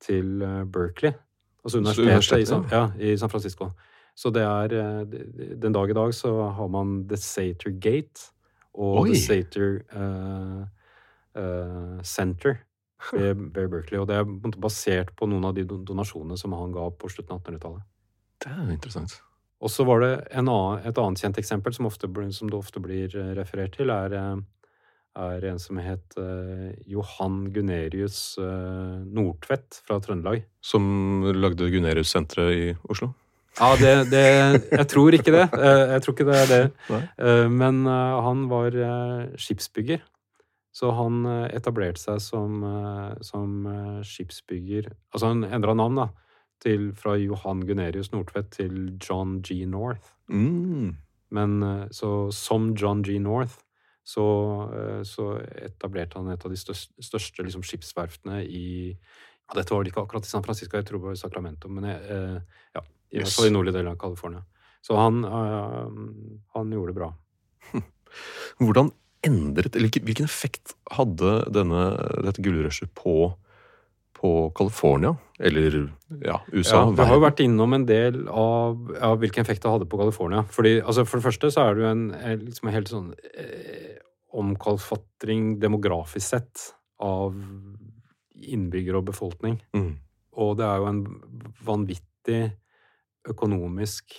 til 0.01 0.41
eh, 0.41 0.63
Berkeley. 0.63 1.13
Altså 1.61 1.81
Så 1.83 2.01
universitetet 2.01 2.41
i, 2.41 2.45
San, 2.49 2.65
ja, 2.71 2.85
i 2.97 3.17
San 3.17 3.29
Francisco. 3.29 3.71
Så 4.15 4.31
det 4.33 4.43
er 4.43 4.75
eh, 4.75 5.55
Den 5.61 5.73
dag 5.73 5.89
i 5.89 5.97
dag 5.97 6.13
så 6.13 6.33
har 6.55 6.67
man 6.67 7.07
The 7.09 7.17
Sater 7.17 7.71
Gate 7.71 8.31
og 8.73 9.03
Oi. 9.03 9.09
The 9.11 9.19
Sater 9.19 9.81
eh, 9.91 10.61
eh, 11.35 12.03
Center 12.03 12.55
ved, 13.13 13.35
ved 13.53 13.67
Berkeley. 13.67 13.99
Og 13.99 14.07
det 14.07 14.15
er 14.15 14.57
basert 14.57 15.15
på 15.17 15.27
noen 15.29 15.49
av 15.49 15.57
de 15.57 15.65
donasjonene 15.67 16.37
som 16.39 16.55
han 16.55 16.71
ga 16.75 16.87
på 16.91 17.11
slutten 17.11 17.35
av 17.35 17.43
1800-tallet. 17.43 17.83
Det 18.41 18.55
er 18.55 18.71
interessant. 18.73 19.19
Og 19.62 19.70
så 19.70 19.86
var 19.86 20.01
det 20.01 20.12
en 20.34 20.49
annen, 20.49 20.82
et 20.89 20.97
annet 20.97 21.22
kjent 21.22 21.38
eksempel 21.41 21.76
som, 21.76 21.88
ofte, 21.89 22.09
som 22.34 22.49
det 22.49 22.57
ofte 22.57 22.82
blir 22.82 23.14
eh, 23.14 23.34
referert 23.38 23.78
til, 23.78 23.93
er, 23.93 24.16
eh, 24.18 24.70
er 25.22 25.47
en 25.51 25.62
som 25.62 25.78
het 25.82 26.18
eh, 26.18 26.72
Johan 26.89 27.43
Gunerius 27.53 28.39
Nordtvedt 28.41 29.84
fra 29.86 29.99
Trøndelag. 30.01 30.47
Som 30.66 31.28
lagde 31.38 31.70
Gunerius-senteret 31.74 32.55
i 32.57 32.72
Oslo. 32.89 33.14
Ja, 33.59 33.76
det, 33.76 33.93
det 34.14 34.24
Jeg 34.72 34.88
tror 34.88 35.14
ikke 35.14 35.34
det. 35.36 35.43
Jeg 35.51 36.01
tror 36.03 36.14
ikke 36.16 36.28
det 36.30 36.38
er 36.39 36.51
det. 36.51 37.49
Men 37.51 37.84
han 37.84 38.45
var 38.47 38.78
skipsbygger. 39.36 39.99
Så 40.72 40.93
han 40.95 41.26
etablerte 41.51 41.99
seg 41.99 42.22
som, 42.24 42.62
som 43.20 43.68
skipsbygger 44.07 44.88
Altså 45.12 45.34
han 45.34 45.43
endra 45.43 45.76
navn, 45.76 45.99
da. 45.99 46.07
Til, 46.62 46.91
fra 46.93 47.16
Johan 47.18 47.64
Gunerius 47.66 48.12
Nordtvedt 48.14 48.51
til 48.53 48.76
John 49.01 49.39
G. 49.41 49.64
North. 49.66 50.14
Mm. 50.30 50.95
Men 51.34 51.64
eh, 51.64 51.88
så 51.95 52.30
som 52.36 52.72
John 52.78 53.01
G. 53.03 53.18
North 53.20 53.57
så, 54.03 54.26
eh, 54.76 55.01
så 55.03 55.34
etablerte 55.62 56.20
han 56.20 56.32
et 56.34 56.45
av 56.45 56.51
de 56.51 56.59
største, 56.59 56.93
største 57.03 57.45
liksom, 57.45 57.66
skipsverftene 57.66 58.41
i 58.45 58.66
ja, 58.91 59.57
Dette 59.57 59.74
var 59.74 59.82
vel 59.82 59.91
ikke 59.91 60.05
akkurat 60.05 60.26
i 60.26 60.32
San 60.32 60.45
Francisco, 60.45 60.80
jeg 60.80 60.88
tror 60.88 61.01
det 61.01 61.09
var 61.09 61.18
i 61.18 61.20
Sacramento, 61.20 61.70
men 61.72 61.89
jeg, 61.89 62.01
eh, 62.16 62.64
ja, 62.78 62.84
i 63.12 63.20
hvert 63.20 63.36
fall 63.36 63.49
i 63.49 63.53
nordlige 63.53 63.76
deler 63.76 63.91
av 63.91 63.99
California. 63.99 64.45
Så 64.82 64.95
han, 64.97 65.26
øh, 65.28 65.97
han 66.55 66.72
gjorde 66.72 66.93
det 66.93 66.97
bra. 66.97 67.09
Hvordan 68.62 68.93
endret, 69.28 69.76
eller 69.76 69.91
Hvilken 69.91 70.26
effekt 70.26 70.74
hadde 70.95 71.34
denne, 71.53 71.84
dette 72.26 72.41
gullrushet 72.41 72.93
på 72.97 73.34
på 74.22 74.51
California, 74.57 75.15
eller 75.39 75.78
ja, 76.22 76.41
USA? 76.53 76.76
Ja, 76.76 76.91
Vi 76.93 77.05
har 77.09 77.17
jo 77.17 77.24
vært 77.24 77.41
innom 77.41 77.74
en 77.74 77.88
del 77.89 78.28
av, 78.30 78.78
av 79.01 79.17
hvilken 79.22 79.41
effekt 79.41 79.63
det 79.65 79.72
hadde 79.74 79.88
på 79.89 79.97
California. 79.97 80.43
Fordi, 80.53 80.76
altså 80.82 81.07
For 81.09 81.17
det 81.17 81.26
første 81.26 81.49
så 81.53 81.65
er 81.65 81.76
det 81.76 81.84
jo 81.84 81.89
en, 81.89 82.05
liksom 82.43 82.69
en 82.69 82.76
helt 82.76 82.91
sånn 82.91 83.09
eh, 83.34 83.97
omkalfatring 84.38 85.55
demografisk 85.63 86.36
sett 86.36 86.67
av 87.01 87.34
innbyggere 88.41 89.01
og 89.01 89.09
befolkning. 89.09 89.57
Mm. 89.74 89.95
Og 90.41 90.57
det 90.59 90.69
er 90.69 90.82
jo 90.82 90.89
en 90.91 91.03
vanvittig 91.65 92.41
økonomisk 93.32 94.13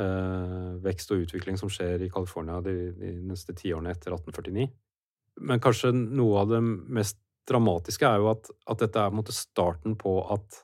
eh, 0.00 0.70
vekst 0.84 1.12
og 1.12 1.26
utvikling 1.26 1.60
som 1.60 1.70
skjer 1.72 2.06
i 2.06 2.12
California 2.12 2.60
de, 2.64 2.76
de 2.96 3.16
neste 3.28 3.52
tiårene 3.56 3.92
etter 3.92 4.16
1849. 4.16 4.70
Men 5.44 5.60
kanskje 5.62 5.92
noe 5.94 6.40
av 6.42 6.54
det 6.56 6.60
mest 6.64 7.20
dramatiske 7.48 8.06
er 8.06 8.20
jo 8.22 8.30
at, 8.32 8.50
at 8.70 8.82
dette 8.82 9.00
er 9.00 9.10
på 9.10 9.16
en 9.16 9.20
måte 9.20 9.36
starten 9.36 9.96
på 9.98 10.16
at, 10.34 10.60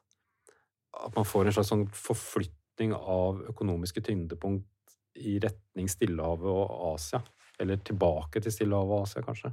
at 1.07 1.17
man 1.17 1.29
får 1.29 1.49
en 1.49 1.57
slags 1.57 1.73
sånn 1.73 1.87
forflytning 1.95 2.95
av 2.97 3.43
økonomiske 3.53 4.03
tyngdepunkt 4.07 4.69
i 5.17 5.39
retning 5.43 5.89
Stillehavet 5.89 6.51
og 6.51 6.95
Asia. 6.95 7.23
Eller 7.61 7.81
tilbake 7.81 8.43
til 8.45 8.53
Stillehavet 8.53 8.93
og 8.93 9.07
Asia, 9.07 9.25
kanskje. 9.25 9.53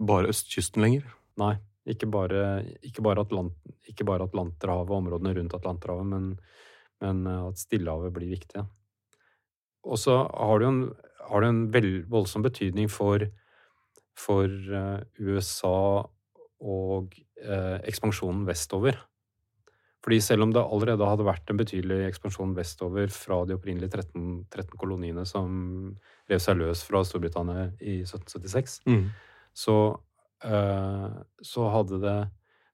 Bare 0.00 0.32
østkysten 0.32 0.84
lenger? 0.84 1.06
Nei. 1.40 1.54
Ikke 1.84 2.08
bare, 2.08 2.62
ikke 2.80 3.02
bare, 3.04 3.26
Atlant, 3.26 3.52
ikke 3.84 4.06
bare 4.08 4.24
Atlanterhavet 4.24 4.88
og 4.88 5.02
områdene 5.02 5.34
rundt 5.36 5.56
Atlanterhavet, 5.58 6.06
men, 6.08 6.30
men 7.04 7.26
at 7.28 7.60
Stillehavet 7.60 8.14
blir 8.16 8.30
viktig. 8.32 8.62
Og 9.84 10.00
så 10.00 10.22
har 10.24 10.60
det 10.60 10.64
jo 10.64 10.72
en, 10.72 10.84
har 11.28 11.44
det 11.44 11.50
en 11.52 11.60
vel, 11.74 11.90
voldsom 12.08 12.44
betydning 12.46 12.88
for, 12.88 13.26
for 14.16 14.48
uh, 14.48 15.04
USA 15.20 15.76
og 16.64 17.16
eh, 17.42 17.76
ekspansjonen 17.84 18.46
vestover. 18.48 18.98
Fordi 20.04 20.18
selv 20.20 20.44
om 20.44 20.52
det 20.52 20.60
allerede 20.60 21.06
hadde 21.08 21.24
vært 21.24 21.48
en 21.48 21.60
betydelig 21.60 22.02
ekspansjon 22.10 22.52
vestover 22.56 23.12
fra 23.12 23.40
de 23.48 23.56
opprinnelige 23.56 23.94
13, 23.94 24.42
13 24.52 24.76
koloniene 24.80 25.24
som 25.28 25.94
rev 26.28 26.42
seg 26.44 26.58
løs 26.60 26.82
fra 26.84 27.00
Storbritannia 27.08 27.70
i 27.80 28.02
1776, 28.02 28.82
mm. 28.84 29.06
så, 29.56 29.78
eh, 30.44 31.08
så 31.40 31.70
det 31.94 32.18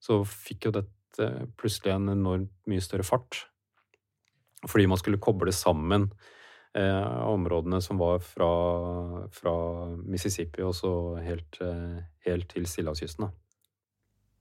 Så 0.00 0.22
fikk 0.24 0.64
jo 0.64 0.70
dette 0.72 1.26
plutselig 1.60 1.92
en 1.92 2.08
enormt 2.08 2.52
mye 2.66 2.80
større 2.80 3.04
fart. 3.04 3.44
Fordi 4.66 4.86
man 4.86 4.98
skulle 4.98 5.20
koble 5.20 5.52
sammen 5.52 6.08
eh, 6.74 7.26
områdene 7.28 7.80
som 7.84 7.98
var 8.00 8.18
fra, 8.24 8.50
fra 9.32 9.54
Mississippi 10.02 10.64
og 10.64 10.74
så 10.74 10.92
helt, 11.20 11.60
eh, 11.60 12.00
helt 12.26 12.48
til 12.48 12.66
Stillehavskysten. 12.66 13.28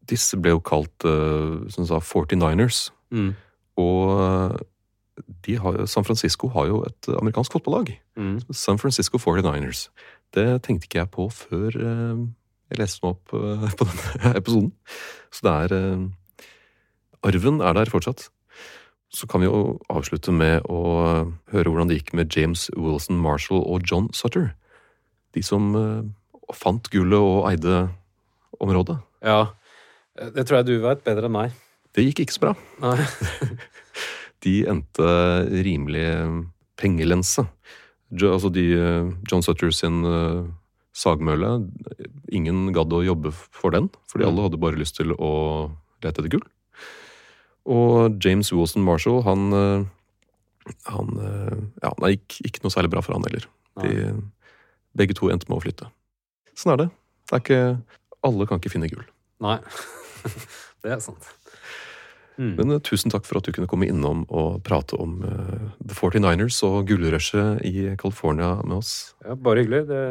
Disse 0.10 0.40
ble 0.42 0.56
jo 0.56 0.64
kalt 0.64 1.06
uh, 1.06 1.66
som 1.72 1.88
sa 1.88 2.00
49ers. 2.02 2.90
Mm. 3.14 3.34
Og 3.80 4.60
har, 5.60 5.86
San 5.88 6.06
Francisco 6.08 6.50
har 6.54 6.70
jo 6.70 6.82
et 6.88 7.10
amerikansk 7.20 7.56
fotballag. 7.58 7.94
Mm. 8.16 8.40
San 8.52 8.80
Francisco 8.80 9.18
49ers. 9.18 9.88
Det 10.36 10.62
tenkte 10.64 10.88
ikke 10.88 11.02
jeg 11.02 11.12
på 11.14 11.30
før 11.34 11.78
uh, 11.78 12.26
jeg 12.70 12.82
leste 12.82 13.04
meg 13.04 13.16
opp 13.16 13.34
uh, 13.34 13.70
på 13.78 13.88
denne 13.88 14.34
episoden. 14.38 14.74
Så 15.34 15.46
det 15.46 15.56
er 15.56 16.10
Arven 17.26 17.60
er 17.62 17.76
der 17.76 17.92
fortsatt. 17.92 18.30
Så 19.10 19.28
kan 19.28 19.42
vi 19.42 19.50
jo 19.50 19.80
avslutte 19.90 20.32
med 20.32 20.68
å 20.70 20.80
høre 21.50 21.72
hvordan 21.72 21.90
det 21.90 21.98
gikk 21.98 22.14
med 22.14 22.30
James 22.36 22.68
Wilson 22.78 23.18
Marshall 23.20 23.64
og 23.66 23.82
John 23.90 24.08
Sutter. 24.14 24.54
De 25.34 25.42
som 25.44 25.74
fant 26.56 26.90
gullet 26.94 27.20
og 27.20 27.50
eide 27.50 27.90
området. 28.62 29.00
Ja, 29.26 29.50
det 30.36 30.46
tror 30.48 30.60
jeg 30.60 30.70
du 30.70 30.76
vet 30.84 31.04
bedre 31.06 31.30
enn 31.30 31.36
meg. 31.36 31.58
Det 31.96 32.06
gikk 32.06 32.24
ikke 32.26 32.36
så 32.36 32.44
bra. 32.48 32.54
Nei. 32.84 32.98
de 34.46 34.56
endte 34.72 35.12
rimelig 35.66 36.08
pengelense. 36.80 37.46
Altså 38.16 38.52
de, 38.54 38.66
John 39.30 39.44
Sutter 39.46 39.70
sin 39.76 40.02
uh, 40.02 40.48
sagmølle 40.98 41.60
Ingen 42.34 42.72
gadd 42.74 42.94
å 42.96 43.04
jobbe 43.06 43.30
for 43.34 43.76
den, 43.76 43.92
fordi 44.10 44.26
mm. 44.26 44.30
alle 44.32 44.48
hadde 44.48 44.62
bare 44.62 44.80
lyst 44.80 44.98
til 44.98 45.14
å 45.14 45.32
lete 46.02 46.22
etter 46.22 46.32
gull. 46.34 46.46
Og 47.70 48.18
James 48.24 48.50
Wilson 48.56 48.86
Marshall, 48.86 49.22
han, 49.28 49.54
han 50.90 51.10
Ja, 51.84 51.92
det 52.02 52.12
gikk 52.16 52.40
ikke 52.50 52.64
noe 52.64 52.74
særlig 52.74 52.94
bra 52.94 53.04
for 53.06 53.18
han 53.18 53.26
heller. 53.28 53.46
De, 53.84 54.14
begge 54.98 55.18
to 55.18 55.30
endte 55.30 55.50
med 55.50 55.60
å 55.60 55.64
flytte. 55.64 55.90
Sånn 56.58 56.74
er 56.74 56.84
det. 56.84 56.90
Det 57.30 57.38
er 57.38 57.44
ikke 57.44 57.62
Alle 58.26 58.48
kan 58.50 58.60
ikke 58.60 58.74
finne 58.74 58.90
gull. 58.92 59.06
Nei. 59.44 59.60
det 60.84 60.96
er 60.96 61.02
sant. 61.04 61.30
Mm. 62.40 62.54
Men 62.56 62.76
uh, 62.78 62.80
tusen 62.80 63.12
takk 63.12 63.26
for 63.28 63.40
at 63.40 63.48
du 63.48 63.52
kunne 63.56 63.68
komme 63.70 63.90
innom 63.90 64.24
og 64.32 64.62
prate 64.64 64.96
om 65.00 65.18
uh, 65.26 65.66
The 65.84 65.96
49ers 65.96 66.62
og 66.68 66.86
gullrushet 66.88 67.66
i 67.68 67.90
California 68.00 68.54
med 68.64 68.78
oss. 68.80 68.94
Ja, 69.26 69.36
Bare 69.36 69.66
hyggelig. 69.66 69.84
Det, 69.90 70.04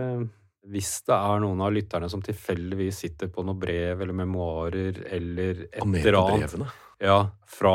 hvis 0.68 0.92
det 1.08 1.16
er 1.16 1.40
noen 1.44 1.62
av 1.64 1.72
lytterne 1.72 2.10
som 2.12 2.22
tilfeldigvis 2.24 3.00
sitter 3.06 3.32
på 3.32 3.46
noe 3.48 3.56
brev 3.56 4.04
eller 4.04 4.20
memoarer 4.20 5.00
eller 5.08 5.64
et 5.70 5.80
eller 5.80 6.20
annet 6.20 6.58
ja, 7.00 7.22
fra 7.48 7.74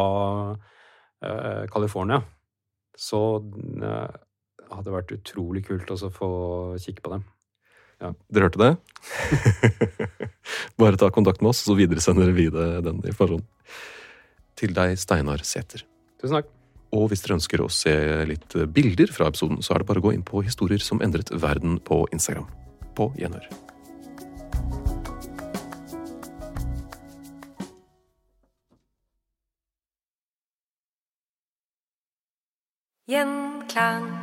uh, 0.53 1.63
California, 1.73 2.21
så 2.93 3.19
hadde 3.41 4.85
det 4.85 4.93
vært 4.93 5.13
utrolig 5.15 5.63
kult 5.65 5.89
å 5.95 6.11
få 6.13 6.29
kikke 6.81 7.01
på 7.01 7.15
dem. 7.15 7.23
Ja. 8.03 8.11
Dere 8.35 8.49
hørte 8.49 8.59
det? 8.59 8.73
Bare 10.81 10.99
ta 10.99 11.07
kontakt 11.13 11.41
med 11.41 11.53
oss, 11.53 11.63
så 11.63 11.75
videresender 11.77 12.33
vi 12.35 12.49
den 12.51 12.99
informasjonen. 12.99 13.47
Til 14.59 14.75
deg, 14.75 14.97
Steinar 14.99 15.43
Sæther. 15.47 15.85
Tusen 16.21 16.37
takk. 16.37 16.51
Og 16.93 17.07
hvis 17.09 17.23
dere 17.23 17.39
ønsker 17.39 17.63
å 17.63 17.71
se 17.73 17.93
litt 18.29 18.53
bilder 18.75 19.09
fra 19.09 19.31
episoden, 19.31 19.63
så 19.65 19.73
er 19.73 19.81
det 19.81 19.89
bare 19.89 20.03
å 20.03 20.07
gå 20.09 20.13
inn 20.13 20.25
på 20.27 20.43
Historier 20.45 20.83
som 20.83 21.01
endret 21.01 21.31
verden 21.33 21.79
på 21.81 22.03
Instagram. 22.13 22.45
På 22.93 23.09
gjenhør. 23.17 23.47
Gjenklang. 33.09 34.22